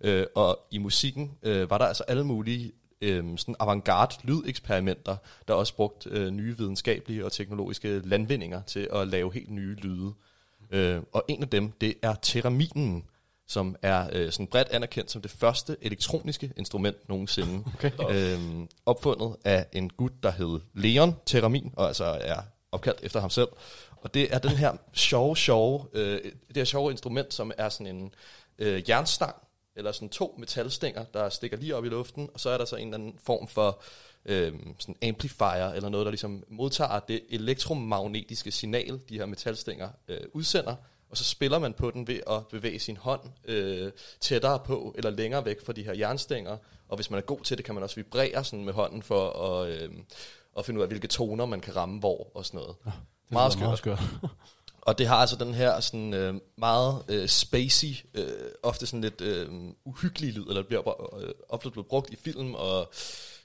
Øh, 0.00 0.26
og 0.34 0.58
i 0.70 0.78
musikken 0.78 1.38
øh, 1.42 1.70
var 1.70 1.78
der 1.78 1.84
altså 1.84 2.04
alle 2.08 2.24
mulige 2.24 2.72
øh, 3.00 3.38
sådan 3.38 3.56
avantgarde 3.60 4.16
lydeksperimenter, 4.24 5.16
der 5.48 5.54
også 5.54 5.74
brugt 5.74 6.06
øh, 6.06 6.30
nye 6.30 6.58
videnskabelige 6.58 7.24
og 7.24 7.32
teknologiske 7.32 8.00
landvindinger 8.04 8.62
til 8.62 8.88
at 8.92 9.08
lave 9.08 9.32
helt 9.32 9.50
nye 9.50 9.74
lyde. 9.74 10.12
Øh, 10.70 11.02
og 11.12 11.24
en 11.28 11.42
af 11.42 11.48
dem, 11.48 11.70
det 11.70 11.94
er 12.02 12.14
teraminen, 12.22 13.04
som 13.46 13.76
er 13.82 14.08
øh, 14.12 14.32
sådan 14.32 14.46
bredt 14.46 14.68
anerkendt 14.68 15.10
som 15.10 15.22
det 15.22 15.30
første 15.30 15.76
elektroniske 15.80 16.52
instrument 16.56 17.08
nogensinde. 17.08 17.64
Okay. 17.74 17.90
Øh, 18.10 18.66
opfundet 18.86 19.36
af 19.44 19.66
en 19.72 19.90
gut, 19.90 20.12
der 20.22 20.30
hed 20.30 20.60
Leon 20.74 21.16
Teramin, 21.26 21.72
og 21.76 21.86
altså 21.86 22.04
er 22.20 22.40
opkaldt 22.72 23.00
efter 23.02 23.20
ham 23.20 23.30
selv. 23.30 23.48
Og 24.02 24.14
det 24.14 24.34
er 24.34 24.38
den 24.38 24.50
her 24.50 24.76
sjove, 24.92 25.36
sjove, 25.36 25.86
øh, 25.92 26.24
det 26.24 26.56
her 26.56 26.64
sjove 26.64 26.90
instrument, 26.90 27.34
som 27.34 27.52
er 27.58 27.68
sådan 27.68 27.96
en 27.96 28.14
øh, 28.58 28.88
jernstang, 28.88 29.36
eller 29.76 29.92
sådan 29.92 30.08
to 30.08 30.34
metalstænger, 30.38 31.04
der 31.04 31.28
stikker 31.28 31.56
lige 31.56 31.76
op 31.76 31.84
i 31.84 31.88
luften, 31.88 32.30
og 32.34 32.40
så 32.40 32.50
er 32.50 32.58
der 32.58 32.64
så 32.64 32.76
en 32.76 32.88
eller 32.88 32.98
anden 32.98 33.18
form 33.22 33.48
for 33.48 33.82
øh, 34.24 34.52
sådan 34.78 34.96
amplifier, 35.02 35.68
eller 35.68 35.88
noget, 35.88 36.04
der 36.04 36.10
ligesom 36.10 36.44
modtager 36.48 37.00
det 37.00 37.20
elektromagnetiske 37.30 38.50
signal, 38.50 39.00
de 39.08 39.18
her 39.18 39.26
metalstænger 39.26 39.88
øh, 40.08 40.20
udsender, 40.32 40.76
og 41.10 41.16
så 41.16 41.24
spiller 41.24 41.58
man 41.58 41.72
på 41.72 41.90
den 41.90 42.08
ved 42.08 42.20
at 42.26 42.46
bevæge 42.46 42.78
sin 42.78 42.96
hånd 42.96 43.20
øh, 43.44 43.92
tættere 44.20 44.58
på, 44.58 44.94
eller 44.96 45.10
længere 45.10 45.44
væk 45.44 45.64
fra 45.64 45.72
de 45.72 45.82
her 45.82 45.94
jernstænger, 45.94 46.56
og 46.88 46.96
hvis 46.96 47.10
man 47.10 47.18
er 47.18 47.22
god 47.22 47.40
til 47.40 47.56
det, 47.56 47.64
kan 47.64 47.74
man 47.74 47.84
også 47.84 47.96
vibrere 47.96 48.44
sådan 48.44 48.64
med 48.64 48.72
hånden 48.72 49.02
for 49.02 49.30
at, 49.30 49.68
øh, 49.68 49.90
at 50.58 50.66
finde 50.66 50.78
ud 50.78 50.82
af, 50.82 50.88
hvilke 50.88 51.06
toner 51.08 51.46
man 51.46 51.60
kan 51.60 51.76
ramme 51.76 51.98
hvor, 51.98 52.30
og 52.34 52.46
sådan 52.46 52.60
noget. 52.60 52.76
Ja, 52.86 52.90
meget 53.30 53.52
skørt. 53.52 53.62
Meget 53.62 53.78
skørt. 53.78 53.98
Og 54.82 54.98
det 54.98 55.06
har 55.06 55.16
altså 55.16 55.36
den 55.36 55.54
her 55.54 55.80
sådan 55.80 56.14
øh, 56.14 56.34
meget 56.58 57.02
øh, 57.08 57.28
spacey, 57.28 57.96
øh, 58.14 58.26
ofte 58.62 58.86
sådan 58.86 59.00
lidt 59.00 59.20
øh, 59.20 59.48
uhyggelig 59.84 60.32
lyd, 60.32 60.42
eller 60.48 60.54
det 60.62 60.66
bliver 60.66 61.16
øh, 61.22 61.28
ofte 61.48 61.70
blevet 61.70 61.86
brugt 61.86 62.10
i 62.10 62.16
film 62.24 62.54
og 62.54 62.90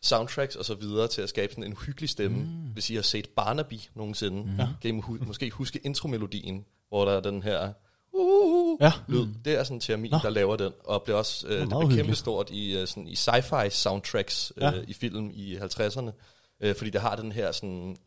soundtracks 0.02 0.56
og 0.56 0.66
så 0.66 0.74
videre 0.76 1.08
til 1.08 1.22
at 1.22 1.30
skabe 1.30 1.52
sådan 1.54 1.64
en 1.64 1.74
uhyggelig 1.74 2.10
stemme. 2.10 2.38
Mm. 2.38 2.46
Hvis 2.74 2.90
I 2.90 2.96
har 2.96 3.02
set 3.02 3.30
Barnaby 3.30 3.80
nogensinde, 3.96 4.42
mm. 4.44 4.58
kan 4.82 4.96
I 4.98 5.00
hu- 5.00 5.18
måske 5.28 5.50
huske 5.52 5.80
intromelodien, 5.84 6.66
hvor 6.90 7.06
der 7.06 7.12
er 7.12 7.20
den 7.20 7.44
her 7.44 7.74
uh, 8.14 8.78
Ja. 8.82 8.92
lyd. 9.08 9.28
Det 9.46 9.54
er 9.60 9.64
sådan 9.64 9.78
en 9.78 9.82
termin, 9.82 10.12
Nå. 10.12 10.18
der 10.24 10.30
laver 10.30 10.56
den, 10.56 10.74
og 10.86 11.04
blev 11.04 11.18
også 11.18 11.48
øh, 11.48 11.54
er 11.56 11.60
det 11.60 11.70
meget 11.70 11.80
blev 11.80 11.90
kæmpe 11.90 11.96
hyggeligt. 11.96 12.18
stort 12.20 12.50
i, 12.50 12.78
øh, 12.78 12.88
sådan, 12.88 13.08
i 13.08 13.14
sci-fi 13.16 13.70
soundtracks 13.70 14.54
øh, 14.58 14.64
Ja. 14.64 14.72
i 14.88 14.94
film 14.94 15.30
i 15.34 15.56
50'erne, 15.58 16.12
øh, 16.62 16.76
fordi 16.76 16.90
det 16.90 17.02
har 17.02 17.16
den 17.16 17.32
her 17.32 17.52
sådan, 17.52 17.98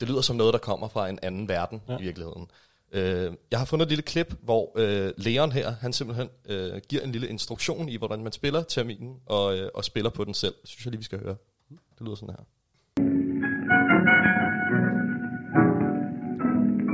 det 0.00 0.08
lyder 0.08 0.20
som 0.20 0.36
noget, 0.36 0.52
der 0.52 0.58
kommer 0.58 0.88
fra 0.88 1.08
en 1.08 1.18
anden 1.22 1.48
verden 1.48 1.82
ja. 1.88 1.98
I 1.98 2.02
virkeligheden. 2.02 2.46
Øh, 2.92 3.32
jeg 3.50 3.58
har 3.58 3.66
fundet 3.66 3.84
et 3.84 3.90
lille 3.90 4.02
klip, 4.02 4.34
hvor 4.42 4.72
øh, 4.76 5.12
Leon 5.16 5.52
her, 5.52 5.70
han 5.80 5.92
simpelthen 5.92 6.28
øh, 6.48 6.80
giver 6.88 7.02
en 7.02 7.12
lille 7.12 7.28
instruktion 7.28 7.88
i, 7.88 7.96
hvordan 7.96 8.22
man 8.22 8.32
spiller 8.32 8.62
terminen, 8.62 9.16
og, 9.26 9.58
øh, 9.58 9.68
og 9.74 9.84
spiller 9.84 10.10
på 10.10 10.24
den 10.24 10.34
selv. 10.34 10.54
Det 10.60 10.68
synes 10.68 10.84
jeg 10.84 10.90
lige, 10.90 10.98
vi 10.98 11.04
skal 11.04 11.18
høre. 11.18 11.36
Det 11.70 12.06
lyder 12.06 12.14
sådan 12.14 12.34
her. 12.34 12.44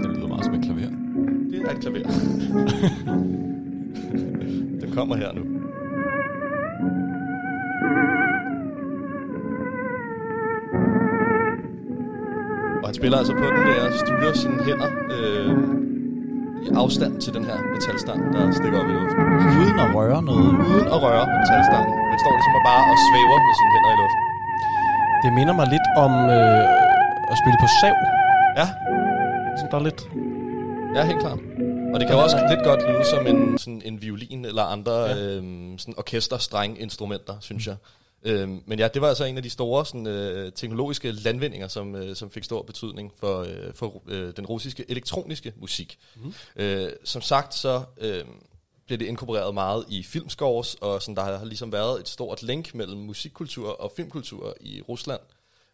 Det 0.02 0.16
lyder 0.16 0.26
meget 0.26 0.44
som 0.44 0.54
et 0.54 0.64
klaver. 0.64 0.90
Det 1.50 1.60
er 1.60 1.70
et 1.70 1.80
klaver. 1.80 1.98
den 4.80 4.92
kommer 4.92 5.16
her 5.16 5.32
nu. 5.32 5.55
Og 12.86 12.90
han 12.90 12.98
spiller 13.00 13.18
altså 13.22 13.34
på 13.42 13.46
den 13.54 13.62
ved 13.68 13.76
at 13.86 13.92
styre 14.04 14.30
sine 14.42 14.58
hænder 14.66 14.90
øh, 15.16 15.52
i 16.66 16.68
afstand 16.82 17.12
til 17.24 17.30
den 17.36 17.44
her 17.50 17.58
metalstang, 17.72 18.20
der 18.34 18.42
stikker 18.58 18.78
op 18.80 18.88
i 18.92 18.94
luften. 19.00 19.22
Uden 19.60 19.78
at 19.84 19.88
røre 19.98 20.20
noget. 20.30 20.50
Uden 20.72 20.88
at 20.94 20.98
røre 21.06 21.24
metalstangen, 21.36 21.92
men 22.10 22.16
står 22.24 22.32
ligesom 22.38 22.54
bare 22.70 22.82
og 22.92 22.96
svæver 23.06 23.38
med 23.46 23.54
sine 23.60 23.70
hænder 23.74 23.90
i 23.96 23.98
luften. 24.02 24.22
Det 25.24 25.30
minder 25.38 25.54
mig 25.60 25.66
lidt 25.74 25.86
om 26.04 26.12
øh, 26.36 27.30
at 27.32 27.36
spille 27.40 27.58
på 27.64 27.68
sav. 27.80 27.96
Ja, 28.60 28.66
Som 29.58 29.66
der 29.70 29.76
er 29.80 29.84
lidt... 29.88 30.00
Ja, 30.96 31.00
helt 31.10 31.20
klart. 31.24 31.40
Og 31.92 31.96
det 32.00 32.04
kan 32.08 32.16
også 32.26 32.36
lidt 32.52 32.62
godt 32.70 32.80
lyde 32.88 33.04
som 33.14 33.22
en, 33.32 33.58
sådan 33.58 33.82
en 33.84 33.96
violin 34.02 34.44
eller 34.50 34.64
andre 34.76 34.96
ja. 35.02 35.14
øhm, 35.16 35.78
sådan 35.78 35.94
orkesterstreng-instrumenter, 36.02 37.36
synes 37.48 37.66
jeg. 37.70 37.76
Øhm, 38.26 38.62
men 38.66 38.78
ja, 38.78 38.88
det 38.88 39.02
var 39.02 39.08
altså 39.08 39.24
en 39.24 39.36
af 39.36 39.42
de 39.42 39.50
store 39.50 39.86
sådan, 39.86 40.06
øh, 40.06 40.52
teknologiske 40.52 41.12
landvindinger, 41.12 41.68
som, 41.68 41.94
øh, 41.94 42.16
som 42.16 42.30
fik 42.30 42.44
stor 42.44 42.62
betydning 42.62 43.12
for, 43.20 43.40
øh, 43.40 43.74
for 43.74 44.02
øh, 44.08 44.32
den 44.36 44.46
russiske 44.46 44.84
elektroniske 44.88 45.52
musik. 45.56 45.98
Mm. 46.16 46.34
Øh, 46.56 46.92
som 47.04 47.22
sagt, 47.22 47.54
så 47.54 47.82
øh, 47.98 48.24
blev 48.86 48.98
det 48.98 49.06
inkorporeret 49.06 49.54
meget 49.54 49.84
i 49.88 50.02
filmscores, 50.02 50.74
og 50.74 51.02
sådan, 51.02 51.16
der 51.16 51.38
har 51.38 51.44
ligesom 51.44 51.72
været 51.72 52.00
et 52.00 52.08
stort 52.08 52.42
link 52.42 52.74
mellem 52.74 53.00
musikkultur 53.00 53.68
og 53.68 53.92
filmkultur 53.96 54.56
i 54.60 54.82
Rusland. 54.82 55.20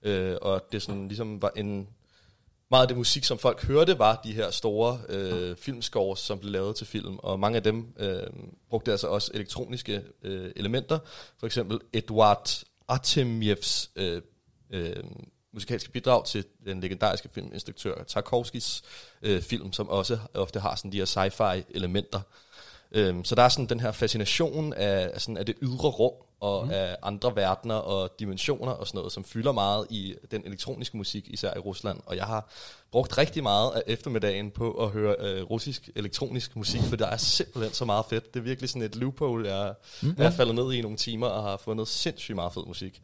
Øh, 0.02 0.36
og 0.42 0.66
det 0.72 0.82
sådan 0.82 1.08
ligesom 1.08 1.42
var 1.42 1.52
en 1.56 1.88
meget 2.72 2.82
af 2.82 2.88
det 2.88 2.96
musik, 2.96 3.24
som 3.24 3.38
folk 3.38 3.66
hørte, 3.66 3.98
var 3.98 4.20
de 4.24 4.32
her 4.32 4.50
store 4.50 5.00
øh, 5.08 5.56
filmscores, 5.56 6.20
som 6.20 6.38
blev 6.38 6.52
lavet 6.52 6.76
til 6.76 6.86
film, 6.86 7.18
og 7.18 7.40
mange 7.40 7.56
af 7.56 7.62
dem 7.62 7.94
øh, 7.98 8.22
brugte 8.70 8.90
altså 8.90 9.06
også 9.06 9.30
elektroniske 9.34 10.02
øh, 10.22 10.52
elementer. 10.56 10.98
For 11.38 11.46
eksempel 11.46 11.80
Eduard 11.92 12.64
Artemjevs 12.88 13.90
øh, 13.96 14.22
øh, 14.70 14.96
musikalske 15.52 15.90
bidrag 15.90 16.24
til 16.24 16.44
den 16.64 16.80
legendariske 16.80 17.28
filminstruktør 17.32 18.02
Tarkovskis 18.04 18.82
øh, 19.22 19.42
film, 19.42 19.72
som 19.72 19.88
også 19.88 20.18
ofte 20.34 20.60
har 20.60 20.74
sådan 20.74 20.92
de 20.92 20.96
her 20.96 21.04
sci-fi 21.04 21.62
elementer. 21.74 22.20
Øhm, 22.94 23.24
så 23.24 23.34
der 23.34 23.42
er 23.42 23.48
sådan 23.48 23.66
den 23.66 23.80
her 23.80 23.92
fascination 23.92 24.72
af, 24.72 25.20
sådan, 25.20 25.36
af 25.36 25.46
det 25.46 25.54
ydre 25.62 25.88
rum, 25.88 26.12
og 26.40 26.64
mm. 26.64 26.70
af 26.70 26.96
andre 27.02 27.36
verdener 27.36 27.74
og 27.74 28.10
dimensioner 28.18 28.72
og 28.72 28.86
sådan 28.86 28.98
noget, 28.98 29.12
som 29.12 29.24
fylder 29.24 29.52
meget 29.52 29.86
i 29.90 30.14
den 30.30 30.42
elektroniske 30.46 30.96
musik, 30.96 31.28
især 31.28 31.54
i 31.56 31.58
Rusland. 31.58 32.00
Og 32.06 32.16
jeg 32.16 32.24
har 32.24 32.50
brugt 32.90 33.18
rigtig 33.18 33.42
meget 33.42 33.70
af 33.70 33.82
eftermiddagen 33.86 34.50
på 34.50 34.72
at 34.72 34.90
høre 34.90 35.16
øh, 35.18 35.42
russisk 35.42 35.90
elektronisk 35.96 36.56
musik, 36.56 36.80
for 36.80 36.96
der 36.96 37.06
er 37.06 37.16
simpelthen 37.16 37.72
så 37.72 37.84
meget 37.84 38.04
fedt. 38.10 38.34
Det 38.34 38.40
er 38.40 38.44
virkelig 38.44 38.70
sådan 38.70 38.82
et 38.82 38.96
loophole, 38.96 39.54
jeg, 39.54 39.74
mm. 40.02 40.14
jeg 40.18 40.26
er 40.26 40.30
faldet 40.30 40.54
ned 40.54 40.72
i 40.72 40.78
i 40.78 40.82
nogle 40.82 40.96
timer 40.96 41.26
og 41.26 41.42
har 41.42 41.56
fundet 41.56 41.88
sindssygt 41.88 42.34
meget 42.34 42.52
fed 42.52 42.66
musik. 42.66 43.02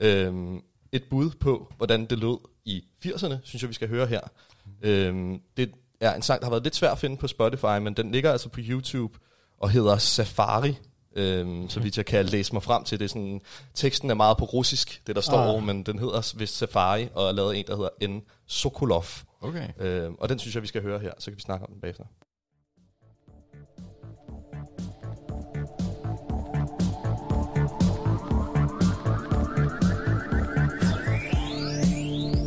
Øhm, 0.00 0.62
et 0.92 1.04
bud 1.10 1.30
på, 1.30 1.72
hvordan 1.76 2.06
det 2.06 2.18
lød 2.18 2.38
i 2.64 2.84
80'erne, 3.06 3.34
synes 3.44 3.62
jeg, 3.62 3.68
vi 3.68 3.74
skal 3.74 3.88
høre 3.88 4.06
her. 4.06 4.20
Øhm, 4.82 5.40
det 5.56 5.70
er 6.03 6.15
en 6.15 6.21
sang, 6.21 6.39
der 6.39 6.45
har 6.45 6.51
været 6.51 6.63
lidt 6.63 6.75
svær 6.75 6.91
at 6.91 6.97
finde 6.97 7.17
på 7.17 7.27
Spotify, 7.27 7.79
men 7.81 7.93
den 7.93 8.11
ligger 8.11 8.31
altså 8.31 8.49
på 8.49 8.59
YouTube 8.63 9.19
og 9.59 9.69
hedder 9.69 9.97
Safari. 9.97 10.77
Øhm, 11.15 11.69
så 11.69 11.79
vidt 11.79 11.97
jeg 11.97 12.05
kan 12.05 12.25
læse 12.25 12.53
mig 12.53 12.63
frem 12.63 12.83
til 12.83 12.99
det. 12.99 13.05
er 13.05 13.09
Sådan, 13.09 13.41
teksten 13.73 14.09
er 14.09 14.13
meget 14.13 14.37
på 14.37 14.45
russisk, 14.45 15.01
det 15.07 15.15
der 15.15 15.21
står, 15.21 15.37
Ah. 15.37 15.55
ah. 15.55 15.63
men 15.63 15.83
den 15.83 15.99
hedder 15.99 16.33
vist 16.37 16.57
Safari, 16.57 17.07
og 17.15 17.27
er 17.27 17.31
lavet 17.31 17.53
af 17.53 17.57
en, 17.57 17.65
der 17.67 17.75
hedder 17.75 18.07
N. 18.07 18.21
Sokolov. 18.47 19.05
Okay. 19.41 19.67
Øhm, 19.79 20.15
og 20.19 20.29
den 20.29 20.39
synes 20.39 20.55
jeg, 20.55 20.61
vi 20.63 20.67
skal 20.67 20.81
høre 20.81 20.99
her, 20.99 21.11
så 21.19 21.31
kan 21.31 21.37
vi 21.37 21.41
snakke 21.41 21.65
om 21.65 21.71
den 21.71 21.81
bagefter. 21.81 22.03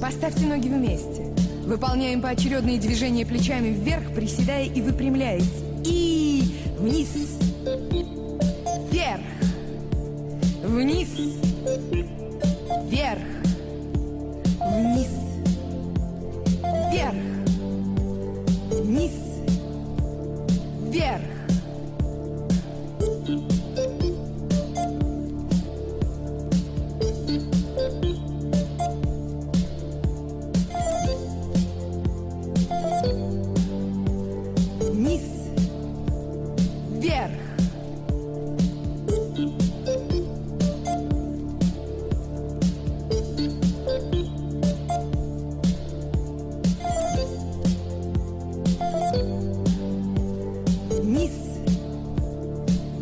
Поставьте 0.01 0.47
ноги 0.47 0.69
вместе. 0.69 1.26
Выполняем 1.68 2.22
поочередные 2.22 2.80
движения 2.80 3.26
плечами 3.26 3.68
вверх, 3.68 4.14
приседая 4.14 4.68
и 4.68 4.82
выпрямляясь. 4.82 5.52
И 5.84 6.56
вниз. 6.80 7.10
Вверх. 8.90 9.20
Вниз. 10.64 11.10
Вверх. 12.86 13.20
Вниз. 14.62 15.10
Вверх. 16.90 17.16
Вниз. 18.72 19.12
Вверх. 20.90 21.37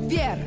вверх. 0.06 0.40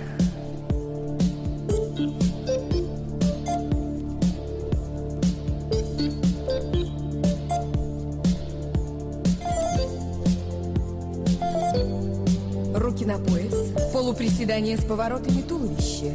Руки 12.75 13.05
на 13.05 13.19
пояс, 13.19 13.73
полуприседание 13.93 14.77
с 14.77 14.85
поворотами 14.85 15.43
туловища 15.43 16.13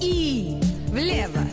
и 0.00 0.60
влево. 0.88 1.49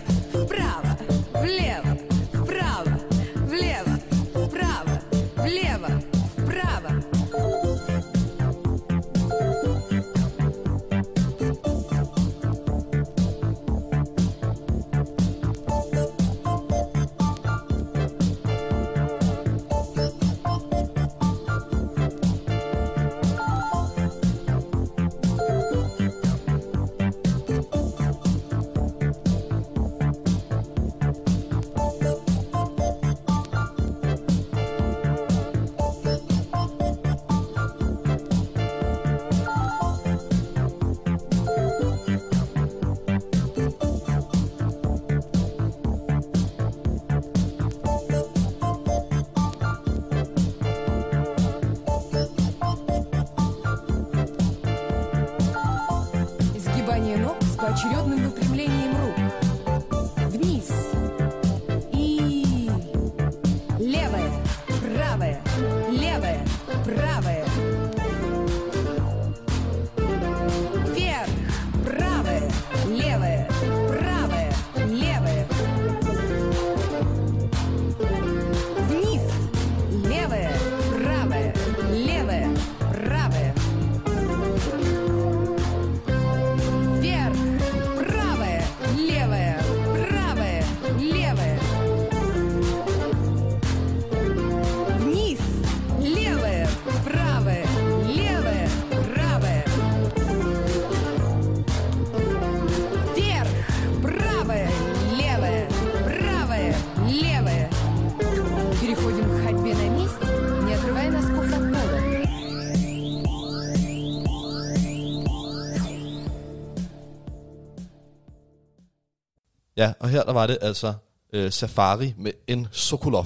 Ja, 119.77 119.93
og 119.99 120.09
her 120.09 120.23
der 120.23 120.33
var 120.33 120.47
det 120.47 120.57
altså 120.61 120.93
øh, 121.33 121.51
Safari 121.51 122.13
med 122.17 122.31
en 122.47 122.67
Sokolov. 122.71 123.25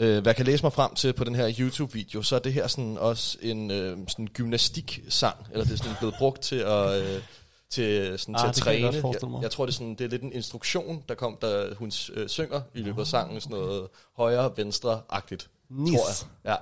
Øh, 0.00 0.08
hvad 0.22 0.22
jeg 0.30 0.36
kan 0.36 0.46
læse 0.46 0.62
mig 0.62 0.72
frem 0.72 0.94
til 0.94 1.12
på 1.12 1.24
den 1.24 1.34
her 1.34 1.52
YouTube-video, 1.58 2.22
så 2.22 2.36
er 2.36 2.40
det 2.40 2.52
her 2.52 2.66
sådan 2.66 2.98
også 2.98 3.38
en 3.42 3.70
øh, 3.70 3.98
sådan 4.08 4.26
gymnastik-sang, 4.26 5.46
eller 5.52 5.64
det 5.64 5.72
er 5.72 5.76
sådan 5.76 5.94
blevet 5.98 6.14
brugt 6.18 6.40
til 6.42 6.56
at, 6.56 7.02
øh, 7.02 7.22
til, 7.70 8.18
sådan, 8.18 8.34
Ah, 8.36 8.40
til 8.40 8.46
at 8.46 8.80
jeg 8.82 8.92
træne. 8.92 9.02
mig. 9.22 9.36
jeg, 9.38 9.42
jeg 9.42 9.50
tror, 9.50 9.66
det 9.66 9.72
er, 9.72 9.74
sådan, 9.74 9.94
det 9.94 10.00
er 10.04 10.08
lidt 10.08 10.22
en 10.22 10.32
instruktion, 10.32 11.02
der 11.08 11.14
kom, 11.14 11.38
da 11.42 11.74
hun 11.74 11.92
øh, 12.14 12.28
synger 12.28 12.60
i 12.74 12.78
løbet 12.82 13.00
af 13.00 13.06
sangen, 13.06 13.40
sådan 13.40 13.56
noget 13.56 13.88
højre-venstre-agtigt, 14.16 15.50
Nice. 15.70 15.96
tror 15.96 16.06
jeg. 16.44 16.50
Ja, 16.52 16.56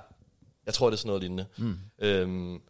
jeg 0.65 0.73
tror, 0.73 0.89
det 0.89 0.93
er 0.93 0.97
sådan 0.97 1.07
noget 1.07 1.21
lignende. 1.21 1.45
Mm. 1.57 1.77
Øhm, 2.01 2.61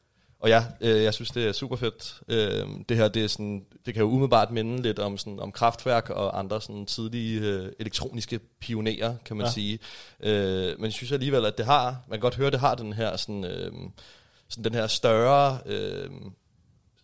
og 0.42 0.50
ja, 0.50 0.66
øh, 0.82 1.04
jeg 1.04 1.14
synes, 1.14 1.30
det 1.32 1.48
er 1.48 1.52
super 1.52 1.76
fedt. 1.76 2.22
Øhm, 2.28 2.84
det 2.84 2.98
her, 2.98 3.08
det, 3.08 3.24
er 3.24 3.28
sådan, 3.28 3.66
det 3.86 3.94
kan 3.94 4.04
jo 4.04 4.10
umiddelbart 4.10 4.52
minde 4.52 4.82
lidt 4.82 5.00
om, 5.00 5.18
sådan, 5.18 5.40
om 5.40 5.52
kraftværk 5.52 6.10
og 6.10 6.40
andre 6.40 6.62
sådan, 6.62 6.86
tidlige 6.86 7.42
øh, 7.42 7.72
elektroniske 7.80 8.40
pionerer, 8.60 9.16
kan 9.26 9.38
man 9.38 9.46
Ja. 9.46 9.52
sige. 9.52 9.80
Øh, 10.20 10.76
men 10.78 10.86
jeg 10.86 10.94
synes 10.94 11.12
alligevel, 11.12 11.46
at 11.46 11.58
det 11.58 11.66
har, 11.66 12.04
man 12.08 12.18
kan 12.18 12.22
godt 12.22 12.36
høre, 12.36 12.48
at 12.48 12.54
det 12.54 12.60
har 12.60 12.76
den 12.76 12.94
her, 12.94 13.18
sådan, 13.18 13.46
øh, 13.46 13.72
sådan 14.50 14.64
den 14.64 14.74
her 14.74 14.88
større, 14.88 15.60
øh, 15.66 16.10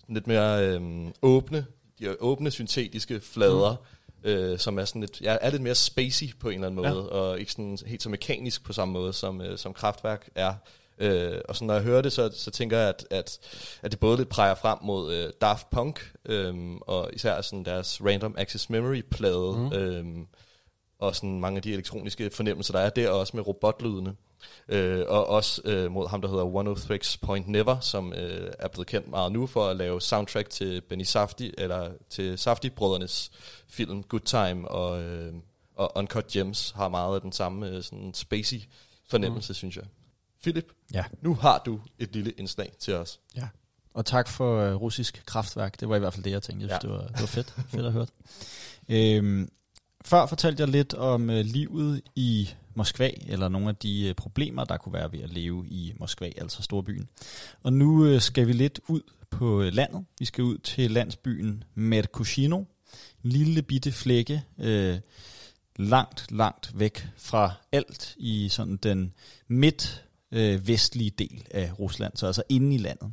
lidt 0.10 0.28
mere 0.28 0.66
øh, 0.68 0.82
åbne, 1.22 1.66
de 2.00 2.22
åbne 2.22 2.52
syntetiske 2.52 3.20
flader, 3.20 3.76
mm. 4.24 4.30
øh, 4.30 4.60
som 4.60 4.80
er 4.80 4.86
sådan 4.86 5.02
lidt, 5.02 5.22
ja, 5.22 5.38
er 5.42 5.50
lidt 5.50 5.62
mere 5.62 5.76
spacey 5.76 6.28
på 6.40 6.50
en 6.50 6.56
eller 6.56 6.68
anden 6.68 6.76
måde, 6.76 7.08
ja. 7.12 7.18
og 7.18 7.40
ikke 7.40 7.52
sådan 7.52 7.78
helt 7.86 8.04
så 8.04 8.10
mekanisk 8.10 8.64
på 8.64 8.74
samme 8.74 8.92
måde, 8.92 9.14
som, 9.14 9.42
øh, 9.42 9.58
som 9.58 9.74
kraftværk 9.74 10.30
er. 10.36 10.54
Øh, 11.00 11.42
og 11.50 11.56
så 11.56 11.66
når 11.66 11.74
jeg 11.74 11.84
hører 11.84 12.02
det, 12.02 12.14
så, 12.14 12.30
så 12.34 12.52
tænker 12.52 12.78
jeg, 12.78 12.90
at, 12.90 13.08
at, 13.12 13.40
at 13.82 13.92
det 13.92 14.00
både 14.00 14.18
lidt 14.18 14.30
peger 14.30 14.56
frem 14.56 14.78
mod 14.82 15.14
øh, 15.14 15.30
Daft 15.42 15.70
Punk, 15.70 16.12
øh, 16.26 16.56
og 16.82 17.10
især 17.14 17.42
sådan 17.42 17.66
deres 17.66 18.02
Random 18.06 18.36
Access 18.38 18.70
Memory 18.70 19.02
plade, 19.12 19.58
mm. 19.58 19.74
øh, 19.74 20.06
og 21.00 21.16
sådan 21.16 21.40
mange 21.40 21.58
af 21.58 21.62
de 21.62 21.74
elektroniske 21.74 22.30
fornemmelser, 22.30 22.74
der 22.74 22.80
er 22.80 22.90
der, 22.90 23.10
og 23.10 23.20
også 23.20 23.38
med 23.38 23.48
robotlydene. 23.48 24.16
Øh, 24.70 25.06
og 25.08 25.28
også 25.28 25.62
øh, 25.66 25.92
mod 25.92 26.08
ham, 26.08 26.22
der 26.22 26.30
hedder 26.30 26.46
103 26.46 27.00
Point 27.22 27.48
Never, 27.48 27.80
som 27.80 28.14
øh, 28.14 28.52
er 28.60 28.68
blevet 28.68 28.88
kendt 28.88 29.08
meget 29.08 29.32
nu 29.32 29.48
for 29.48 29.68
at 29.68 29.76
lave 29.76 30.02
soundtrack 30.02 30.50
til 30.50 30.82
Benny 30.82 31.04
Safdie, 31.04 31.52
eller 31.60 31.92
til 32.10 32.38
Safdie-brødrenes 32.38 33.32
film 33.68 34.04
Good 34.04 34.22
Time 34.22 34.68
og, 34.68 35.02
øh, 35.02 35.34
og 35.76 35.92
Uncut 35.96 36.28
Gems 36.28 36.72
har 36.76 36.90
meget 36.90 37.16
af 37.16 37.22
den 37.22 37.32
samme 37.32 37.70
øh, 37.70 37.84
sådan 37.84 38.14
spacey 38.14 38.62
fornemmelse, 39.10 39.52
mm. 39.52 39.56
synes 39.56 39.76
jeg. 39.76 39.86
Philip, 40.42 40.72
Ja. 40.94 41.04
nu 41.22 41.34
har 41.36 41.62
du 41.66 41.80
et 42.00 42.14
lille 42.16 42.32
indslag 42.32 42.72
til 42.80 42.94
os. 42.94 43.20
Ja. 43.36 43.48
Og 43.94 44.06
tak 44.06 44.28
for 44.28 44.70
uh, 44.70 44.82
russisk 44.82 45.24
kraftværk. 45.26 45.80
Det 45.80 45.90
var 45.90 45.96
i 45.96 46.00
hvert 46.00 46.14
fald 46.14 46.24
det, 46.24 46.32
jeg 46.32 46.42
tænkte. 46.42 46.68
Ja. 46.68 46.78
det, 46.82 46.90
var, 46.90 47.08
det 47.08 47.20
var 47.20 47.26
fedt, 47.26 47.56
fedt 47.72 47.86
at 47.86 47.92
høre. 47.92 48.08
Øhm, 48.90 49.50
før 50.06 50.26
fortalte 50.26 50.62
jeg 50.62 50.68
lidt 50.68 50.94
om 50.94 51.30
uh, 51.30 51.36
livet 51.36 52.02
i 52.16 52.50
Moskva, 52.76 53.12
eller 53.28 53.48
nogle 53.50 53.70
af 53.70 53.76
de 53.76 54.06
uh, 54.10 54.16
problemer, 54.16 54.64
der 54.64 54.78
kunne 54.78 54.94
være 54.94 55.12
ved 55.12 55.20
at 55.20 55.30
leve 55.30 55.68
i 55.68 55.94
Moskva, 56.00 56.26
altså 56.38 56.64
storbyen. 56.64 57.10
Og 57.64 57.74
nu 57.74 58.14
uh, 58.14 58.22
skal 58.22 58.48
vi 58.48 58.54
lidt 58.54 58.80
ud 58.88 59.02
på 59.30 59.58
uh, 59.60 59.68
landet. 59.68 60.06
Vi 60.20 60.26
skal 60.26 60.44
ud 60.44 60.58
til 60.58 60.92
landsbyen 60.92 61.64
Merkushino. 61.76 62.58
En 63.24 63.30
lille 63.32 63.62
bitte 63.62 63.92
flække, 63.92 64.44
uh, 64.58 64.96
langt, 65.76 66.32
langt 66.32 66.72
væk 66.80 67.08
fra 67.18 67.52
alt 67.72 68.16
i 68.18 68.50
sådan 68.50 68.78
den 68.78 69.14
midt 69.48 70.04
øh, 70.32 70.68
vestlige 70.68 71.10
del 71.10 71.44
af 71.52 71.80
Rusland, 71.80 72.14
så 72.16 72.26
altså 72.26 72.44
inde 72.50 72.76
i 72.76 72.78
landet. 72.78 73.12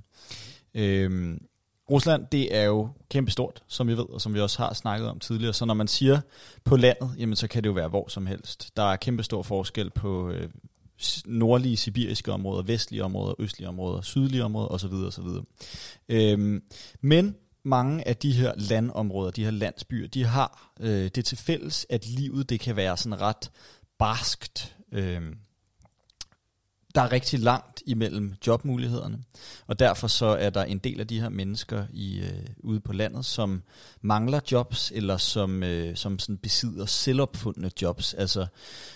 Øhm, 0.75 1.47
Rusland, 1.91 2.27
det 2.33 2.57
er 2.57 2.63
jo 2.63 2.89
kæmpestort, 3.11 3.63
som 3.69 3.89
vi 3.89 3.97
ved, 3.97 4.07
og 4.09 4.21
som 4.21 4.35
vi 4.35 4.41
også 4.41 4.59
har 4.59 4.75
snakket 4.75 5.09
om 5.09 5.19
tidligere. 5.19 5.53
Så 5.53 5.65
når 5.65 5.75
man 5.75 5.89
siger 5.89 6.21
på 6.65 6.77
landet, 6.77 7.11
jamen 7.19 7.37
så 7.37 7.49
kan 7.49 7.63
det 7.63 7.69
jo 7.69 7.75
være 7.75 7.89
hvor 7.89 8.09
som 8.09 8.27
helst. 8.27 8.77
Der 8.77 8.83
er 8.83 8.97
kæmpestor 8.97 9.43
forskel 9.43 9.91
på 9.91 10.31
øh, 10.31 10.49
nordlige 11.27 11.77
sibiriske 11.77 12.33
områder, 12.33 12.63
vestlige 12.63 13.05
områder, 13.05 13.35
østlige 13.39 13.69
områder, 13.69 14.01
sydlige 14.01 14.45
områder 14.45 14.69
osv. 14.69 14.93
osv. 14.93 15.27
Øhm, 16.09 16.63
men 17.01 17.37
mange 17.63 18.09
af 18.09 18.17
de 18.17 18.33
her 18.33 18.53
landområder, 18.57 19.31
de 19.31 19.45
her 19.45 19.51
landsbyer, 19.51 20.09
de 20.09 20.25
har 20.25 20.73
øh, 20.81 21.11
det 21.15 21.25
til 21.25 21.39
fælles, 21.39 21.87
at 21.91 22.07
livet 22.07 22.51
det 22.51 22.61
kan 22.61 22.77
være 22.77 22.97
sådan 22.97 23.21
ret 23.21 23.51
barskt. 23.99 24.77
Øhm, 24.93 25.39
der 26.95 27.01
er 27.03 27.13
rigtig 27.13 27.41
langt 27.41 27.83
imellem 27.87 28.35
jobmulighederne, 28.47 29.19
og 29.67 29.79
derfor 29.79 30.07
så 30.07 30.27
er 30.27 30.51
der 30.51 30.65
en 30.65 30.79
del 30.79 31.01
af 31.01 31.07
de 31.07 31.21
her 31.21 31.29
mennesker 31.29 31.87
i 31.93 32.19
øh, 32.19 32.47
ude 32.59 32.81
på 32.81 32.93
landet, 32.93 33.25
som 33.25 33.63
mangler 34.01 34.41
jobs, 34.53 34.93
eller 34.95 35.17
som, 35.17 35.63
øh, 35.63 35.97
som 35.97 36.19
sådan 36.19 36.37
besidder 36.37 36.87
selvopfundne 36.87 37.71
jobs. 37.83 38.15
Altså 38.15 38.47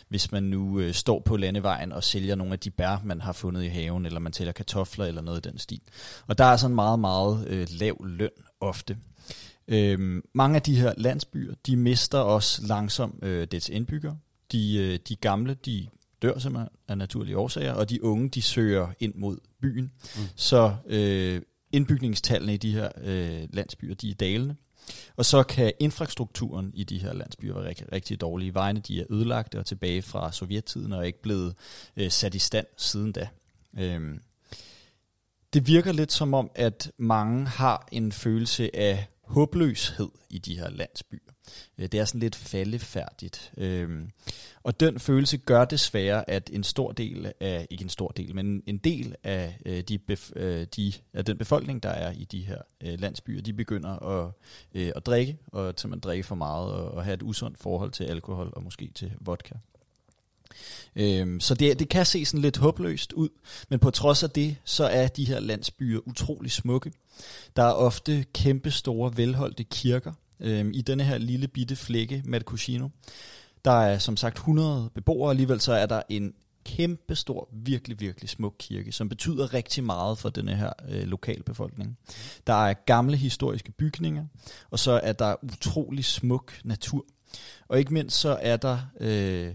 hvis 0.09 0.33
man 0.33 0.43
nu 0.43 0.81
øh, 0.81 0.95
står 0.95 1.23
på 1.25 1.37
landevejen 1.37 1.93
og 1.93 2.05
sælger 2.05 2.35
nogle 2.35 2.53
af 2.53 2.59
de 2.59 2.71
bær, 2.71 3.01
man 3.05 3.21
har 3.21 3.33
fundet 3.33 3.65
i 3.65 3.69
haven, 3.69 4.07
eller 4.07 4.21
man 4.21 4.33
tæller 4.33 4.53
kartofler 4.53 5.05
eller 5.05 5.23
noget 5.23 5.47
i 5.47 5.49
den 5.51 5.59
stil. 5.59 5.81
Og 6.27 6.39
der 6.39 6.45
er 6.45 6.57
sådan 6.57 6.75
meget, 6.75 6.99
meget 6.99 7.47
øh, 7.49 7.67
lav 7.71 8.05
løn 8.05 8.31
ofte. 8.61 8.97
Øhm, 9.69 10.23
mange 10.35 10.57
af 10.57 10.63
de 10.63 10.81
her 10.81 10.95
landsbyer, 10.97 11.55
de 11.67 11.77
mister 11.77 12.19
også 12.19 12.67
langsomt 12.67 13.25
øh, 13.25 13.49
dets 13.51 13.69
indbyggere. 13.69 14.19
De, 14.53 14.77
øh, 14.77 14.99
de 15.09 15.17
gamle, 15.17 15.55
de 15.55 15.89
dør 16.23 16.39
simpelthen 16.39 16.69
af 16.89 16.99
naturlige 16.99 17.39
årsager, 17.39 17.73
og 17.73 17.91
de 17.91 18.05
unge, 18.05 18.29
de 18.29 18.43
søger 18.43 18.89
ind 19.01 19.15
mod 19.15 19.39
byen. 19.61 19.93
Mm. 20.17 20.23
Så 20.37 20.77
øh, 20.87 21.43
indbygningstallene 21.73 22.55
i 22.55 22.57
de 22.57 22.73
her 22.73 22.89
øh, 23.03 23.49
landsbyer, 23.53 23.95
de 23.95 24.11
er 24.11 24.15
dalende. 24.15 24.57
Og 25.17 25.25
så 25.25 25.43
kan 25.43 25.73
infrastrukturen 25.81 26.71
i 26.75 26.85
de 26.85 26.99
her 26.99 27.13
landsbyer 27.13 27.55
være 27.55 27.69
rigtig, 27.69 27.93
rigtig 27.93 28.21
dårlige. 28.21 28.55
Vejene 28.55 28.81
de 28.81 29.01
er 29.01 29.05
ødelagte 29.11 29.59
og 29.59 29.67
tilbage 29.67 30.03
fra 30.03 30.33
sovjettiden 30.33 30.93
og 30.93 30.99
er 30.99 31.03
ikke 31.03 31.23
blevet 31.23 31.55
øh, 31.97 32.11
sat 32.11 32.35
i 32.35 32.39
stand 32.39 32.67
siden 32.77 33.13
da. 33.13 33.29
Øhm, 33.79 34.21
det 35.53 35.67
virker 35.67 35.93
lidt 35.93 36.13
som 36.13 36.35
om, 36.35 36.51
at 36.55 36.93
mange 36.99 37.47
har 37.47 37.89
en 37.93 38.13
følelse 38.13 38.77
af 38.77 39.07
håbløshed 39.25 40.09
i 40.31 40.39
de 40.39 40.59
her 40.59 40.71
landsbyer. 40.71 41.33
Øh, 41.79 41.89
det 41.93 42.01
er 42.01 42.05
sådan 42.05 42.21
lidt 42.21 42.37
faldefærdigt. 42.37 43.53
Øhm, 43.57 44.11
og 44.63 44.81
den 44.81 45.01
følelse 45.01 45.37
gør 45.37 45.65
desværre, 45.65 46.31
at 46.31 46.51
en 46.53 46.65
stor 46.65 46.93
del 46.93 47.33
af, 47.41 47.67
ikke 47.71 47.83
en 47.83 47.89
stor 47.89 48.09
del, 48.09 48.35
men 48.35 48.63
en 48.67 48.79
del 48.79 49.15
af, 49.25 49.59
øh, 49.67 49.81
de, 49.81 49.99
bef, 49.99 50.31
øh, 50.37 50.67
de, 50.77 50.93
af 51.13 51.25
den 51.25 51.39
befolkning, 51.39 51.83
der 51.83 51.91
er 51.91 52.13
i 52.13 52.25
de 52.25 52.41
her 52.41 52.59
landsbyer, 52.81 53.43
de 53.43 53.53
begynder 53.53 53.91
at, 53.91 54.33
at 54.75 55.07
drikke, 55.07 55.39
og 55.47 55.77
til 55.77 55.89
man 55.89 56.01
drikke 56.01 56.25
for 56.25 56.35
meget, 56.35 56.73
og, 56.73 56.91
og 56.91 57.05
have 57.05 57.15
et 57.15 57.23
usundt 57.23 57.59
forhold 57.59 57.91
til 57.91 58.05
alkohol, 58.05 58.53
og 58.53 58.63
måske 58.63 58.91
til 58.95 59.13
vodka. 59.21 59.55
Øhm, 60.97 61.41
så 61.41 61.55
det, 61.55 61.79
det 61.79 61.89
kan 61.89 62.07
se 62.07 62.25
sådan 62.25 62.43
lidt 62.43 62.57
håbløst 62.57 63.13
ud, 63.13 63.29
men 63.69 63.79
på 63.79 63.91
trods 63.91 64.23
af 64.23 64.31
det, 64.31 64.57
så 64.65 64.85
er 64.85 65.09
de 65.09 65.25
her 65.25 65.41
landsbyer 65.41 66.01
utrolig 66.07 66.51
smukke. 66.51 66.93
Der 67.57 67.63
er 67.63 67.73
ofte 67.73 68.25
kæmpe 68.35 68.71
store, 68.71 69.17
velholdte 69.17 69.65
kirker 69.65 70.13
øh, 70.41 70.71
i 70.75 70.83
denne 70.83 71.05
her 71.05 71.19
lille 71.19 71.49
bitte 71.49 71.77
flække, 71.77 72.23
Matcusino. 72.25 72.89
Der 73.65 73.71
er 73.71 73.99
som 73.99 74.17
sagt 74.17 74.37
100 74.37 74.91
beboere, 74.95 75.31
alligevel 75.31 75.61
så 75.61 75.73
er 75.73 75.87
der 75.87 76.03
en 76.09 76.35
kæmpe 76.65 77.15
stor, 77.15 77.49
virkelig, 77.53 78.01
virkelig 78.01 78.31
smuk 78.31 78.55
kirke, 78.59 78.93
som 78.93 79.09
betyder 79.09 79.55
rigtig 79.55 79.85
meget 79.85 80.19
for 80.19 80.29
denne 80.29 80.57
her 80.57 80.73
øh, 80.89 81.03
lokalbefolkning. 81.03 81.99
Der 82.47 82.67
er 82.67 82.75
gamle 82.75 83.17
historiske 83.17 83.73
bygninger, 83.73 84.27
og 84.71 84.79
så 84.79 85.01
er 85.03 85.13
der 85.13 85.35
utrolig 85.43 86.05
smuk 86.05 86.61
natur. 86.65 87.05
Og 87.69 87.79
ikke 87.79 87.95
mindst 87.95 88.17
så 88.21 88.39
er 88.41 88.57
der 88.57 88.79
øh, 89.01 89.55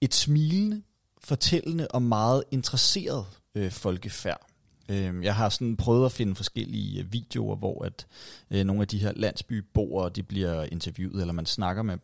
et 0.00 0.14
smilende, 0.14 0.82
fortællende 1.24 1.88
og 1.88 2.02
meget 2.02 2.44
interesseret 2.50 3.26
øh, 3.54 3.70
folkefærd. 3.70 4.49
Øh, 4.90 5.24
jeg 5.24 5.34
har 5.34 5.48
sådan 5.48 5.76
prøvet 5.76 6.06
at 6.06 6.12
finde 6.12 6.34
forskellige 6.34 7.00
øh, 7.00 7.12
videoer, 7.12 7.56
hvor 7.56 7.84
at 7.84 8.06
øh, 8.50 8.64
nogle 8.64 8.82
af 8.82 8.88
de 8.88 8.98
her 8.98 9.12
landsbyboere, 9.16 10.10
de 10.10 10.22
bliver 10.22 10.62
interviewet, 10.62 11.20
eller 11.20 11.32
man 11.32 11.46
snakker 11.46 11.82
med 11.82 11.92
dem. 11.92 12.02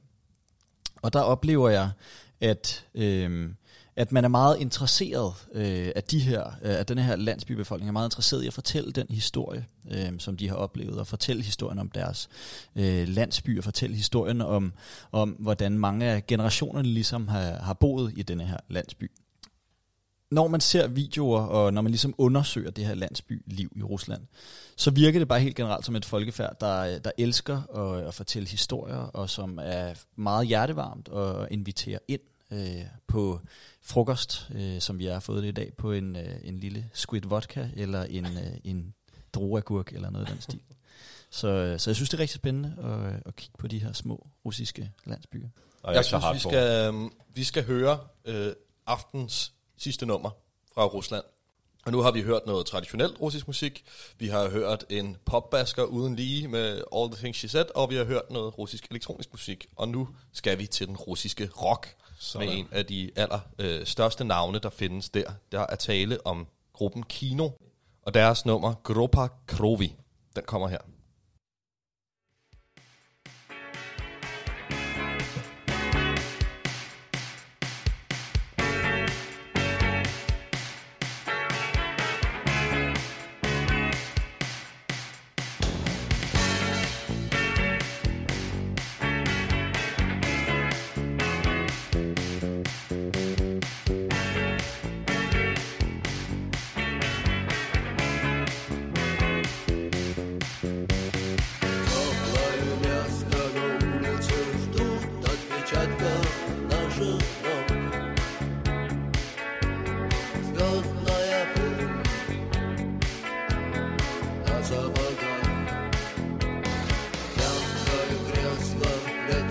Og 1.03 1.13
der 1.13 1.21
oplever 1.21 1.69
jeg, 1.69 1.91
at, 2.41 2.87
øh, 2.95 3.51
at 3.97 4.13
man 4.13 4.25
er 4.25 4.29
meget 4.29 4.59
interesseret 4.61 5.35
øh, 5.53 5.93
af 5.97 6.03
de 6.03 6.19
her, 6.19 6.45
øh, 6.47 6.75
at 6.75 6.89
den 6.89 6.99
her 6.99 7.17
landsbybefolkning 7.17 7.89
er 7.89 7.93
meget 7.93 8.07
interesseret 8.07 8.43
i 8.45 8.47
at 8.47 8.53
fortælle 8.53 8.93
den 8.93 9.07
historie, 9.11 9.67
øh, 9.91 10.13
som 10.19 10.37
de 10.37 10.49
har 10.49 10.57
oplevet, 10.57 10.99
og 10.99 11.07
fortælle 11.07 11.43
historien 11.43 11.79
om 11.79 11.91
deres 11.91 12.29
øh, 12.77 13.09
landsby, 13.09 13.59
og 13.59 13.65
fortælle 13.65 13.97
historien 13.97 14.41
om, 14.41 14.73
om, 15.13 15.31
hvordan 15.31 15.79
mange 15.79 16.07
af 16.07 16.27
generationerne 16.27 16.89
ligesom 16.89 17.29
har, 17.29 17.53
har 17.53 17.75
boet 17.75 18.13
i 18.17 18.23
denne 18.23 18.47
her 18.47 18.59
landsby. 18.69 19.11
Når 20.31 20.49
man 20.49 20.61
ser 20.61 20.87
videoer, 20.87 21.41
og 21.41 21.75
når 21.75 21.83
man 21.83 21.93
ligesom 21.93 22.15
undersøger 22.19 22.71
det 22.71 22.87
her 22.87 22.95
landsbyliv 22.95 23.73
i 23.77 23.83
Rusland, 23.83 24.23
så 24.77 24.91
virker 24.91 25.19
det 25.19 25.29
bare 25.29 25.41
helt 25.41 25.57
generelt 25.57 25.87
som 25.87 25.97
et 25.97 26.05
folkefærd, 26.05 26.61
der, 26.61 26.99
der 26.99 27.11
elsker 27.19 27.63
at, 27.77 28.07
at 28.07 28.15
fortælle 28.15 28.49
historier, 28.49 28.97
og 28.97 29.31
som 29.31 29.59
er 29.63 29.95
meget 30.17 30.47
hjertevarmt 30.47 31.09
og 31.09 31.49
inviterer 31.51 31.99
ind 32.09 32.21
øh, 32.51 32.85
på 33.07 33.41
frokost, 33.83 34.51
øh, 34.55 34.81
som 34.81 34.99
vi 34.99 35.05
har 35.05 35.21
fået 35.21 35.43
det 35.43 35.49
i 35.49 35.53
dag, 35.53 35.73
på 35.79 35.93
en, 35.93 36.17
øh, 36.17 36.37
en 36.45 36.59
lille 36.59 36.91
squid 36.93 37.23
vodka, 37.25 37.69
eller 37.77 38.03
en, 38.03 38.25
øh, 38.25 38.57
en 38.65 38.95
druagurk, 39.33 39.93
eller 39.93 40.11
noget 40.11 40.27
af 40.27 40.33
den 40.33 40.43
stil. 40.43 40.61
Så, 41.31 41.49
øh, 41.49 41.79
så 41.79 41.91
jeg 41.91 41.97
synes, 41.97 42.11
det 42.11 42.17
er 42.17 42.21
rigtig 42.21 42.37
spændende 42.37 42.75
at, 42.79 43.23
at 43.27 43.37
kigge 43.37 43.57
på 43.59 43.67
de 43.67 43.79
her 43.79 43.93
små 43.93 44.27
russiske 44.45 44.93
landsbyer. 45.05 45.49
Og 45.83 45.95
Jeg 45.95 46.05
så 46.05 46.21
synes, 46.21 46.35
vi 46.35 46.49
skal, 46.51 46.87
øhm, 46.87 47.13
vi 47.35 47.45
skal 47.45 47.65
høre 47.65 47.99
øh, 48.25 48.53
aftens 48.87 49.53
sidste 49.79 50.07
nummer 50.07 50.31
fra 50.75 50.85
Rusland. 50.87 51.25
Og 51.87 51.93
nu 51.93 52.01
har 52.01 52.11
vi 52.11 52.23
hørt 52.23 52.47
noget 52.47 52.67
traditionelt 52.67 53.21
russisk 53.21 53.47
musik. 53.47 53.85
Vi 54.19 54.29
har 54.29 54.51
hørt 54.51 54.85
en 54.91 55.17
popbasker 55.25 55.83
uden 55.83 56.17
lige 56.17 56.49
med 56.49 56.83
All 56.97 57.11
the 57.11 57.17
Things 57.17 57.39
She 57.39 57.49
Said, 57.49 57.65
og 57.75 57.91
vi 57.91 57.97
har 57.97 58.05
hørt 58.05 58.31
noget 58.31 58.59
russisk 58.59 58.87
elektronisk 58.91 59.33
musik. 59.33 59.67
Og 59.77 59.89
nu 59.89 60.09
skal 60.33 60.59
vi 60.59 60.67
til 60.67 60.87
den 60.87 60.97
russiske 60.97 61.51
rock 61.63 61.97
Sådan. 62.19 62.49
med 62.49 62.57
en 62.57 62.69
af 62.73 62.87
de 62.87 63.11
aller 63.17 63.41
øh, 63.59 63.87
største 63.87 64.25
navne, 64.25 64.59
der 64.59 64.71
findes 64.71 65.09
der. 65.09 65.33
Der 65.53 65.67
er 65.69 65.77
tale 65.77 66.27
om 66.27 66.47
gruppen 66.73 67.03
Kino, 67.03 67.51
og 68.03 68.15
deres 68.15 68.47
nummer 68.47 68.75
Gropa 68.83 69.29
Krovi. 69.47 69.95
Den 70.37 70.45
kommer 70.47 70.69
her. 70.69 70.79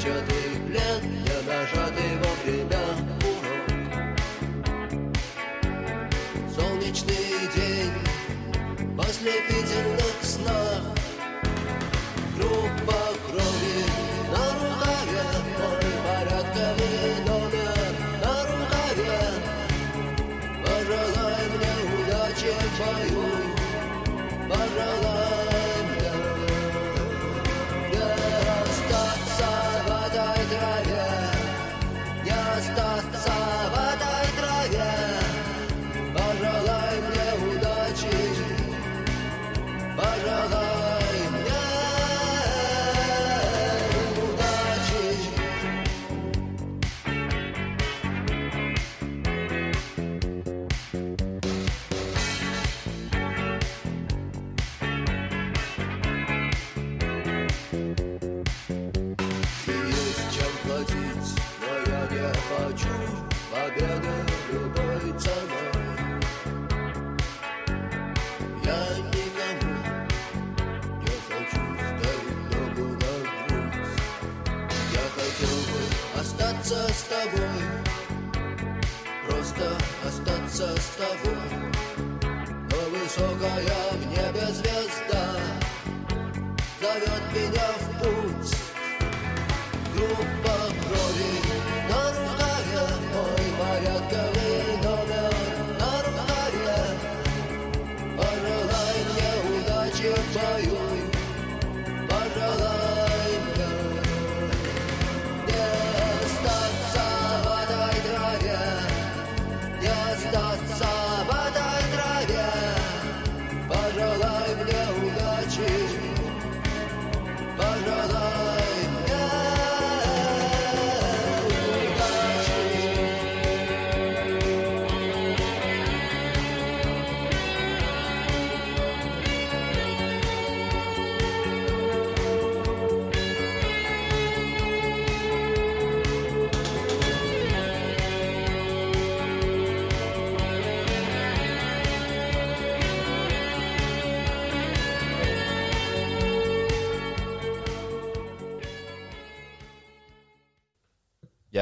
your 0.06 0.22
day. 0.28 0.45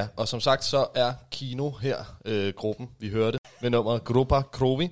Ja, 0.04 0.08
og 0.16 0.28
som 0.28 0.40
sagt, 0.40 0.64
så 0.64 0.88
er 0.96 1.14
Kino 1.32 1.72
her, 1.72 2.18
øh, 2.26 2.54
gruppen, 2.54 2.90
vi 3.00 3.10
hørte, 3.10 3.38
med 3.62 3.70
nummeret 3.70 4.04
Grupa 4.04 4.42
Krovi, 4.42 4.90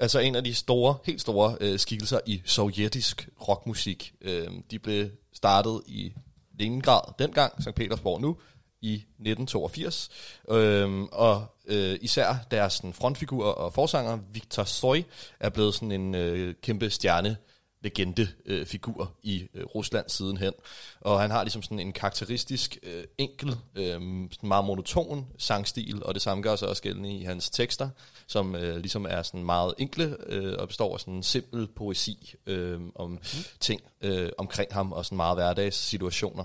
altså 0.00 0.18
en 0.18 0.36
af 0.36 0.44
de 0.44 0.54
store, 0.54 0.96
helt 1.04 1.20
store 1.20 1.56
øh, 1.60 1.78
skikkelser 1.78 2.20
i 2.26 2.42
sovjetisk 2.44 3.28
rockmusik. 3.48 4.14
Øh, 4.20 4.46
de 4.70 4.78
blev 4.78 5.08
startet 5.34 5.82
i 5.86 6.12
Leningrad 6.58 7.00
dengang, 7.18 7.62
St. 7.62 7.74
Petersborg 7.74 8.20
nu, 8.20 8.36
i 8.80 8.94
1982. 8.94 10.10
Øhm, 10.50 11.08
og 11.12 11.46
øh, 11.66 11.98
især 12.00 12.34
deres 12.50 12.72
sådan, 12.72 12.92
frontfigur 12.92 13.44
og 13.44 13.72
forsanger, 13.72 14.18
Viktor 14.32 14.64
Soy, 14.64 15.02
er 15.40 15.48
blevet 15.48 15.74
sådan 15.74 15.92
en 15.92 16.14
øh, 16.14 16.54
kæmpe 16.62 16.90
stjerne 16.90 17.36
legende 17.84 18.28
øh, 18.46 18.66
figur 18.66 19.12
i 19.22 19.48
øh, 19.54 19.64
Rusland 19.64 20.08
sidenhen. 20.08 20.52
Og 21.00 21.20
han 21.20 21.30
har 21.30 21.42
ligesom 21.42 21.62
sådan 21.62 21.80
en 21.80 21.92
karakteristisk 21.92 22.78
øh, 22.82 23.04
enkel, 23.18 23.56
øh, 23.74 24.00
meget 24.42 24.64
monoton 24.64 25.26
sangstil, 25.38 26.04
og 26.04 26.14
det 26.14 26.22
samme 26.22 26.42
gør 26.42 26.56
sig 26.56 26.68
også 26.68 26.82
gældende 26.82 27.12
i 27.12 27.24
hans 27.24 27.50
tekster, 27.50 27.88
som 28.26 28.56
øh, 28.56 28.76
ligesom 28.76 29.06
er 29.08 29.22
sådan 29.22 29.44
meget 29.44 29.74
enkle 29.78 30.16
øh, 30.26 30.54
og 30.58 30.68
består 30.68 30.94
af 30.94 31.00
sådan 31.00 31.14
en 31.14 31.22
simpel 31.22 31.66
poesi 31.76 32.34
øh, 32.46 32.80
om 32.94 33.10
mm. 33.10 33.18
ting 33.60 33.80
øh, 34.00 34.30
omkring 34.38 34.72
ham 34.72 34.92
og 34.92 35.04
sådan 35.04 35.16
meget 35.16 35.36
hverdagssituationer. 35.36 36.44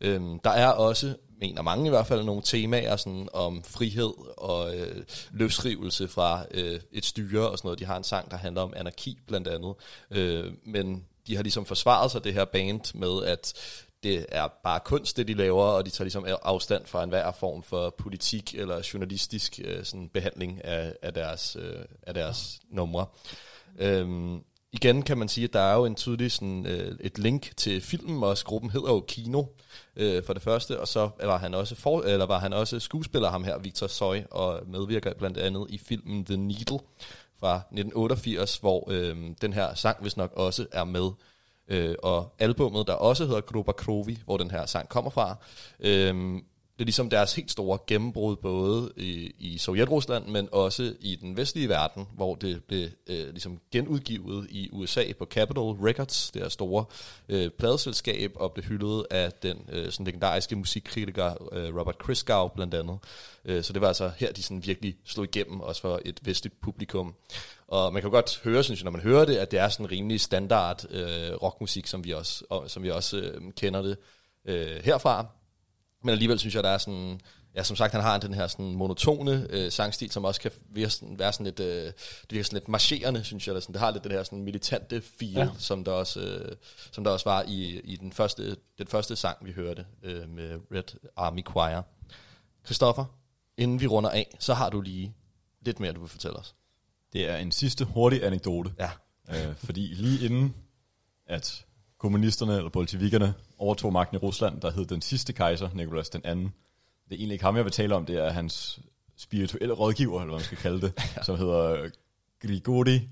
Øh, 0.00 0.20
der 0.44 0.50
er 0.50 0.68
også 0.68 1.14
mener 1.40 1.62
mange 1.62 1.86
i 1.86 1.88
hvert 1.90 2.06
fald, 2.06 2.24
nogle 2.24 2.42
temaer 2.42 2.96
sådan 2.96 3.28
om 3.32 3.62
frihed 3.62 4.12
og 4.36 4.76
øh, 4.76 5.04
løsrivelse 5.30 6.08
fra 6.08 6.44
øh, 6.50 6.80
et 6.92 7.04
styre 7.04 7.50
og 7.50 7.58
sådan 7.58 7.66
noget. 7.66 7.78
De 7.78 7.84
har 7.84 7.96
en 7.96 8.04
sang, 8.04 8.30
der 8.30 8.36
handler 8.36 8.62
om 8.62 8.72
anarki 8.76 9.18
blandt 9.26 9.48
andet. 9.48 9.74
Øh, 10.10 10.52
men 10.64 11.04
de 11.26 11.36
har 11.36 11.42
ligesom 11.42 11.64
forsvaret 11.64 12.10
sig 12.10 12.24
det 12.24 12.34
her 12.34 12.44
band 12.44 12.98
med, 12.98 13.24
at 13.24 13.54
det 14.02 14.26
er 14.28 14.48
bare 14.64 14.80
kunst, 14.84 15.16
det 15.16 15.28
de 15.28 15.34
laver, 15.34 15.64
og 15.64 15.86
de 15.86 15.90
tager 15.90 16.04
ligesom 16.04 16.26
afstand 16.42 16.86
fra 16.86 17.02
enhver 17.02 17.32
form 17.32 17.62
for 17.62 17.94
politik 17.98 18.54
eller 18.54 18.88
journalistisk 18.94 19.60
øh, 19.64 19.84
sådan 19.84 20.08
behandling 20.08 20.64
af, 20.64 20.94
af 21.02 21.14
deres, 21.14 21.56
øh, 21.60 21.84
af 22.02 22.14
deres 22.14 22.60
numre. 22.70 23.06
Øhm, 23.78 24.42
igen 24.72 25.02
kan 25.02 25.18
man 25.18 25.28
sige, 25.28 25.44
at 25.44 25.52
der 25.52 25.60
er 25.60 25.74
jo 25.74 25.84
en 25.84 25.94
tydelig 25.94 26.32
sådan, 26.32 26.66
øh, 26.66 26.96
et 27.00 27.18
link 27.18 27.50
til 27.56 27.80
filmen 27.80 28.22
også. 28.22 28.44
Gruppen 28.44 28.70
hedder 28.70 28.88
jo 28.92 29.04
Kino 29.08 29.44
øh, 29.96 30.24
for 30.24 30.32
det 30.32 30.42
første, 30.42 30.80
og 30.80 30.88
så 30.88 31.10
var 31.22 31.38
han 31.38 31.54
også 31.54 31.74
for, 31.74 32.00
eller 32.00 32.26
var 32.26 32.38
han 32.38 32.52
også 32.52 32.80
skuespiller 32.80 33.30
ham 33.30 33.44
her, 33.44 33.58
Victor 33.58 33.86
Soy, 33.86 34.16
og 34.30 34.60
medvirker 34.66 35.14
blandt 35.14 35.38
andet 35.38 35.66
i 35.68 35.78
filmen 35.78 36.24
The 36.24 36.36
Needle 36.36 36.78
fra 37.40 37.56
1988, 37.56 38.56
hvor 38.56 38.88
øh, 38.90 39.16
den 39.40 39.52
her 39.52 39.74
sang 39.74 40.02
hvis 40.02 40.16
nok 40.16 40.32
også 40.32 40.66
er 40.72 40.84
med. 40.84 41.10
Øh, 41.68 41.94
og 42.02 42.34
albummet, 42.38 42.86
der 42.86 42.92
også 42.92 43.26
hedder 43.26 43.40
Grupa 43.40 43.72
Krovi, 43.72 44.18
hvor 44.24 44.36
den 44.36 44.50
her 44.50 44.66
sang 44.66 44.88
kommer 44.88 45.10
fra, 45.10 45.36
øh, 45.80 46.40
det 46.80 46.84
er 46.84 46.86
ligesom 46.86 47.10
deres 47.10 47.34
helt 47.34 47.50
store 47.50 47.78
gennembrud, 47.86 48.36
både 48.36 48.92
i, 48.96 49.34
i 49.38 49.58
Sovjetrusland, 49.58 50.26
men 50.26 50.48
også 50.52 50.94
i 51.00 51.16
den 51.16 51.36
vestlige 51.36 51.68
verden, 51.68 52.06
hvor 52.14 52.34
det 52.34 52.64
blev 52.64 52.88
øh, 53.06 53.28
ligesom 53.28 53.60
genudgivet 53.72 54.46
i 54.50 54.68
USA 54.72 55.02
på 55.18 55.24
Capitol 55.24 55.76
Records, 55.76 56.30
det 56.30 56.42
er 56.42 56.48
store 56.48 56.84
øh, 57.28 57.50
pladeselskab, 57.50 58.32
og 58.34 58.52
blev 58.52 58.64
hyldet 58.64 59.06
af 59.10 59.32
den 59.32 59.68
øh, 59.72 59.90
sådan 59.92 60.06
legendariske 60.06 60.56
musikkritiker 60.56 61.48
øh, 61.52 61.76
Robert 61.76 61.96
Christgau 62.02 62.48
blandt 62.48 62.74
andet. 62.74 62.98
Øh, 63.44 63.62
så 63.62 63.72
det 63.72 63.80
var 63.80 63.88
altså 63.88 64.10
her, 64.16 64.32
de 64.32 64.42
sådan 64.42 64.66
virkelig 64.66 64.96
slog 65.04 65.24
igennem, 65.24 65.60
også 65.60 65.80
for 65.80 66.00
et 66.04 66.20
vestligt 66.22 66.60
publikum. 66.60 67.14
Og 67.68 67.92
man 67.92 68.02
kan 68.02 68.10
godt 68.10 68.40
høre, 68.44 68.64
synes 68.64 68.80
jeg, 68.80 68.84
når 68.84 68.90
man 68.90 69.00
hører 69.00 69.24
det, 69.24 69.36
at 69.36 69.50
det 69.50 69.58
er 69.58 69.68
sådan 69.68 69.90
rimelig 69.90 70.20
standard 70.20 70.84
øh, 70.90 71.32
rockmusik, 71.42 71.86
som 71.86 72.04
vi 72.04 72.12
også, 72.12 72.44
og, 72.50 72.70
som 72.70 72.82
vi 72.82 72.90
også 72.90 73.16
øh, 73.16 73.52
kender 73.56 73.82
det 73.82 73.96
øh, 74.44 74.76
herfra. 74.84 75.26
Men 76.02 76.12
alligevel 76.12 76.38
synes 76.38 76.54
jeg, 76.54 76.62
der 76.62 76.70
er 76.70 76.78
sådan... 76.78 77.20
Ja, 77.54 77.62
som 77.62 77.76
sagt, 77.76 77.92
han 77.92 78.02
har 78.02 78.18
den 78.18 78.34
her 78.34 78.46
sådan 78.46 78.72
monotone 78.72 79.46
øh, 79.50 79.72
sangstil, 79.72 80.10
som 80.10 80.24
også 80.24 80.40
kan 80.40 80.50
virke 80.68 80.90
sådan, 80.90 81.18
være 81.18 81.32
sådan 81.32 81.44
lidt, 81.44 81.60
øh, 81.60 81.84
det 81.86 81.94
virker 82.30 82.44
sådan 82.44 82.56
lidt 82.56 82.68
marcherende, 82.68 83.24
synes 83.24 83.46
jeg. 83.46 83.52
Eller 83.52 83.60
sådan, 83.60 83.72
det 83.72 83.80
har 83.80 83.90
lidt 83.90 84.04
den 84.04 84.12
her 84.12 84.22
sådan 84.22 84.42
militante 84.42 85.02
feel, 85.18 85.32
ja. 85.32 85.48
som, 85.58 85.84
der 85.84 85.92
også, 85.92 86.20
øh, 86.20 86.56
som 86.92 87.04
der 87.04 87.10
også 87.10 87.28
var 87.28 87.44
i, 87.48 87.80
i 87.84 87.96
den, 87.96 88.12
første, 88.12 88.56
den 88.78 88.86
første 88.86 89.16
sang, 89.16 89.46
vi 89.46 89.52
hørte 89.52 89.86
øh, 90.02 90.28
med 90.28 90.60
Red 90.74 90.96
Army 91.16 91.46
Choir. 91.46 91.82
Christoffer, 92.64 93.04
inden 93.56 93.80
vi 93.80 93.86
runder 93.86 94.10
af, 94.10 94.36
så 94.38 94.54
har 94.54 94.70
du 94.70 94.80
lige 94.80 95.14
lidt 95.60 95.80
mere, 95.80 95.92
du 95.92 96.00
vil 96.00 96.08
fortælle 96.08 96.36
os. 96.36 96.54
Det 97.12 97.28
er 97.28 97.36
en 97.36 97.52
sidste 97.52 97.84
hurtig 97.84 98.24
anekdote. 98.24 98.72
Ja. 98.78 98.90
Øh, 99.30 99.54
fordi 99.56 99.80
lige 99.80 100.26
inden, 100.26 100.54
at 101.26 101.64
kommunisterne 101.98 102.56
eller 102.56 102.70
bolsjevikerne 102.70 103.34
overtog 103.60 103.92
magten 103.92 104.16
i 104.16 104.18
Rusland, 104.18 104.60
der 104.60 104.70
hed 104.70 104.86
den 104.86 105.02
sidste 105.02 105.32
kejser, 105.32 105.68
Nikolas 105.74 106.08
den 106.08 106.20
anden. 106.24 106.44
Det 107.04 107.14
er 107.14 107.18
egentlig 107.18 107.34
ikke 107.34 107.44
ham, 107.44 107.56
jeg 107.56 107.64
vil 107.64 107.72
tale 107.72 107.94
om, 107.94 108.06
det 108.06 108.16
er 108.16 108.30
hans 108.30 108.80
spirituelle 109.16 109.74
rådgiver, 109.74 110.20
eller 110.20 110.30
hvad 110.30 110.38
man 110.38 110.44
skal 110.44 110.58
kalde 110.58 110.80
det, 110.80 110.92
ja. 111.16 111.22
som 111.22 111.36
hedder 111.36 111.88
Grigori 112.42 113.08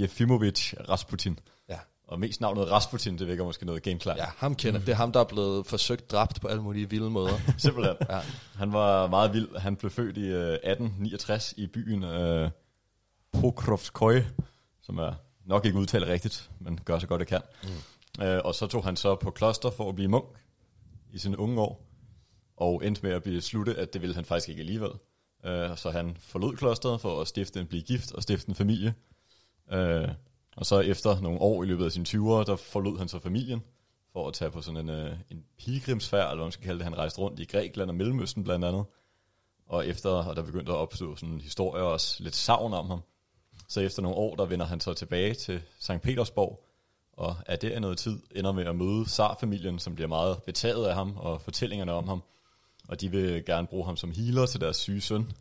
Yefimovich 0.00 0.74
Rasputin. 0.88 1.38
Ja. 1.68 1.78
Og 2.08 2.20
mest 2.20 2.40
navnet 2.40 2.70
Rasputin, 2.70 3.18
det 3.18 3.26
vækker 3.26 3.44
måske 3.44 3.66
noget 3.66 3.82
gameklar. 3.82 4.16
Ja, 4.16 4.26
ham 4.36 4.54
kender. 4.54 4.80
Det 4.80 4.88
er 4.88 4.94
ham, 4.94 5.12
der 5.12 5.20
er 5.20 5.24
blevet 5.24 5.66
forsøgt 5.66 6.10
dræbt 6.10 6.40
på 6.40 6.48
alle 6.48 6.62
mulige 6.62 6.90
vilde 6.90 7.10
måder. 7.10 7.34
Simpelthen. 7.58 7.96
Ja. 8.10 8.20
Han 8.56 8.72
var 8.72 9.06
meget 9.06 9.32
vild. 9.32 9.56
Han 9.56 9.76
blev 9.76 9.90
født 9.90 10.16
i 10.16 10.26
øh, 10.26 10.52
1869 10.52 11.54
i 11.56 11.66
byen 11.66 12.02
øh, 12.02 12.50
Pokrovskoye, 13.32 14.26
som 14.82 14.98
er 14.98 15.12
nok 15.44 15.64
ikke 15.64 15.78
udtalt 15.78 16.06
rigtigt, 16.06 16.50
men 16.60 16.80
gør 16.84 16.98
så 16.98 17.06
godt 17.06 17.20
det 17.20 17.28
kan. 17.28 17.40
Mm. 17.62 17.68
Øh, 18.22 18.40
og 18.44 18.54
så 18.54 18.66
tog 18.66 18.84
han 18.84 18.96
så 18.96 19.14
på 19.14 19.30
kloster 19.30 19.70
for 19.70 19.88
at 19.88 19.94
blive 19.94 20.08
munk 20.08 20.38
i 21.12 21.18
sine 21.18 21.38
unge 21.38 21.60
år, 21.60 21.86
og 22.56 22.86
endte 22.86 23.02
med 23.02 23.10
at 23.10 23.22
beslutte, 23.22 23.74
at 23.74 23.92
det 23.92 24.02
ville 24.02 24.14
han 24.14 24.24
faktisk 24.24 24.48
ikke 24.48 24.60
alligevel. 24.60 24.90
Øh, 25.44 25.76
så 25.76 25.90
han 25.90 26.16
forlod 26.20 26.56
klosteret 26.56 27.00
for 27.00 27.20
at 27.20 27.28
stifte 27.28 27.60
en 27.60 27.66
blive 27.66 27.82
gift 27.82 28.12
og 28.12 28.22
stifte 28.22 28.48
en 28.48 28.54
familie. 28.54 28.94
Øh, 29.72 30.08
og 30.56 30.66
så 30.66 30.80
efter 30.80 31.20
nogle 31.20 31.40
år 31.40 31.62
i 31.62 31.66
løbet 31.66 31.84
af 31.84 31.92
sine 31.92 32.06
20'ere, 32.08 32.44
der 32.44 32.56
forlod 32.56 32.98
han 32.98 33.08
så 33.08 33.18
familien 33.18 33.62
for 34.12 34.28
at 34.28 34.34
tage 34.34 34.50
på 34.50 34.60
sådan 34.62 34.80
en, 34.80 34.90
øh, 34.90 35.16
en 35.30 35.44
pilgrimsfærd, 35.58 36.24
eller 36.24 36.34
hvad 36.34 36.44
man 36.44 36.52
skal 36.52 36.64
kalde 36.64 36.78
det. 36.78 36.84
Han 36.84 36.98
rejste 36.98 37.18
rundt 37.18 37.40
i 37.40 37.44
Grækenland 37.44 37.90
og 37.90 37.96
Mellemøsten 37.96 38.44
blandt 38.44 38.64
andet. 38.64 38.84
Og 39.66 39.86
efter, 39.86 40.10
og 40.10 40.36
der 40.36 40.42
begyndte 40.42 40.72
at 40.72 40.78
opstå 40.78 41.16
sådan 41.16 41.34
en 41.34 41.40
historie 41.40 41.82
og 41.82 41.92
også 41.92 42.22
lidt 42.22 42.36
savn 42.36 42.74
om 42.74 42.86
ham. 42.86 43.00
Så 43.68 43.80
efter 43.80 44.02
nogle 44.02 44.16
år, 44.16 44.34
der 44.34 44.44
vender 44.44 44.66
han 44.66 44.80
så 44.80 44.94
tilbage 44.94 45.34
til 45.34 45.62
St. 45.78 46.00
Petersborg, 46.02 46.65
og 47.16 47.36
er 47.46 47.56
der 47.56 47.80
noget 47.80 47.98
tid 47.98 48.18
ender 48.34 48.52
med 48.52 48.64
at 48.64 48.76
møde 48.76 49.04
Tsar-familien, 49.04 49.78
som 49.78 49.94
bliver 49.94 50.08
meget 50.08 50.42
betaget 50.42 50.86
af 50.86 50.94
ham 50.94 51.16
og 51.16 51.40
fortællingerne 51.40 51.92
om 51.92 52.08
ham. 52.08 52.22
Og 52.88 53.00
de 53.00 53.10
vil 53.10 53.44
gerne 53.44 53.66
bruge 53.66 53.84
ham 53.84 53.96
som 53.96 54.12
healer 54.12 54.46
til 54.46 54.60
deres 54.60 54.76
syge 54.76 55.00
søn. 55.00 55.32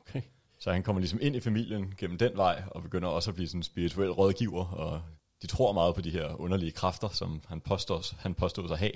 Okay. 0.00 0.22
Så 0.58 0.72
han 0.72 0.82
kommer 0.82 1.00
ligesom 1.00 1.18
ind 1.22 1.36
i 1.36 1.40
familien 1.40 1.94
gennem 1.98 2.18
den 2.18 2.36
vej, 2.36 2.62
og 2.70 2.82
begynder 2.82 3.08
også 3.08 3.30
at 3.30 3.34
blive 3.34 3.48
sådan 3.48 3.58
en 3.58 3.62
spirituel 3.62 4.10
rådgiver, 4.10 4.64
og 4.64 5.02
de 5.42 5.46
tror 5.46 5.72
meget 5.72 5.94
på 5.94 6.00
de 6.00 6.10
her 6.10 6.40
underlige 6.40 6.72
kræfter, 6.72 7.08
som 7.08 7.42
han 7.48 7.60
påstår, 7.60 8.02
han 8.18 8.34
påstår 8.34 8.66
sig 8.66 8.78
have. 8.78 8.92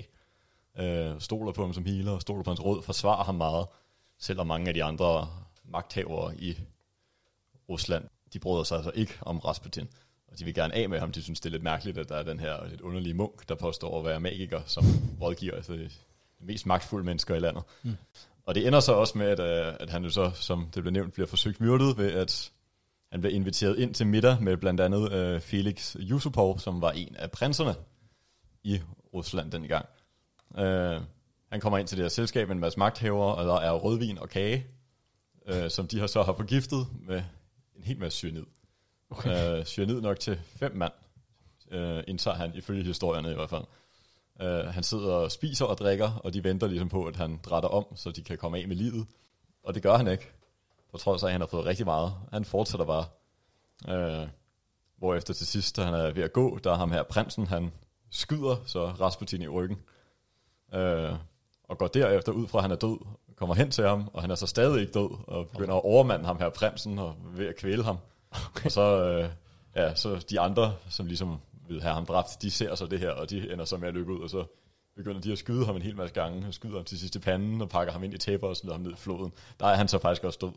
Øh, 0.79 1.21
stoler 1.21 1.51
på 1.51 1.61
ham 1.61 1.73
som 1.73 1.85
healer, 1.85 2.11
og 2.11 2.21
stoler 2.21 2.43
på 2.43 2.49
hans 2.49 2.63
råd, 2.63 2.81
forsvarer 2.81 3.23
ham 3.23 3.35
meget, 3.35 3.67
selvom 4.19 4.47
mange 4.47 4.67
af 4.67 4.73
de 4.73 4.83
andre 4.83 5.29
magthavere 5.63 6.37
i 6.37 6.59
Rusland, 7.69 8.03
de 8.33 8.39
bryder 8.39 8.63
sig 8.63 8.77
altså 8.77 8.91
ikke 8.95 9.13
om 9.21 9.39
Rasputin. 9.39 9.87
Og 10.35 10.39
de 10.39 10.45
vil 10.45 10.53
gerne 10.53 10.75
af 10.75 10.89
med 10.89 10.99
ham. 10.99 11.11
De 11.11 11.23
synes, 11.23 11.39
det 11.39 11.49
er 11.49 11.51
lidt 11.51 11.63
mærkeligt, 11.63 11.97
at 11.97 12.09
der 12.09 12.15
er 12.15 12.23
den 12.23 12.39
her 12.39 12.67
lidt 12.69 12.81
underlige 12.81 13.13
munk, 13.13 13.49
der 13.49 13.55
påstår 13.55 13.99
at 13.99 14.05
være 14.05 14.19
magiker, 14.19 14.61
som 14.65 14.83
rådgiver 15.21 15.55
altså 15.55 15.73
de 15.73 15.89
mest 16.39 16.65
magtfulde 16.65 17.05
mennesker 17.05 17.35
i 17.35 17.39
landet. 17.39 17.63
Mm. 17.83 17.95
Og 18.45 18.55
det 18.55 18.67
ender 18.67 18.79
så 18.79 18.93
også 18.93 19.17
med, 19.17 19.27
at, 19.27 19.39
øh, 19.39 19.75
at 19.79 19.89
han 19.89 20.03
jo 20.03 20.09
så, 20.09 20.31
som 20.33 20.69
det 20.73 20.83
blev 20.83 20.93
nævnt, 20.93 21.13
bliver 21.13 21.27
forsøgt 21.27 21.61
myrdet 21.61 21.97
ved, 21.97 22.11
at 22.11 22.51
han 23.11 23.21
bliver 23.21 23.33
inviteret 23.33 23.79
ind 23.79 23.93
til 23.93 24.07
middag 24.07 24.43
med 24.43 24.57
blandt 24.57 24.81
andet 24.81 25.11
øh, 25.11 25.41
Felix 25.41 25.95
Yusupov, 25.99 26.59
som 26.59 26.81
var 26.81 26.91
en 26.91 27.15
af 27.15 27.31
prinserne 27.31 27.75
i 28.63 28.81
Rusland 29.13 29.51
dengang. 29.51 29.85
Øh, 30.57 31.01
han 31.51 31.61
kommer 31.61 31.77
ind 31.77 31.87
til 31.87 31.97
det 31.97 32.03
her 32.03 32.09
selskab 32.09 32.47
med 32.47 32.55
en 32.55 32.61
masse 32.61 32.79
magthaver, 32.79 33.25
og 33.25 33.45
der 33.45 33.55
er 33.55 33.71
rødvin 33.71 34.17
og 34.17 34.29
kage, 34.29 34.67
øh, 35.47 35.69
som 35.69 35.87
de 35.87 35.99
har 35.99 36.07
så 36.07 36.23
har 36.23 36.33
forgiftet 36.33 36.87
med 37.01 37.23
en 37.75 37.83
hel 37.83 37.99
masse 37.99 38.17
cyanid. 38.17 38.45
Okay. 39.09 39.59
Øh, 39.59 39.65
cyanid 39.65 40.01
nok 40.01 40.19
til 40.19 40.39
fem 40.45 40.75
mand, 40.75 40.93
øh, 41.71 42.03
indtager 42.07 42.37
han 42.37 42.51
ifølge 42.55 42.83
historierne 42.83 43.31
i 43.31 43.33
hvert 43.33 43.49
fald. 43.49 43.63
Øh, 44.41 44.65
han 44.65 44.83
sidder 44.83 45.13
og 45.13 45.31
spiser 45.31 45.65
og 45.65 45.77
drikker, 45.77 46.11
og 46.23 46.33
de 46.33 46.43
venter 46.43 46.67
ligesom 46.67 46.89
på, 46.89 47.05
at 47.05 47.15
han 47.15 47.39
drætter 47.43 47.69
om, 47.69 47.85
så 47.95 48.11
de 48.11 48.23
kan 48.23 48.37
komme 48.37 48.57
af 48.57 48.67
med 48.67 48.75
livet. 48.75 49.07
Og 49.63 49.73
det 49.73 49.83
gør 49.83 49.97
han 49.97 50.07
ikke, 50.07 50.31
på 50.91 50.97
trods 50.97 51.23
af, 51.23 51.27
at 51.27 51.31
han 51.31 51.41
har 51.41 51.47
fået 51.47 51.65
rigtig 51.65 51.85
meget. 51.85 52.13
Han 52.31 52.45
fortsætter 52.45 52.85
bare. 52.85 53.05
Øh, 53.89 54.27
hvorefter 54.97 55.33
til 55.33 55.47
sidst, 55.47 55.75
da 55.77 55.83
han 55.83 55.93
er 55.93 56.11
ved 56.11 56.23
at 56.23 56.33
gå, 56.33 56.59
der 56.63 56.71
er 56.71 56.75
ham 56.75 56.91
her 56.91 57.03
prinsen, 57.03 57.47
han 57.47 57.71
skyder 58.11 58.55
så 58.65 58.85
Rasputin 58.85 59.41
i 59.41 59.47
ryggen. 59.47 59.77
Øh, 60.73 61.13
og 61.63 61.77
går 61.77 61.87
derefter 61.87 62.31
ud 62.31 62.47
fra, 62.47 62.57
at 62.57 62.63
han 62.63 62.71
er 62.71 62.75
død, 62.75 62.97
kommer 63.35 63.55
hen 63.55 63.71
til 63.71 63.87
ham, 63.87 64.09
og 64.13 64.21
han 64.21 64.31
er 64.31 64.35
så 64.35 64.47
stadig 64.47 64.81
ikke 64.81 64.93
død, 64.93 65.09
og 65.27 65.49
begynder 65.49 65.75
at 65.75 65.83
overmande 65.83 66.25
ham 66.25 66.37
her 66.37 66.49
prinsen, 66.49 66.99
og 66.99 67.15
ved 67.23 67.47
at 67.47 67.55
kvæle 67.55 67.83
ham. 67.83 67.97
Okay. 68.55 68.65
Og 68.65 68.71
så, 68.71 68.81
øh, 69.09 69.29
ja, 69.75 69.95
så 69.95 70.25
de 70.29 70.39
andre, 70.39 70.73
som 70.89 71.05
ligesom 71.05 71.37
vil 71.69 71.81
have 71.81 71.93
ham 71.93 72.05
dræbt, 72.05 72.29
de 72.41 72.51
ser 72.51 72.75
så 72.75 72.85
det 72.85 72.99
her, 72.99 73.09
og 73.11 73.29
de 73.29 73.53
ender 73.53 73.65
så 73.65 73.77
med 73.77 73.87
at 73.87 73.93
løbe 73.93 74.13
ud, 74.13 74.19
og 74.23 74.29
så 74.29 74.43
begynder 74.97 75.21
de 75.21 75.31
at 75.31 75.37
skyde 75.37 75.65
ham 75.65 75.75
en 75.75 75.81
hel 75.81 75.95
masse 75.95 76.13
gange, 76.15 76.47
og 76.47 76.53
skyder 76.53 76.75
ham 76.75 76.83
til 76.83 76.99
sidst 76.99 77.15
i 77.15 77.19
panden, 77.19 77.61
og 77.61 77.69
pakker 77.69 77.93
ham 77.93 78.03
ind 78.03 78.13
i 78.13 78.17
tæpper 78.17 78.47
og 78.47 78.57
smider 78.57 78.75
ham 78.75 78.81
ned 78.81 78.91
i 78.91 78.95
floden. 78.97 79.31
Der 79.59 79.65
er 79.67 79.75
han 79.75 79.87
så 79.87 79.99
faktisk 79.99 80.23
også 80.23 80.39
død. 80.41 80.51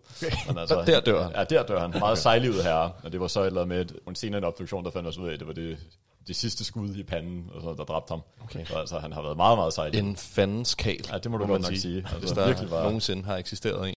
Men 0.49 0.59
altså, 0.59 0.83
Der 0.87 1.01
dør 1.01 1.23
han. 1.23 1.33
Ja, 1.33 1.45
der 1.45 1.63
dør 1.67 1.81
han. 1.81 1.91
Meget 1.99 2.19
sejlivet 2.19 2.65
herre. 2.65 2.93
Og 3.03 3.13
det 3.13 3.21
var 3.21 3.27
så 3.27 3.41
et 3.43 3.47
eller 3.47 3.63
andet 3.63 3.69
med, 3.77 3.97
at 3.97 4.09
en 4.09 4.15
senere 4.15 4.39
en 4.39 4.45
obduktion, 4.45 4.85
der 4.85 4.91
fandt 4.91 5.09
os 5.09 5.19
ud 5.19 5.29
af, 5.29 5.33
at 5.33 5.39
det 5.39 5.47
var 5.49 5.55
det, 5.55 5.79
det 6.27 6.37
sidste 6.37 6.65
skud 6.65 6.95
i 6.95 7.03
panden, 7.03 7.51
og 7.55 7.63
så, 7.63 7.75
der 7.79 7.85
dræbte 7.85 8.11
ham. 8.11 8.23
Okay. 8.45 8.65
Så 8.65 8.75
altså, 8.79 8.99
han 8.99 9.13
har 9.13 9.23
været 9.23 9.37
meget, 9.37 9.59
meget 9.59 9.73
sejlig. 9.73 9.99
En 9.99 10.17
fandens 10.17 10.75
kal. 10.75 11.01
Ja, 11.13 11.19
det 11.19 11.31
må 11.31 11.37
du 11.37 11.47
godt 11.47 11.63
nok 11.63 11.75
sige. 11.77 11.97
Altså, 11.99 12.19
Hvis 12.19 12.31
der 12.31 12.47
virkelig 12.47 12.71
var- 12.71 12.83
nogensinde 12.83 13.25
har 13.25 13.37
eksisteret 13.37 13.89
en. 13.89 13.95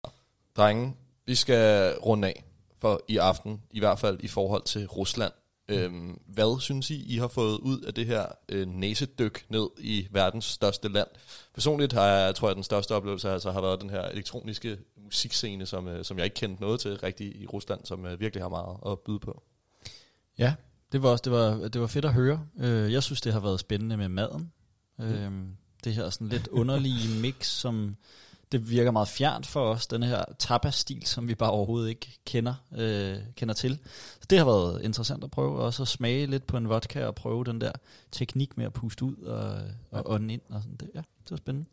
Drenge, 0.56 0.94
vi 1.26 1.34
skal 1.34 1.94
runde 1.98 2.28
af 2.28 2.44
for 2.82 3.00
i 3.08 3.16
aften, 3.16 3.62
i 3.70 3.78
hvert 3.78 3.98
fald 3.98 4.18
i 4.20 4.28
forhold 4.28 4.62
til 4.62 4.86
Rusland. 4.86 5.32
Øhm, 5.68 6.18
hvad 6.26 6.60
synes 6.60 6.90
I, 6.90 7.14
I 7.14 7.16
har 7.16 7.28
fået 7.28 7.58
ud 7.58 7.80
af 7.80 7.94
det 7.94 8.06
her 8.06 8.26
øh, 8.48 8.66
næsedyk 8.68 9.46
ned 9.48 9.68
i 9.78 10.06
verdens 10.10 10.44
største 10.44 10.88
land? 10.88 11.08
Personligt 11.54 11.92
har 11.92 12.06
jeg, 12.06 12.34
tror 12.34 12.48
jeg, 12.48 12.54
den 12.56 12.62
største 12.64 12.94
oplevelse 12.94 13.30
altså 13.30 13.50
har 13.52 13.60
været 13.60 13.80
den 13.80 13.90
her 13.90 14.02
elektroniske 14.02 14.78
musikscene, 15.04 15.66
som, 15.66 15.88
øh, 15.88 16.04
som 16.04 16.16
jeg 16.18 16.24
ikke 16.24 16.34
kendte 16.34 16.62
noget 16.62 16.80
til 16.80 16.98
rigtigt 16.98 17.36
i 17.36 17.46
Rusland, 17.46 17.80
som 17.84 18.06
øh, 18.06 18.20
virkelig 18.20 18.42
har 18.44 18.48
meget 18.48 18.76
at 18.92 18.98
byde 18.98 19.18
på. 19.18 19.42
Ja, 20.38 20.54
det 20.92 21.02
var 21.02 21.08
også 21.08 21.22
det 21.22 21.32
var, 21.32 21.68
det 21.68 21.80
var 21.80 21.86
fedt 21.86 22.04
at 22.04 22.12
høre. 22.12 22.40
Øh, 22.60 22.92
Jeg 22.92 23.02
synes, 23.02 23.20
det 23.20 23.32
har 23.32 23.40
været 23.40 23.60
spændende 23.60 23.96
med 23.96 24.08
maden. 24.08 24.52
Øh, 25.00 25.32
Det 25.84 25.94
her 25.94 26.10
sådan 26.10 26.28
lidt 26.28 26.48
underlige 26.48 27.20
mix, 27.20 27.46
som 27.46 27.96
det 28.52 28.70
virker 28.70 28.90
meget 28.90 29.08
fjernt 29.08 29.46
for 29.46 29.60
os, 29.70 29.86
den 29.86 30.02
her 30.02 30.24
tapas-stil, 30.38 31.06
som 31.06 31.28
vi 31.28 31.34
bare 31.34 31.50
overhovedet 31.50 31.88
ikke 31.88 32.18
kender, 32.26 32.54
øh, 32.72 33.16
kender 33.36 33.54
til. 33.54 33.78
Så 34.20 34.26
det 34.30 34.38
har 34.38 34.44
været 34.44 34.82
interessant 34.84 35.24
at 35.24 35.30
prøve, 35.30 35.58
og 35.58 35.64
også 35.64 35.82
at 35.82 35.88
smage 35.88 36.26
lidt 36.26 36.46
på 36.46 36.56
en 36.56 36.68
vodka 36.68 37.06
og 37.06 37.14
prøve 37.14 37.44
den 37.44 37.60
der 37.60 37.72
teknik 38.12 38.56
med 38.56 38.66
at 38.66 38.72
puste 38.72 39.04
ud 39.04 39.16
og, 39.16 39.60
og 39.90 40.02
ånde 40.06 40.34
ind. 40.34 40.42
Og 40.48 40.62
sådan. 40.62 40.76
Det, 40.76 40.90
ja, 40.94 41.00
det 41.00 41.30
var 41.30 41.36
spændende. 41.36 41.68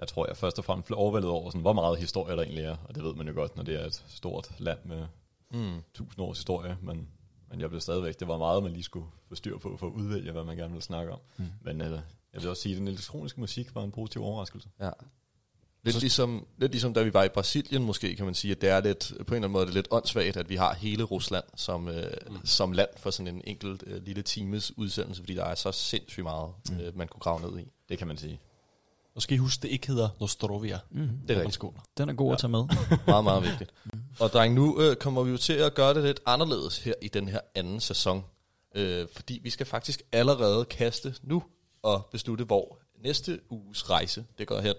Jeg 0.00 0.08
tror, 0.08 0.26
jeg 0.26 0.36
først 0.36 0.58
og 0.58 0.64
fremmest 0.64 0.86
blev 0.86 0.98
overvældet 0.98 1.30
over, 1.30 1.50
sådan, 1.50 1.60
hvor 1.60 1.72
meget 1.72 1.98
historie 1.98 2.36
der 2.36 2.42
egentlig 2.42 2.64
er. 2.64 2.76
Og 2.84 2.94
det 2.94 3.04
ved 3.04 3.14
man 3.14 3.28
jo 3.28 3.34
godt, 3.34 3.56
når 3.56 3.62
det 3.62 3.80
er 3.80 3.86
et 3.86 4.04
stort 4.08 4.50
land 4.58 4.78
med 4.84 5.06
Mm. 5.52 5.80
tusind 5.94 6.24
års 6.24 6.38
historie. 6.38 6.76
Men, 6.82 7.08
men 7.50 7.60
jeg 7.60 7.68
blev 7.68 7.80
stadigvæk, 7.80 8.20
det 8.20 8.28
var 8.28 8.38
meget, 8.38 8.62
man 8.62 8.72
lige 8.72 8.82
skulle 8.82 9.06
få 9.28 9.34
styr 9.34 9.58
på, 9.58 9.76
for 9.76 9.86
at 9.86 9.92
udvælge, 9.92 10.32
hvad 10.32 10.44
man 10.44 10.56
gerne 10.56 10.72
ville 10.72 10.82
snakke 10.82 11.12
om. 11.12 11.18
Mm. 11.36 11.44
Men 11.62 11.80
øh, 11.80 11.90
jeg 12.32 12.42
vil 12.42 12.48
også 12.48 12.62
sige, 12.62 12.74
at 12.74 12.78
den 12.78 12.88
elektroniske 12.88 13.40
musik 13.40 13.74
var 13.74 13.82
en 13.84 13.90
positiv 13.92 14.22
overraskelse. 14.22 14.68
Ja. 14.80 14.90
Lidt 15.82 16.00
ligesom, 16.00 16.46
lidt 16.58 16.72
ligesom 16.72 16.94
da 16.94 17.02
vi 17.02 17.14
var 17.14 17.24
i 17.24 17.28
Brasilien 17.28 17.84
måske, 17.84 18.16
kan 18.16 18.24
man 18.24 18.34
sige, 18.34 18.52
at 18.52 18.60
det 18.60 18.68
er 18.68 18.80
lidt, 18.80 19.08
på 19.08 19.14
en 19.14 19.20
eller 19.20 19.36
anden 19.36 19.52
måde 19.52 19.66
er 19.66 19.70
lidt 19.70 19.88
åndssvagt, 19.90 20.36
at 20.36 20.48
vi 20.48 20.56
har 20.56 20.74
hele 20.74 21.02
Rusland 21.02 21.44
som, 21.56 21.88
øh, 21.88 22.12
mm. 22.30 22.46
som 22.46 22.72
land 22.72 22.88
for 22.96 23.10
sådan 23.10 23.34
en 23.34 23.42
enkelt 23.46 23.82
øh, 23.86 24.02
lille 24.02 24.22
times 24.22 24.78
udsendelse, 24.78 25.22
fordi 25.22 25.34
der 25.34 25.44
er 25.44 25.54
så 25.54 25.72
sindssygt 25.72 26.24
meget, 26.24 26.48
mm. 26.70 26.80
øh, 26.80 26.98
man 26.98 27.08
kunne 27.08 27.20
grave 27.20 27.50
ned 27.50 27.60
i. 27.60 27.68
Det 27.88 27.98
kan 27.98 28.06
man 28.06 28.16
sige. 28.16 28.40
Og 29.14 29.22
skal 29.22 29.34
I 29.34 29.38
huske, 29.38 29.62
det 29.62 29.68
ikke 29.68 29.86
hedder 29.86 30.08
Nostrovia. 30.20 30.78
Mm. 30.90 31.08
Det 31.28 31.36
er 31.36 31.40
rigtigt. 31.40 31.64
Den 31.98 32.08
er 32.08 32.12
god 32.12 32.28
ja. 32.28 32.32
at 32.32 32.38
tage 32.38 32.50
med. 32.50 32.64
Meget, 33.06 33.24
meget 33.24 33.42
vigtigt. 33.42 33.70
Og 34.20 34.28
dreng, 34.28 34.54
nu 34.54 34.80
øh, 34.80 34.96
kommer 34.96 35.22
vi 35.22 35.30
jo 35.30 35.36
til 35.36 35.52
at 35.52 35.74
gøre 35.74 35.94
det 35.94 36.04
lidt 36.04 36.20
anderledes 36.26 36.78
her 36.78 36.94
i 37.02 37.08
den 37.08 37.28
her 37.28 37.40
anden 37.54 37.80
sæson. 37.80 38.24
Øh, 38.74 39.06
fordi 39.12 39.40
vi 39.42 39.50
skal 39.50 39.66
faktisk 39.66 40.02
allerede 40.12 40.64
kaste 40.64 41.14
nu 41.22 41.42
og 41.82 42.08
beslutte, 42.12 42.44
hvor 42.44 42.78
næste 43.02 43.40
uges 43.50 43.90
rejse 43.90 44.24
det 44.38 44.46
går 44.46 44.60
hen. 44.60 44.74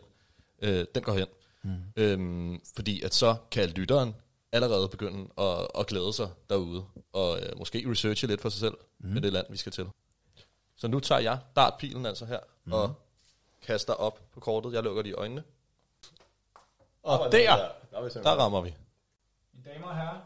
Øh, 0.62 0.86
den 0.96 1.04
går 1.04 1.14
hen. 1.14 1.28
Mm. 1.64 1.84
Øhm, 1.96 2.62
fordi 2.76 3.02
at 3.02 3.14
så 3.14 3.36
kan 3.52 3.70
lytteren 3.70 4.16
allerede 4.52 4.88
begynde 4.90 5.30
at, 5.38 5.68
at 5.80 5.88
glæde 5.88 6.14
sig 6.14 6.30
derude. 6.50 6.86
Og 7.14 7.40
øh, 7.40 7.58
måske 7.58 7.84
researche 7.92 8.28
lidt 8.28 8.42
for 8.42 8.50
sig 8.50 8.60
selv 8.60 8.78
mm. 9.00 9.10
med 9.10 9.22
det 9.22 9.34
land, 9.34 9.46
vi 9.50 9.58
skal 9.58 9.72
til. 9.72 9.90
Så 10.76 10.88
nu 10.88 11.00
tager 11.00 11.22
jeg 11.22 11.40
dartpilen 11.56 12.06
altså 12.06 12.26
her 12.26 12.40
mm. 12.66 12.74
og 12.74 12.94
kaster 13.62 13.94
op 13.94 14.20
på 14.34 14.40
kortet. 14.40 14.74
Jeg 14.74 14.84
lukker 14.84 15.02
de 15.02 15.10
i 15.10 15.14
øjnene. 15.14 15.44
Og 17.04 17.32
der! 17.32 17.72
Der 18.24 18.36
rammer 18.36 18.62
vi. 18.62 18.76
Mine 19.54 19.74
damer 19.74 19.88
og 19.88 19.96
herrer, 19.96 20.20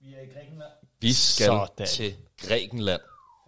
vi 0.00 0.14
er 0.14 0.20
i 0.20 0.26
Grækenland. 0.26 0.72
Vi 1.00 1.12
skal 1.12 1.46
Sådan. 1.46 1.68
Sådan. 1.68 1.86
til 1.86 2.16
Grækenland. 2.38 3.00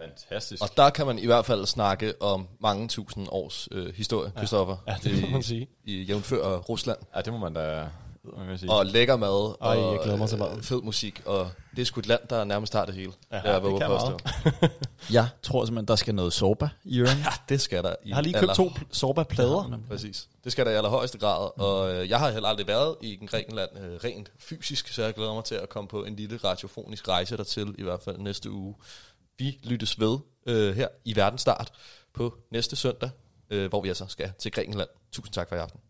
Fantastisk. 0.02 0.62
Og 0.62 0.68
der 0.76 0.90
kan 0.90 1.06
man 1.06 1.18
i 1.18 1.26
hvert 1.26 1.44
fald 1.46 1.66
snakke 1.66 2.14
om 2.22 2.48
mange 2.60 2.88
tusind 2.88 3.26
års 3.30 3.68
øh, 3.70 3.94
historie, 3.94 4.32
Christoffer. 4.36 4.76
Ja, 4.88 4.96
det 5.02 5.22
må 5.22 5.28
man 5.28 5.42
sige. 5.42 5.68
I 5.84 6.02
jævnfør 6.02 6.56
Rusland. 6.58 6.98
Ja, 7.16 7.20
det 7.20 7.32
må 7.32 7.38
man 7.38 7.54
da 7.54 7.84
man 8.36 8.46
kan 8.46 8.58
sige. 8.58 8.70
Og 8.72 8.86
lækker 8.86 9.16
mad. 9.16 9.54
Ej, 9.60 9.76
og 9.76 9.92
jeg 9.92 10.00
glæder 10.02 10.18
mig 10.18 10.28
til 10.28 10.36
øh, 10.36 10.40
maden. 10.48 10.62
Fed 10.62 10.82
musik. 10.82 11.22
Og 11.26 11.50
det 11.76 11.82
er 11.82 11.86
sgu 11.86 12.00
et 12.00 12.06
land, 12.06 12.20
der 12.30 12.44
nærmest 12.44 12.72
har 12.72 12.84
det 12.84 12.94
hele. 12.94 13.12
Ja, 13.32 13.36
det 13.36 13.46
er, 13.46 13.60
det 13.60 13.78
kan 13.80 13.88
påstå. 13.88 14.18
Jeg 15.12 15.28
tror 15.42 15.64
simpelthen, 15.64 15.88
der 15.88 15.96
skal 15.96 16.14
noget 16.14 16.32
soba 16.32 16.68
i 16.84 17.00
øren. 17.00 17.18
Ja, 17.18 17.32
det 17.48 17.60
skal 17.60 17.82
der. 17.82 17.94
I 18.04 18.08
Jeg 18.08 18.16
har 18.16 18.22
lige 18.22 18.36
aller- 18.36 18.46
købt 18.46 18.56
to 18.56 18.72
pl- 18.76 18.84
Sorba-plader. 18.92 19.78
Præcis. 19.88 20.28
Det 20.44 20.52
skal 20.52 20.66
der 20.66 20.72
i 20.72 20.74
allerhøjeste 20.74 21.18
grad. 21.18 21.50
Mm. 21.56 21.62
Og 21.62 21.94
øh, 21.94 22.10
jeg 22.10 22.18
har 22.18 22.30
heller 22.30 22.48
aldrig 22.48 22.66
været 22.66 22.96
i 23.00 23.18
en 23.22 23.26
Grækenland 23.26 23.70
øh, 23.80 23.94
rent 24.04 24.32
fysisk, 24.38 24.88
så 24.88 25.02
jeg 25.04 25.14
glæder 25.14 25.34
mig 25.34 25.44
til 25.44 25.54
at 25.54 25.68
komme 25.68 25.88
på 25.88 26.04
en 26.04 26.16
lille 26.16 26.36
radiofonisk 26.44 27.08
rejse 27.08 27.36
dertil, 27.36 27.74
i 27.78 27.82
hvert 27.82 28.00
fald 28.00 28.18
næste 28.18 28.50
uge. 28.50 28.74
Vi 29.38 29.58
lyttes 29.62 30.00
ved 30.00 30.18
øh, 30.46 30.76
her 30.76 30.88
i 31.04 31.16
Verdensstart 31.16 31.72
på 32.12 32.38
næste 32.50 32.76
søndag, 32.76 33.10
øh, 33.50 33.68
hvor 33.68 33.80
vi 33.80 33.88
altså 33.88 34.06
skal 34.06 34.32
til 34.38 34.52
Grækenland. 34.52 34.88
Tusind 35.12 35.34
tak 35.34 35.48
for 35.48 35.56
i 35.56 35.58
aften. 35.58 35.80